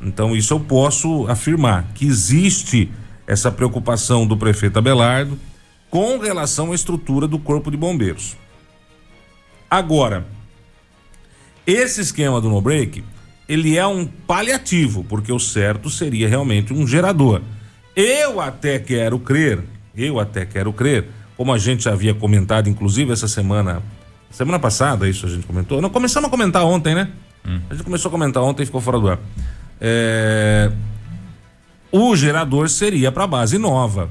Então, 0.00 0.36
isso 0.36 0.54
eu 0.54 0.60
posso 0.60 1.26
afirmar 1.28 1.88
que 1.94 2.06
existe 2.06 2.90
essa 3.26 3.50
preocupação 3.50 4.26
do 4.26 4.36
prefeito 4.36 4.78
Abelardo 4.78 5.38
com 5.90 6.18
relação 6.18 6.72
à 6.72 6.74
estrutura 6.74 7.26
do 7.26 7.38
Corpo 7.38 7.70
de 7.70 7.76
Bombeiros. 7.76 8.36
Agora, 9.68 10.26
esse 11.66 12.00
esquema 12.00 12.40
do 12.40 12.48
no 12.48 12.60
break, 12.60 13.04
ele 13.48 13.76
é 13.76 13.86
um 13.86 14.04
paliativo, 14.06 15.04
porque 15.04 15.32
o 15.32 15.38
certo 15.38 15.88
seria 15.88 16.28
realmente 16.28 16.72
um 16.72 16.86
gerador. 16.86 17.40
Eu 17.96 18.40
até 18.40 18.78
quero 18.78 19.18
crer 19.18 19.62
eu 20.04 20.20
até 20.20 20.46
quero 20.46 20.72
crer, 20.72 21.06
como 21.36 21.52
a 21.52 21.58
gente 21.58 21.88
havia 21.88 22.14
comentado, 22.14 22.68
inclusive 22.68 23.12
essa 23.12 23.26
semana, 23.26 23.82
semana 24.30 24.58
passada, 24.58 25.08
isso 25.08 25.26
a 25.26 25.28
gente 25.28 25.46
comentou. 25.46 25.80
Não, 25.80 25.90
começamos 25.90 26.28
a 26.28 26.30
comentar 26.30 26.64
ontem, 26.64 26.94
né? 26.94 27.08
Hum. 27.46 27.60
A 27.68 27.74
gente 27.74 27.84
começou 27.84 28.08
a 28.08 28.12
comentar 28.12 28.42
ontem 28.42 28.62
e 28.62 28.66
ficou 28.66 28.80
fora 28.80 28.98
do 28.98 29.08
ar. 29.08 29.18
É, 29.80 30.70
o 31.90 32.14
gerador 32.14 32.68
seria 32.68 33.10
para 33.10 33.26
base 33.26 33.58
nova. 33.58 34.08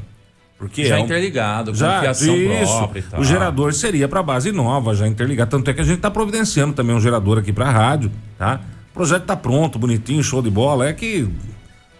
Porque 0.57 0.85
já 0.85 0.97
é 0.97 1.01
um, 1.01 1.05
interligado, 1.05 1.71
com 1.71 1.77
já, 1.77 2.01
fiação 2.01 2.35
isso, 2.35 2.77
própria 2.77 2.99
e 2.99 3.03
tal. 3.03 3.19
O 3.19 3.23
gerador 3.23 3.73
seria 3.73 4.07
para 4.07 4.23
base 4.23 4.51
nova, 4.51 4.95
já 4.95 5.07
interligado. 5.07 5.51
Tanto 5.51 5.69
é 5.69 5.73
que 5.73 5.81
a 5.81 5.83
gente 5.83 5.97
está 5.97 6.09
providenciando 6.09 6.73
também 6.73 6.95
um 6.95 6.99
gerador 6.99 7.37
aqui 7.37 7.53
para 7.53 7.67
a 7.67 7.71
rádio, 7.71 8.11
tá? 8.39 8.59
O 8.97 9.05
projeto 9.05 9.21
está 9.21 9.35
pronto, 9.35 9.77
bonitinho, 9.77 10.23
show 10.23 10.41
de 10.41 10.49
bola. 10.49 10.87
É 10.87 10.91
que 10.91 11.29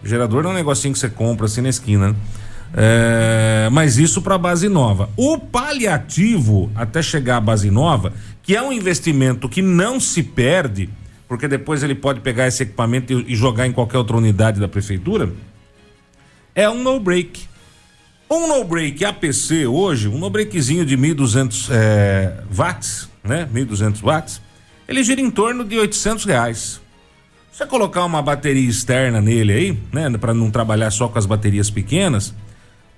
gerador 0.02 0.42
não 0.42 0.50
é 0.50 0.54
um 0.54 0.56
negocinho 0.56 0.92
que 0.92 0.98
você 0.98 1.08
compra 1.08 1.46
assim 1.46 1.60
na 1.60 1.68
esquina, 1.68 2.08
né? 2.08 2.16
É, 2.74 3.68
mas 3.70 3.98
isso 3.98 4.20
para 4.20 4.36
base 4.36 4.68
nova. 4.68 5.08
O 5.16 5.38
paliativo 5.38 6.68
até 6.74 7.00
chegar 7.00 7.36
à 7.36 7.40
base 7.40 7.70
nova, 7.70 8.12
que 8.42 8.56
é 8.56 8.60
um 8.60 8.72
investimento 8.72 9.48
que 9.48 9.62
não 9.62 10.00
se 10.00 10.24
perde, 10.24 10.90
porque 11.28 11.46
depois 11.46 11.84
ele 11.84 11.94
pode 11.94 12.18
pegar 12.18 12.48
esse 12.48 12.64
equipamento 12.64 13.12
e, 13.12 13.32
e 13.32 13.36
jogar 13.36 13.68
em 13.68 13.72
qualquer 13.72 13.98
outra 13.98 14.16
unidade 14.16 14.58
da 14.58 14.66
prefeitura, 14.66 15.32
é 16.52 16.68
um 16.68 16.82
no 16.82 16.98
break. 16.98 17.46
Um 18.28 18.48
no 18.48 18.64
break 18.64 19.04
APC 19.04 19.68
hoje, 19.68 20.08
um 20.08 20.18
no 20.18 20.28
breakzinho 20.28 20.84
de 20.84 20.98
1.200 20.98 21.68
é, 21.70 22.42
watts, 22.52 23.08
né? 23.22 23.48
1.200 23.54 24.02
watts, 24.02 24.42
ele 24.88 25.04
gira 25.04 25.20
em 25.20 25.30
torno 25.30 25.64
de 25.64 25.78
800 25.78 26.24
reais. 26.24 26.87
Você 27.58 27.66
colocar 27.66 28.04
uma 28.04 28.22
bateria 28.22 28.68
externa 28.68 29.20
nele 29.20 29.52
aí, 29.52 29.78
né, 29.92 30.16
para 30.16 30.32
não 30.32 30.48
trabalhar 30.48 30.92
só 30.92 31.08
com 31.08 31.18
as 31.18 31.26
baterias 31.26 31.68
pequenas, 31.68 32.32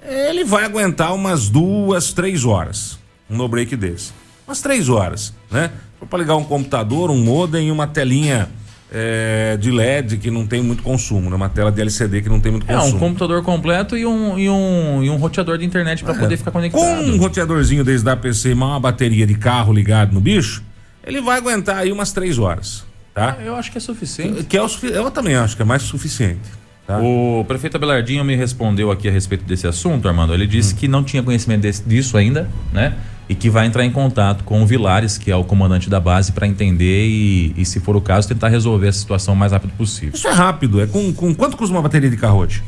ele 0.07 0.45
vai 0.45 0.67
aguentar 0.67 1.15
umas 1.15 1.49
duas, 1.49 2.13
três 2.13 2.45
horas. 2.45 2.99
Um 3.31 3.39
no 3.39 3.49
break 3.49 3.75
desse. 3.75 4.13
Umas 4.47 4.61
três 4.61 4.91
horas, 4.91 5.33
né? 5.51 5.71
Para 6.11 6.19
ligar 6.19 6.37
um 6.37 6.45
computador, 6.45 7.11
um 7.11 7.25
modem 7.25 7.69
e 7.69 7.71
uma 7.73 7.87
telinha 7.87 8.51
é, 8.93 9.57
de 9.57 9.71
LED 9.71 10.19
que 10.19 10.31
não 10.31 10.47
tem 10.47 10.61
muito 10.61 10.83
consumo, 10.83 11.31
né? 11.31 11.37
Uma 11.37 11.49
tela 11.49 11.73
de 11.73 11.81
LCD 11.81 12.21
que 12.21 12.29
não 12.29 12.39
tem 12.39 12.53
muito 12.53 12.67
consumo. 12.67 12.93
É, 12.93 12.97
um 12.97 12.99
computador 12.99 13.43
completo 13.43 13.97
e 13.97 14.05
um, 14.05 14.39
e 14.39 14.51
um, 14.51 15.03
e 15.03 15.09
um 15.09 15.17
roteador 15.17 15.57
de 15.57 15.65
internet 15.65 16.05
para 16.05 16.13
é. 16.13 16.19
poder 16.19 16.37
ficar 16.37 16.51
conectado. 16.51 16.83
Com 16.83 17.11
um 17.13 17.17
roteadorzinho 17.17 17.83
desde 17.83 18.11
a 18.11 18.15
PC 18.15 18.51
e 18.51 18.53
uma 18.53 18.79
bateria 18.79 19.27
de 19.27 19.37
carro 19.37 19.73
ligado 19.73 20.13
no 20.13 20.21
bicho, 20.21 20.63
ele 21.03 21.23
vai 21.23 21.39
aguentar 21.39 21.79
aí 21.79 21.91
umas 21.91 22.13
três 22.13 22.39
horas, 22.39 22.85
tá? 23.15 23.37
Eu 23.45 23.55
acho 23.57 23.71
que 23.71 23.79
é 23.79 23.81
suficiente. 23.81 24.45
Que 24.45 24.57
é 24.57 24.63
o, 24.63 24.69
eu 24.83 25.11
também 25.11 25.35
acho 25.35 25.57
que 25.57 25.63
é 25.63 25.65
mais 25.65 25.83
suficiente. 25.83 26.61
Tá. 26.87 26.99
O 26.99 27.45
prefeito 27.47 27.77
Abelardinho 27.77 28.25
me 28.25 28.35
respondeu 28.35 28.91
aqui 28.91 29.09
a 29.09 29.13
respeito 29.13 29.45
desse 29.45 29.67
assunto, 29.67 30.09
Armando. 30.09 30.35
Ele 30.35 30.47
disse 30.47 30.75
hum. 30.75 30.77
que 30.77 30.89
não 30.89 31.05
tinha 31.05 31.23
conhecimento 31.23 31.61
desse, 31.61 31.83
disso 31.85 32.17
ainda, 32.17 32.49
né? 32.73 32.97
E 33.29 33.35
que 33.35 33.49
vai 33.49 33.67
entrar 33.67 33.85
em 33.85 33.93
contato 33.93 34.43
com 34.43 34.61
o 34.61 34.67
Vilares, 34.67 35.17
que 35.17 35.31
é 35.31 35.37
o 35.37 35.45
comandante 35.45 35.89
da 35.89 36.01
base, 36.01 36.33
para 36.33 36.49
entender 36.49 37.07
e, 37.07 37.55
e, 37.57 37.65
se 37.65 37.79
for 37.79 37.95
o 37.95 38.01
caso, 38.01 38.27
tentar 38.27 38.49
resolver 38.49 38.89
a 38.89 38.93
situação 38.93 39.35
o 39.35 39.37
mais 39.37 39.53
rápido 39.53 39.73
possível. 39.75 40.15
Isso 40.15 40.27
é 40.27 40.33
rápido. 40.33 40.81
É 40.81 40.87
com, 40.89 41.13
com 41.13 41.33
quanto 41.33 41.57
custa 41.57 41.73
uma 41.73 41.81
bateria 41.81 42.11
de 42.11 42.17
carro 42.17 42.39
hoje? 42.39 42.61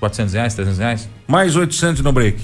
400 0.00 0.32
reais, 0.32 0.54
300 0.54 0.78
reais? 0.78 1.08
Mais 1.26 1.56
800 1.56 2.02
no 2.02 2.10
break. 2.10 2.40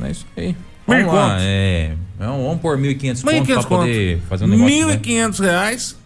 É 0.00 0.10
isso 0.12 0.26
aí. 0.36 0.54
Vamos 0.86 1.12
lá, 1.12 1.36
é, 1.40 1.92
vamos 2.18 2.60
pôr 2.62 2.78
1.500 2.78 3.22
pontos 3.22 3.54
para 3.54 3.62
poder 3.64 4.20
fazer 4.28 4.44
um 4.44 4.48
negócio. 4.48 5.00
1.500 5.00 5.40
né? 5.40 5.46
reais 5.50 5.96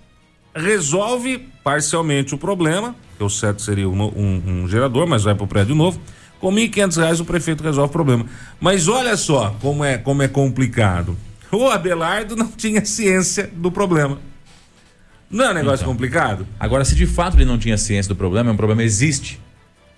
resolve 0.54 1.48
parcialmente 1.62 2.34
o 2.34 2.38
problema, 2.38 2.94
que 3.16 3.24
o 3.24 3.30
certo 3.30 3.62
seria 3.62 3.88
um, 3.88 4.02
um, 4.02 4.42
um 4.46 4.68
gerador, 4.68 5.06
mas 5.06 5.24
vai 5.24 5.34
para 5.34 5.44
o 5.44 5.48
prédio 5.48 5.74
novo. 5.74 6.00
Com 6.40 6.50
R$ 6.50 6.68
1.500 6.68 7.20
o 7.20 7.24
prefeito 7.24 7.62
resolve 7.62 7.90
o 7.90 7.92
problema. 7.92 8.26
Mas 8.60 8.88
olha 8.88 9.16
só 9.16 9.54
como 9.60 9.84
é, 9.84 9.96
como 9.96 10.22
é 10.22 10.28
complicado. 10.28 11.16
O 11.52 11.68
Abelardo 11.68 12.34
não 12.34 12.48
tinha 12.48 12.84
ciência 12.84 13.50
do 13.54 13.70
problema. 13.70 14.18
Não 15.30 15.44
é 15.46 15.50
um 15.50 15.54
negócio 15.54 15.84
então, 15.84 15.92
complicado? 15.92 16.46
Agora, 16.58 16.84
se 16.84 16.94
de 16.94 17.06
fato 17.06 17.36
ele 17.36 17.44
não 17.44 17.58
tinha 17.58 17.78
ciência 17.78 18.08
do 18.08 18.16
problema, 18.16 18.52
o 18.52 18.56
problema 18.56 18.82
existe. 18.82 19.40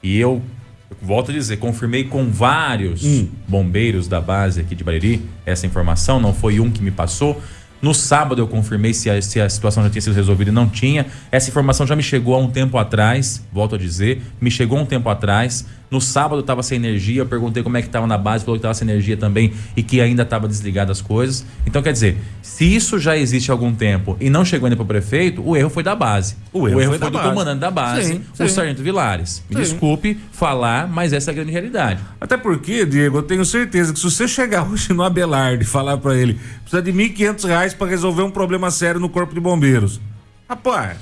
E 0.02 0.18
eu, 0.18 0.42
eu 0.90 0.96
volto 1.00 1.30
a 1.30 1.34
dizer, 1.34 1.56
confirmei 1.56 2.04
com 2.04 2.30
vários 2.30 3.02
hum. 3.02 3.28
bombeiros 3.48 4.06
da 4.06 4.20
base 4.20 4.60
aqui 4.60 4.74
de 4.74 4.84
Bariri 4.84 5.22
essa 5.46 5.66
informação, 5.66 6.20
não 6.20 6.34
foi 6.34 6.60
um 6.60 6.70
que 6.70 6.82
me 6.82 6.90
passou. 6.90 7.40
No 7.84 7.92
sábado 7.92 8.40
eu 8.40 8.48
confirmei 8.48 8.94
se 8.94 9.10
a, 9.10 9.20
se 9.20 9.38
a 9.38 9.46
situação 9.46 9.82
já 9.82 9.90
tinha 9.90 10.00
sido 10.00 10.14
resolvida 10.14 10.50
e 10.50 10.54
não 10.54 10.66
tinha. 10.66 11.04
Essa 11.30 11.50
informação 11.50 11.86
já 11.86 11.94
me 11.94 12.02
chegou 12.02 12.34
há 12.34 12.38
um 12.38 12.48
tempo 12.48 12.78
atrás, 12.78 13.46
volto 13.52 13.74
a 13.74 13.78
dizer, 13.78 14.22
me 14.40 14.50
chegou 14.50 14.78
um 14.78 14.86
tempo 14.86 15.06
atrás. 15.10 15.66
No 15.94 16.00
sábado 16.00 16.40
estava 16.40 16.60
sem 16.60 16.74
energia, 16.74 17.22
eu 17.22 17.26
perguntei 17.26 17.62
como 17.62 17.76
é 17.76 17.80
que 17.80 17.86
estava 17.86 18.04
na 18.04 18.18
base, 18.18 18.44
falou 18.44 18.56
que 18.56 18.58
estava 18.58 18.74
sem 18.74 18.88
energia 18.90 19.16
também 19.16 19.52
e 19.76 19.82
que 19.82 20.00
ainda 20.00 20.24
estava 20.24 20.48
desligado 20.48 20.90
as 20.90 21.00
coisas. 21.00 21.46
Então, 21.64 21.80
quer 21.80 21.92
dizer, 21.92 22.18
se 22.42 22.64
isso 22.64 22.98
já 22.98 23.16
existe 23.16 23.48
há 23.48 23.54
algum 23.54 23.72
tempo 23.72 24.16
e 24.20 24.28
não 24.28 24.44
chegou 24.44 24.66
ainda 24.66 24.74
para 24.74 24.82
o 24.82 24.86
prefeito, 24.88 25.40
o 25.48 25.56
erro 25.56 25.70
foi 25.70 25.84
da 25.84 25.94
base. 25.94 26.34
O 26.52 26.66
erro 26.66 26.80
foi 26.80 26.88
foi, 26.88 26.98
da 26.98 27.08
do 27.08 27.12
base. 27.12 27.28
comandante 27.28 27.60
da 27.60 27.70
base, 27.70 28.08
Sim, 28.08 28.22
o 28.32 28.36
sim. 28.36 28.48
Sargento 28.48 28.82
Vilares. 28.82 29.44
Me 29.48 29.54
Sim. 29.54 29.62
desculpe 29.62 30.18
falar, 30.32 30.88
mas 30.88 31.12
essa 31.12 31.30
é 31.30 31.32
a 31.32 31.34
grande 31.36 31.52
realidade. 31.52 32.00
Até 32.20 32.36
porque, 32.36 32.84
Diego, 32.84 33.18
eu 33.18 33.22
tenho 33.22 33.44
certeza 33.44 33.92
que 33.92 34.00
se 34.00 34.04
você 34.04 34.26
chegar 34.26 34.68
hoje 34.68 34.92
no 34.92 35.04
Abelardo 35.04 35.62
e 35.62 35.64
falar 35.64 35.96
pra 35.98 36.16
ele, 36.16 36.40
precisa 36.62 36.82
de 36.82 36.92
1.500 36.92 37.46
reais 37.46 37.72
pra 37.72 37.86
resolver 37.86 38.22
um 38.24 38.32
problema 38.32 38.68
sério 38.72 38.98
no 39.00 39.08
Corpo 39.08 39.32
de 39.32 39.38
Bombeiros. 39.38 40.00
Rapaz, 40.48 40.96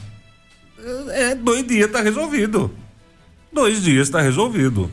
é 1.13 1.35
dois 1.35 1.67
dias 1.67 1.91
tá 1.91 2.03
resolvido. 2.03 2.71
Dois 3.53 3.83
dias 3.83 4.09
tá 4.09 4.21
resolvido. 4.21 4.91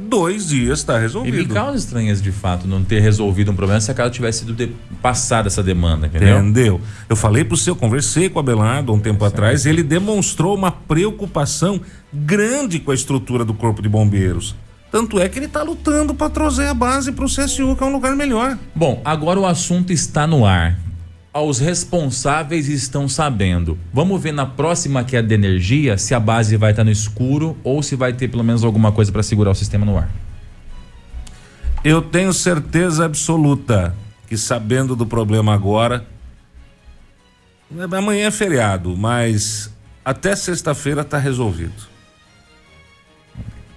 Dois 0.00 0.48
dias 0.48 0.84
tá 0.84 0.94
E 0.94 0.96
me 0.96 1.02
resolvido. 1.02 1.54
causa 1.54 1.76
estranheza 1.76 2.22
de 2.22 2.30
fato 2.30 2.68
não 2.68 2.84
ter 2.84 3.00
resolvido 3.00 3.50
um 3.50 3.56
problema 3.56 3.80
se 3.80 3.90
a 3.90 3.94
casa 3.94 4.10
tivesse 4.10 4.40
sido 4.40 4.52
de, 4.52 4.68
passada 5.02 5.48
essa 5.48 5.60
demanda, 5.60 6.06
entendeu? 6.06 6.38
Entendeu? 6.38 6.80
Eu 7.08 7.16
falei 7.16 7.42
pro 7.42 7.56
seu, 7.56 7.74
conversei 7.74 8.28
com 8.28 8.38
o 8.38 8.40
Abelardo 8.40 8.92
um 8.92 9.00
tempo 9.00 9.24
atrás, 9.24 9.66
e 9.66 9.68
ele 9.68 9.82
demonstrou 9.82 10.54
uma 10.54 10.70
preocupação 10.70 11.80
grande 12.12 12.78
com 12.78 12.92
a 12.92 12.94
estrutura 12.94 13.44
do 13.44 13.52
Corpo 13.52 13.82
de 13.82 13.88
Bombeiros. 13.88 14.54
Tanto 14.92 15.18
é 15.18 15.28
que 15.28 15.38
ele 15.38 15.48
tá 15.48 15.62
lutando 15.62 16.14
pra 16.14 16.30
trazer 16.30 16.66
a 16.68 16.74
base 16.74 17.10
pro 17.10 17.26
CSU, 17.26 17.74
que 17.76 17.82
é 17.82 17.86
um 17.86 17.92
lugar 17.92 18.14
melhor. 18.14 18.56
Bom, 18.74 19.02
agora 19.04 19.40
o 19.40 19.46
assunto 19.46 19.92
está 19.92 20.26
no 20.28 20.46
ar. 20.46 20.78
Os 21.32 21.58
responsáveis 21.58 22.68
estão 22.68 23.08
sabendo. 23.08 23.78
Vamos 23.92 24.20
ver 24.20 24.32
na 24.32 24.46
próxima 24.46 25.04
queda 25.04 25.28
de 25.28 25.34
energia 25.34 25.96
se 25.96 26.14
a 26.14 26.20
base 26.20 26.56
vai 26.56 26.70
estar 26.72 26.84
no 26.84 26.90
escuro 26.90 27.56
ou 27.62 27.82
se 27.82 27.94
vai 27.94 28.12
ter 28.12 28.28
pelo 28.28 28.42
menos 28.42 28.64
alguma 28.64 28.90
coisa 28.90 29.12
para 29.12 29.22
segurar 29.22 29.50
o 29.50 29.54
sistema 29.54 29.86
no 29.86 29.96
ar. 29.96 30.10
Eu 31.84 32.02
tenho 32.02 32.32
certeza 32.32 33.04
absoluta 33.04 33.94
que 34.28 34.36
sabendo 34.36 34.96
do 34.96 35.06
problema 35.06 35.54
agora, 35.54 36.06
amanhã 37.96 38.26
é 38.26 38.30
feriado, 38.30 38.96
mas 38.96 39.72
até 40.04 40.34
sexta-feira 40.34 41.04
tá 41.04 41.18
resolvido. 41.18 41.86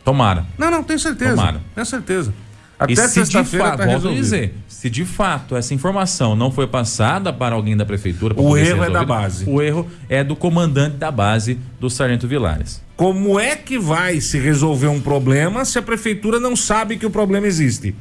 Tomara. 0.04 0.46
Não, 0.58 0.72
não, 0.72 0.84
tenho 0.84 1.00
certeza. 1.00 1.36
Tomara. 1.36 1.62
Tenho 1.76 1.86
certeza. 1.86 2.34
Até 2.82 2.94
e 2.94 2.96
se 2.96 3.24
de 3.26 3.44
fato, 3.44 3.52
tá 3.52 3.58
volto 3.68 3.82
a 3.82 3.86
resolvido. 3.86 4.22
dizer, 4.22 4.56
se 4.68 4.90
de 4.90 5.06
fato 5.06 5.56
essa 5.56 5.72
informação 5.72 6.36
não 6.36 6.52
foi 6.52 6.66
passada 6.66 7.32
para 7.32 7.54
alguém 7.54 7.78
da 7.78 7.86
prefeitura, 7.86 8.34
O 8.36 8.58
erro 8.58 8.84
é 8.84 8.90
da 8.90 9.06
base. 9.06 9.48
O 9.48 9.62
erro 9.62 9.88
é 10.10 10.24
do 10.24 10.36
comandante 10.36 10.98
da 10.98 11.12
base, 11.12 11.60
do 11.80 11.92
Sargento 11.92 12.28
Vilares. 12.28 12.82
Como 12.96 13.40
é 13.40 13.56
que 13.56 13.78
vai 13.78 14.20
se 14.20 14.40
resolver 14.40 14.88
um 14.88 15.00
problema 15.00 15.64
se 15.64 15.78
a 15.78 15.82
prefeitura 15.82 16.40
não 16.40 16.56
sabe 16.56 16.98
que 16.98 17.06
o 17.06 17.12
problema 17.12 17.46
existe? 17.46 17.94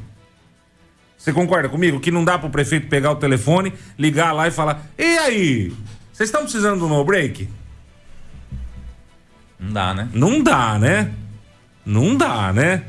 Você 1.15 1.31
concorda 1.31 1.69
comigo 1.69 1.99
que 1.99 2.09
não 2.09 2.25
dá 2.25 2.39
pro 2.39 2.49
prefeito 2.49 2.87
pegar 2.87 3.11
o 3.11 3.15
telefone, 3.17 3.73
ligar 3.99 4.31
lá 4.31 4.47
e 4.47 4.51
falar: 4.51 4.87
"E 4.97 5.03
aí? 5.19 5.71
Vocês 6.11 6.29
estão 6.29 6.41
precisando 6.41 6.79
do 6.79 6.87
no 6.87 7.05
break?" 7.05 7.47
Não 9.59 9.71
dá, 9.71 9.93
né? 9.93 10.09
Não 10.11 10.41
dá, 10.41 10.79
né? 10.79 11.11
Não 11.85 12.17
dá, 12.17 12.51
né? 12.51 12.85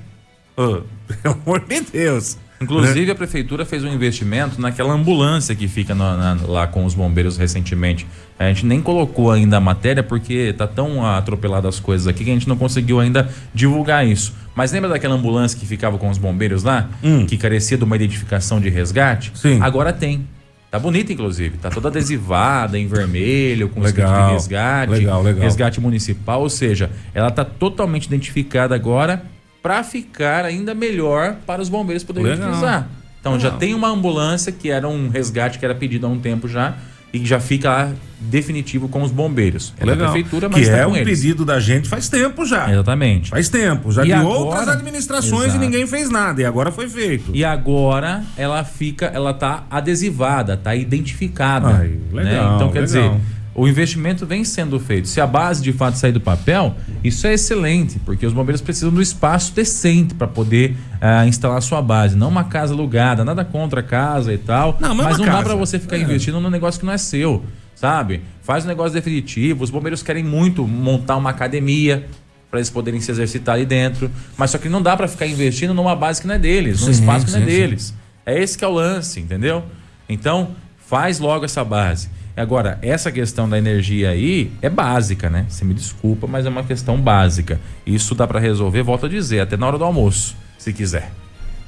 Ô, 0.57 0.83
pelo 1.23 1.35
amor 1.45 1.61
de 1.67 1.81
Deus. 1.81 2.37
Inclusive, 2.61 3.11
a 3.11 3.15
prefeitura 3.17 3.65
fez 3.67 3.83
um 3.83 3.89
investimento 3.93 4.61
naquela 4.61 4.93
ambulância 4.93 5.53
que 5.53 5.67
fica 5.67 5.97
na- 5.97 6.17
na- 6.37 6.47
lá 6.47 6.67
com 6.69 6.85
os 6.85 6.95
bombeiros 6.95 7.37
recentemente. 7.37 8.07
A 8.39 8.45
gente 8.47 8.65
nem 8.65 8.81
colocou 8.81 9.33
ainda 9.33 9.57
a 9.57 9.61
matéria 9.61 10.01
porque 10.01 10.53
tá 10.57 10.65
tão 10.69 11.05
atropelado 11.05 11.67
as 11.67 11.81
coisas 11.81 12.07
aqui 12.07 12.23
que 12.25 12.31
a 12.31 12.35
gente 12.35 12.49
não 12.49 12.57
conseguiu 12.57 13.01
ainda 13.01 13.29
divulgar 13.53 14.07
isso. 14.07 14.33
Mas 14.55 14.71
lembra 14.71 14.89
daquela 14.91 15.15
ambulância 15.17 15.59
que 15.59 15.67
ficava 15.67 15.99
com 15.99 16.09
os 16.09 16.19
bombeiros 16.19 16.63
lá? 16.63 16.89
Que 17.27 17.37
carecia 17.37 17.77
de 17.77 17.83
uma 17.83 17.97
identificação 17.97 18.61
de 18.61 18.69
resgate? 18.69 19.33
Sim. 19.35 19.59
Agora 19.61 19.93
tem. 19.93 20.29
Tá 20.71 20.79
bonita, 20.79 21.13
inclusive. 21.13 21.59
Tá 21.59 21.69
toda 21.69 21.89
adesivada 21.89 22.79
em 22.79 22.87
vermelho, 22.87 23.69
com 23.71 23.85
escrito 23.85 24.07
Legal, 24.07 24.27
de 24.29 24.33
resgate. 24.35 24.93
legal, 24.93 25.23
legal. 25.23 25.43
Resgate 25.43 25.81
municipal. 25.81 26.41
Ou 26.43 26.49
seja, 26.49 26.91
ela 27.13 27.31
tá 27.31 27.45
totalmente 27.45 28.07
identificada 28.07 28.73
agora 28.75 29.23
para 29.63 29.85
ficar 29.85 30.45
ainda 30.45 30.75
melhor 30.75 31.37
para 31.47 31.63
os 31.63 31.69
bombeiros 31.69 32.03
poderem 32.03 32.31
Legal. 32.31 32.49
utilizar. 32.49 32.89
Então 33.21 33.39
já 33.39 33.45
Legal. 33.49 33.59
tem 33.61 33.75
uma 33.75 33.89
ambulância 33.89 34.51
que 34.51 34.69
era 34.71 34.89
um 34.89 35.09
resgate 35.09 35.59
que 35.59 35.65
era 35.65 35.75
pedido 35.75 36.07
há 36.07 36.09
um 36.11 36.19
tempo 36.19 36.49
já 36.49 36.75
e 37.13 37.25
já 37.27 37.39
fica 37.39 37.69
lá 37.71 37.93
definitivo 38.19 38.89
com 38.89 39.03
os 39.03 39.11
bombeiros. 39.13 39.73
É 39.79 39.85
da 39.85 39.93
Legal. 39.93 40.11
prefeitura, 40.13 40.49
mas 40.49 40.65
que 40.65 40.71
tá 40.71 40.79
é 40.79 40.87
um 40.87 40.97
eles. 40.97 41.21
pedido 41.21 41.45
da 41.45 41.61
gente 41.61 41.89
faz 41.89 42.09
tempo 42.09 42.45
já. 42.47 42.71
Exatamente. 42.73 43.31
Faz 43.31 43.49
tempo. 43.51 43.93
Já 43.93 44.03
E 44.03 44.07
de 44.07 44.13
agora- 44.15 44.39
outras 44.39 44.69
administrações 44.69 45.49
Exato. 45.49 45.57
e 45.57 45.67
ninguém 45.67 45.87
fez 45.87 46.09
nada. 46.11 46.41
E 46.41 46.45
agora 46.45 46.73
foi 46.73 46.89
feito. 46.89 47.31
E 47.35 47.45
agora 47.45 48.25
ela 48.37 48.65
fica, 48.65 49.07
ela 49.07 49.35
tá 49.35 49.65
adesivada, 49.71 50.57
tá 50.57 50.75
identificada. 50.75 51.69
Ai, 51.69 51.89
né? 52.11 52.23
legal, 52.25 52.57
Então 52.57 52.73
quer 52.73 52.81
legal. 52.81 52.85
dizer, 52.87 53.21
o 53.55 53.69
investimento 53.69 54.25
vem 54.25 54.45
sendo 54.45 54.81
feito. 54.81 55.07
Se 55.09 55.21
a 55.21 55.27
base 55.27 55.63
de 55.63 55.73
fato 55.73 55.97
sair 55.99 56.13
do 56.13 56.21
papel, 56.21 56.75
isso 57.05 57.27
é 57.27 57.35
excelente, 57.35 57.99
porque 57.99 58.25
os 58.25 58.33
bombeiros 58.33 58.61
precisam 58.63 58.91
do 58.91 59.03
espaço 59.03 59.53
decente 59.55 60.15
para 60.15 60.27
poder 60.27 60.75
ah, 61.01 61.27
instalar 61.27 61.61
sua 61.61 61.83
base, 61.83 62.17
não 62.17 62.29
uma 62.29 62.45
casa 62.45 62.73
alugada, 62.73 63.25
nada 63.25 63.45
contra 63.45 63.81
a 63.81 63.83
casa 63.83 64.33
e 64.33 64.39
tal. 64.39 64.79
Não, 64.81 64.95
mas 64.95 65.19
não 65.19 65.27
dá 65.27 65.43
para 65.43 65.55
você 65.55 65.79
ficar 65.79 65.97
É. 65.97 66.01
investindo 66.01 66.41
num 66.41 66.49
negócio 66.51 66.81
que 66.81 66.87
não 66.87 66.93
é 66.93 66.99
seu, 66.99 67.45
sabe? 67.75 68.23
Faz 68.43 68.65
um 68.65 68.69
negócio 68.69 68.93
definitivo. 68.95 69.63
Os 69.65 69.71
bombeiros 69.71 70.03
querem 70.03 70.25
muito 70.25 70.67
montar 70.67 71.17
uma 71.17 71.31
academia 71.31 72.07
para 72.51 72.59
eles 72.59 72.71
poderem 72.71 73.01
se 73.01 73.11
exercitar 73.11 73.55
ali 73.57 73.65
dentro, 73.67 74.11
mas 74.37 74.51
só 74.51 74.59
que 74.59 74.69
não 74.69 74.81
dá 74.83 74.97
para 74.97 75.09
ficar 75.09 75.27
investindo 75.27 75.73
numa 75.75 75.95
base 75.97 76.21
que 76.21 76.27
não 76.27 76.35
é 76.35 76.39
deles, 76.39 76.81
num 76.81 76.87
Sim, 76.87 77.01
espaço 77.01 77.27
que 77.27 77.33
não 77.33 77.39
é 77.39 77.43
sim, 77.45 77.51
sim. 77.51 77.57
deles. 77.57 77.95
É 78.27 78.43
esse 78.43 78.57
que 78.57 78.65
é 78.65 78.69
o 78.69 78.73
lance, 78.73 79.21
entendeu? 79.21 79.63
Então, 80.09 80.51
faz 80.87 81.19
logo 81.19 81.45
essa 81.45 81.65
base. 81.65 82.09
Agora, 82.37 82.79
essa 82.81 83.13
questão 83.13 83.49
da 83.49 83.59
energia 83.59 84.11
aí 84.11 84.51
é 84.63 84.71
básica, 84.71 85.29
né? 85.29 85.45
Você 85.49 85.65
me 85.65 85.75
desculpa, 85.75 86.27
mas 86.27 86.47
é 86.47 86.49
uma 86.49 86.63
questão 86.65 86.99
básica. 87.01 87.61
Isso 87.87 88.15
dá 88.15 88.27
para 88.27 88.41
resolver, 88.41 88.83
volto 88.83 89.07
a 89.07 89.09
dizer, 89.09 89.41
até 89.41 89.57
na 89.57 89.67
hora 89.67 89.77
do 89.79 89.85
almoço, 89.85 90.35
se 90.59 90.73
quiser. 90.73 91.11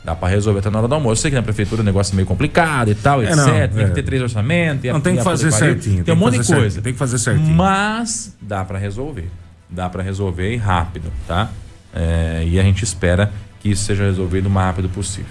Dá 0.05 0.15
para 0.15 0.29
resolver 0.29 0.61
até 0.61 0.71
na 0.71 0.79
hora 0.79 0.89
do 0.89 0.95
almoço. 0.95 1.23
Sei 1.23 1.31
que 1.31 1.35
na 1.37 1.43
prefeitura 1.43 1.81
o 1.83 1.85
negócio 1.85 2.13
é 2.13 2.17
meio 2.17 2.27
complicado 2.27 2.91
e 2.91 2.95
tal, 2.95 3.23
É, 3.23 3.27
etc. 3.27 3.37
não, 3.37 3.45
tem 3.47 3.85
é. 3.85 3.87
que 3.89 3.91
ter 3.95 4.03
três 4.03 4.23
orçamentos. 4.23 4.85
e 4.85 4.89
a- 4.91 4.93
Não, 4.95 5.01
tem 5.01 5.17
que 5.17 5.23
fazer 5.23 5.51
certinho, 5.51 5.97
Tem, 5.97 6.05
tem 6.05 6.15
um 6.15 6.19
monte 6.19 6.33
de 6.39 6.47
coisa. 6.47 6.61
certinho, 6.61 6.83
tem 6.83 6.93
que 6.93 6.99
fazer 6.99 7.19
certinho. 7.19 7.55
Mas 7.55 8.35
dá 8.41 8.65
para 8.65 8.79
resolver. 8.79 9.31
Dá 9.71 9.89
para 9.89 10.03
resolver 10.03 10.53
e 10.53 10.57
rápido, 10.57 11.11
tá? 11.27 11.51
É, 11.95 12.45
e 12.47 12.59
a 12.61 12.63
gente 12.63 12.83
espera 12.85 13.33
que 13.61 13.71
isso 13.71 13.85
seja 13.85 14.05
resolvido 14.05 14.47
o 14.47 14.51
mais 14.51 14.67
rápido 14.69 14.89
possível. 14.91 15.31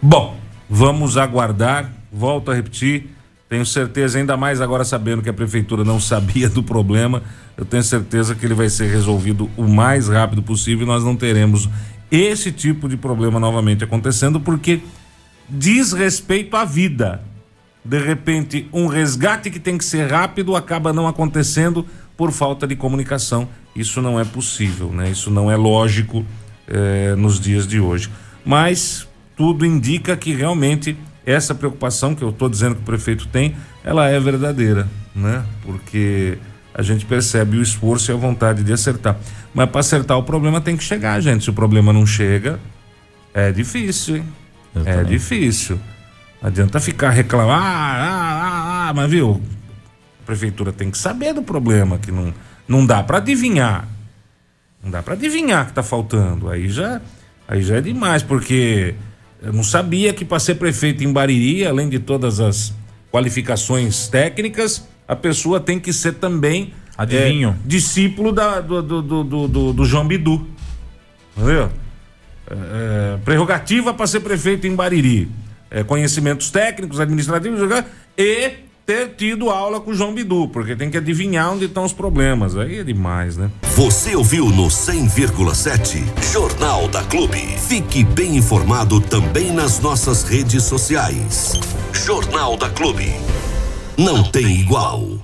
Bom, 0.00 0.36
vamos 0.68 1.16
aguardar. 1.16 1.90
Volto 2.12 2.50
a 2.50 2.54
repetir. 2.54 3.08
Tenho 3.52 3.66
certeza, 3.66 4.18
ainda 4.18 4.34
mais 4.34 4.62
agora 4.62 4.82
sabendo 4.82 5.20
que 5.20 5.28
a 5.28 5.32
prefeitura 5.32 5.84
não 5.84 6.00
sabia 6.00 6.48
do 6.48 6.62
problema, 6.62 7.22
eu 7.54 7.66
tenho 7.66 7.82
certeza 7.82 8.34
que 8.34 8.46
ele 8.46 8.54
vai 8.54 8.70
ser 8.70 8.86
resolvido 8.86 9.50
o 9.58 9.64
mais 9.64 10.08
rápido 10.08 10.42
possível 10.42 10.86
e 10.86 10.88
nós 10.88 11.04
não 11.04 11.14
teremos 11.14 11.68
esse 12.10 12.50
tipo 12.50 12.88
de 12.88 12.96
problema 12.96 13.38
novamente 13.38 13.84
acontecendo, 13.84 14.40
porque 14.40 14.80
diz 15.50 15.92
respeito 15.92 16.56
à 16.56 16.64
vida. 16.64 17.20
De 17.84 17.98
repente, 17.98 18.66
um 18.72 18.86
resgate 18.86 19.50
que 19.50 19.60
tem 19.60 19.76
que 19.76 19.84
ser 19.84 20.10
rápido 20.10 20.56
acaba 20.56 20.90
não 20.90 21.06
acontecendo 21.06 21.84
por 22.16 22.32
falta 22.32 22.66
de 22.66 22.74
comunicação. 22.74 23.46
Isso 23.76 24.00
não 24.00 24.18
é 24.18 24.24
possível, 24.24 24.90
né? 24.90 25.10
Isso 25.10 25.30
não 25.30 25.50
é 25.50 25.56
lógico 25.56 26.24
eh, 26.66 27.14
nos 27.18 27.38
dias 27.38 27.66
de 27.66 27.78
hoje. 27.78 28.08
Mas 28.46 29.06
tudo 29.36 29.66
indica 29.66 30.16
que 30.16 30.32
realmente 30.32 30.96
essa 31.24 31.54
preocupação 31.54 32.14
que 32.14 32.22
eu 32.22 32.30
estou 32.30 32.48
dizendo 32.48 32.74
que 32.76 32.82
o 32.82 32.84
prefeito 32.84 33.28
tem, 33.28 33.56
ela 33.84 34.08
é 34.08 34.18
verdadeira, 34.18 34.88
né? 35.14 35.44
Porque 35.62 36.38
a 36.74 36.82
gente 36.82 37.04
percebe 37.04 37.56
o 37.58 37.62
esforço 37.62 38.10
e 38.10 38.14
a 38.14 38.16
vontade 38.16 38.62
de 38.62 38.72
acertar. 38.72 39.16
Mas 39.54 39.68
para 39.70 39.80
acertar 39.80 40.18
o 40.18 40.22
problema 40.22 40.60
tem 40.60 40.76
que 40.76 40.82
chegar, 40.82 41.20
gente. 41.20 41.44
Se 41.44 41.50
o 41.50 41.52
problema 41.52 41.92
não 41.92 42.06
chega, 42.06 42.58
é 43.34 43.52
difícil, 43.52 44.16
hein? 44.16 44.24
É 44.74 44.78
Exatamente. 44.80 45.08
difícil. 45.08 45.80
Não 46.40 46.48
adianta 46.48 46.80
ficar 46.80 47.10
reclamando, 47.10 47.52
ah, 47.52 47.58
ah, 47.58 48.86
ah, 48.86 48.88
ah, 48.88 48.94
mas 48.94 49.10
viu, 49.10 49.40
a 50.22 50.26
prefeitura 50.26 50.72
tem 50.72 50.90
que 50.90 50.98
saber 50.98 51.32
do 51.32 51.42
problema, 51.42 51.98
que 51.98 52.10
não, 52.10 52.34
não 52.66 52.84
dá 52.84 53.02
para 53.02 53.18
adivinhar. 53.18 53.86
Não 54.82 54.90
dá 54.90 55.02
para 55.02 55.14
adivinhar 55.14 55.66
que 55.66 55.72
tá 55.72 55.82
faltando. 55.82 56.48
Aí 56.48 56.68
já, 56.68 57.00
aí 57.46 57.62
já 57.62 57.76
é 57.76 57.80
demais, 57.80 58.22
porque 58.22 58.94
eu 59.42 59.52
não 59.52 59.62
sabia 59.64 60.12
que 60.12 60.24
para 60.24 60.38
ser 60.38 60.54
prefeito 60.56 61.02
em 61.04 61.12
Bariri, 61.12 61.66
além 61.66 61.88
de 61.88 61.98
todas 61.98 62.40
as 62.40 62.72
qualificações 63.10 64.08
técnicas, 64.08 64.86
a 65.06 65.14
pessoa 65.16 65.60
tem 65.60 65.78
que 65.78 65.92
ser 65.92 66.14
também 66.14 66.72
Adivinho. 66.96 67.50
é, 67.50 67.54
discípulo 67.68 68.32
da, 68.32 68.60
do, 68.60 68.80
do, 68.82 69.02
do, 69.24 69.72
do- 69.72 69.84
João 69.84 70.06
Bidu. 70.06 70.46
Entendeu? 71.36 71.70
É, 72.50 73.18
prerrogativa 73.24 73.92
para 73.94 74.06
ser 74.06 74.20
prefeito 74.20 74.66
em 74.66 74.74
Bariri. 74.74 75.28
É, 75.70 75.82
conhecimentos 75.82 76.50
técnicos, 76.50 77.00
administrativos 77.00 77.60
e 78.16 78.50
ter 78.84 79.14
tido 79.16 79.50
aula 79.50 79.80
com 79.80 79.90
o 79.90 79.94
João 79.94 80.14
Bidu, 80.14 80.48
porque 80.48 80.74
tem 80.74 80.90
que 80.90 80.96
adivinhar 80.96 81.52
onde 81.52 81.66
estão 81.66 81.84
os 81.84 81.92
problemas. 81.92 82.56
Aí 82.56 82.78
é 82.78 82.84
demais, 82.84 83.36
né? 83.36 83.50
Você 83.76 84.14
ouviu 84.16 84.46
no 84.46 84.66
100,7 84.66 86.02
Jornal 86.32 86.88
da 86.88 87.02
Clube. 87.04 87.38
Fique 87.68 88.04
bem 88.04 88.36
informado 88.36 89.00
também 89.00 89.52
nas 89.52 89.80
nossas 89.80 90.24
redes 90.24 90.64
sociais. 90.64 91.52
Jornal 91.92 92.56
da 92.56 92.68
Clube. 92.70 93.12
Não 93.96 94.22
tem 94.22 94.60
igual. 94.60 95.18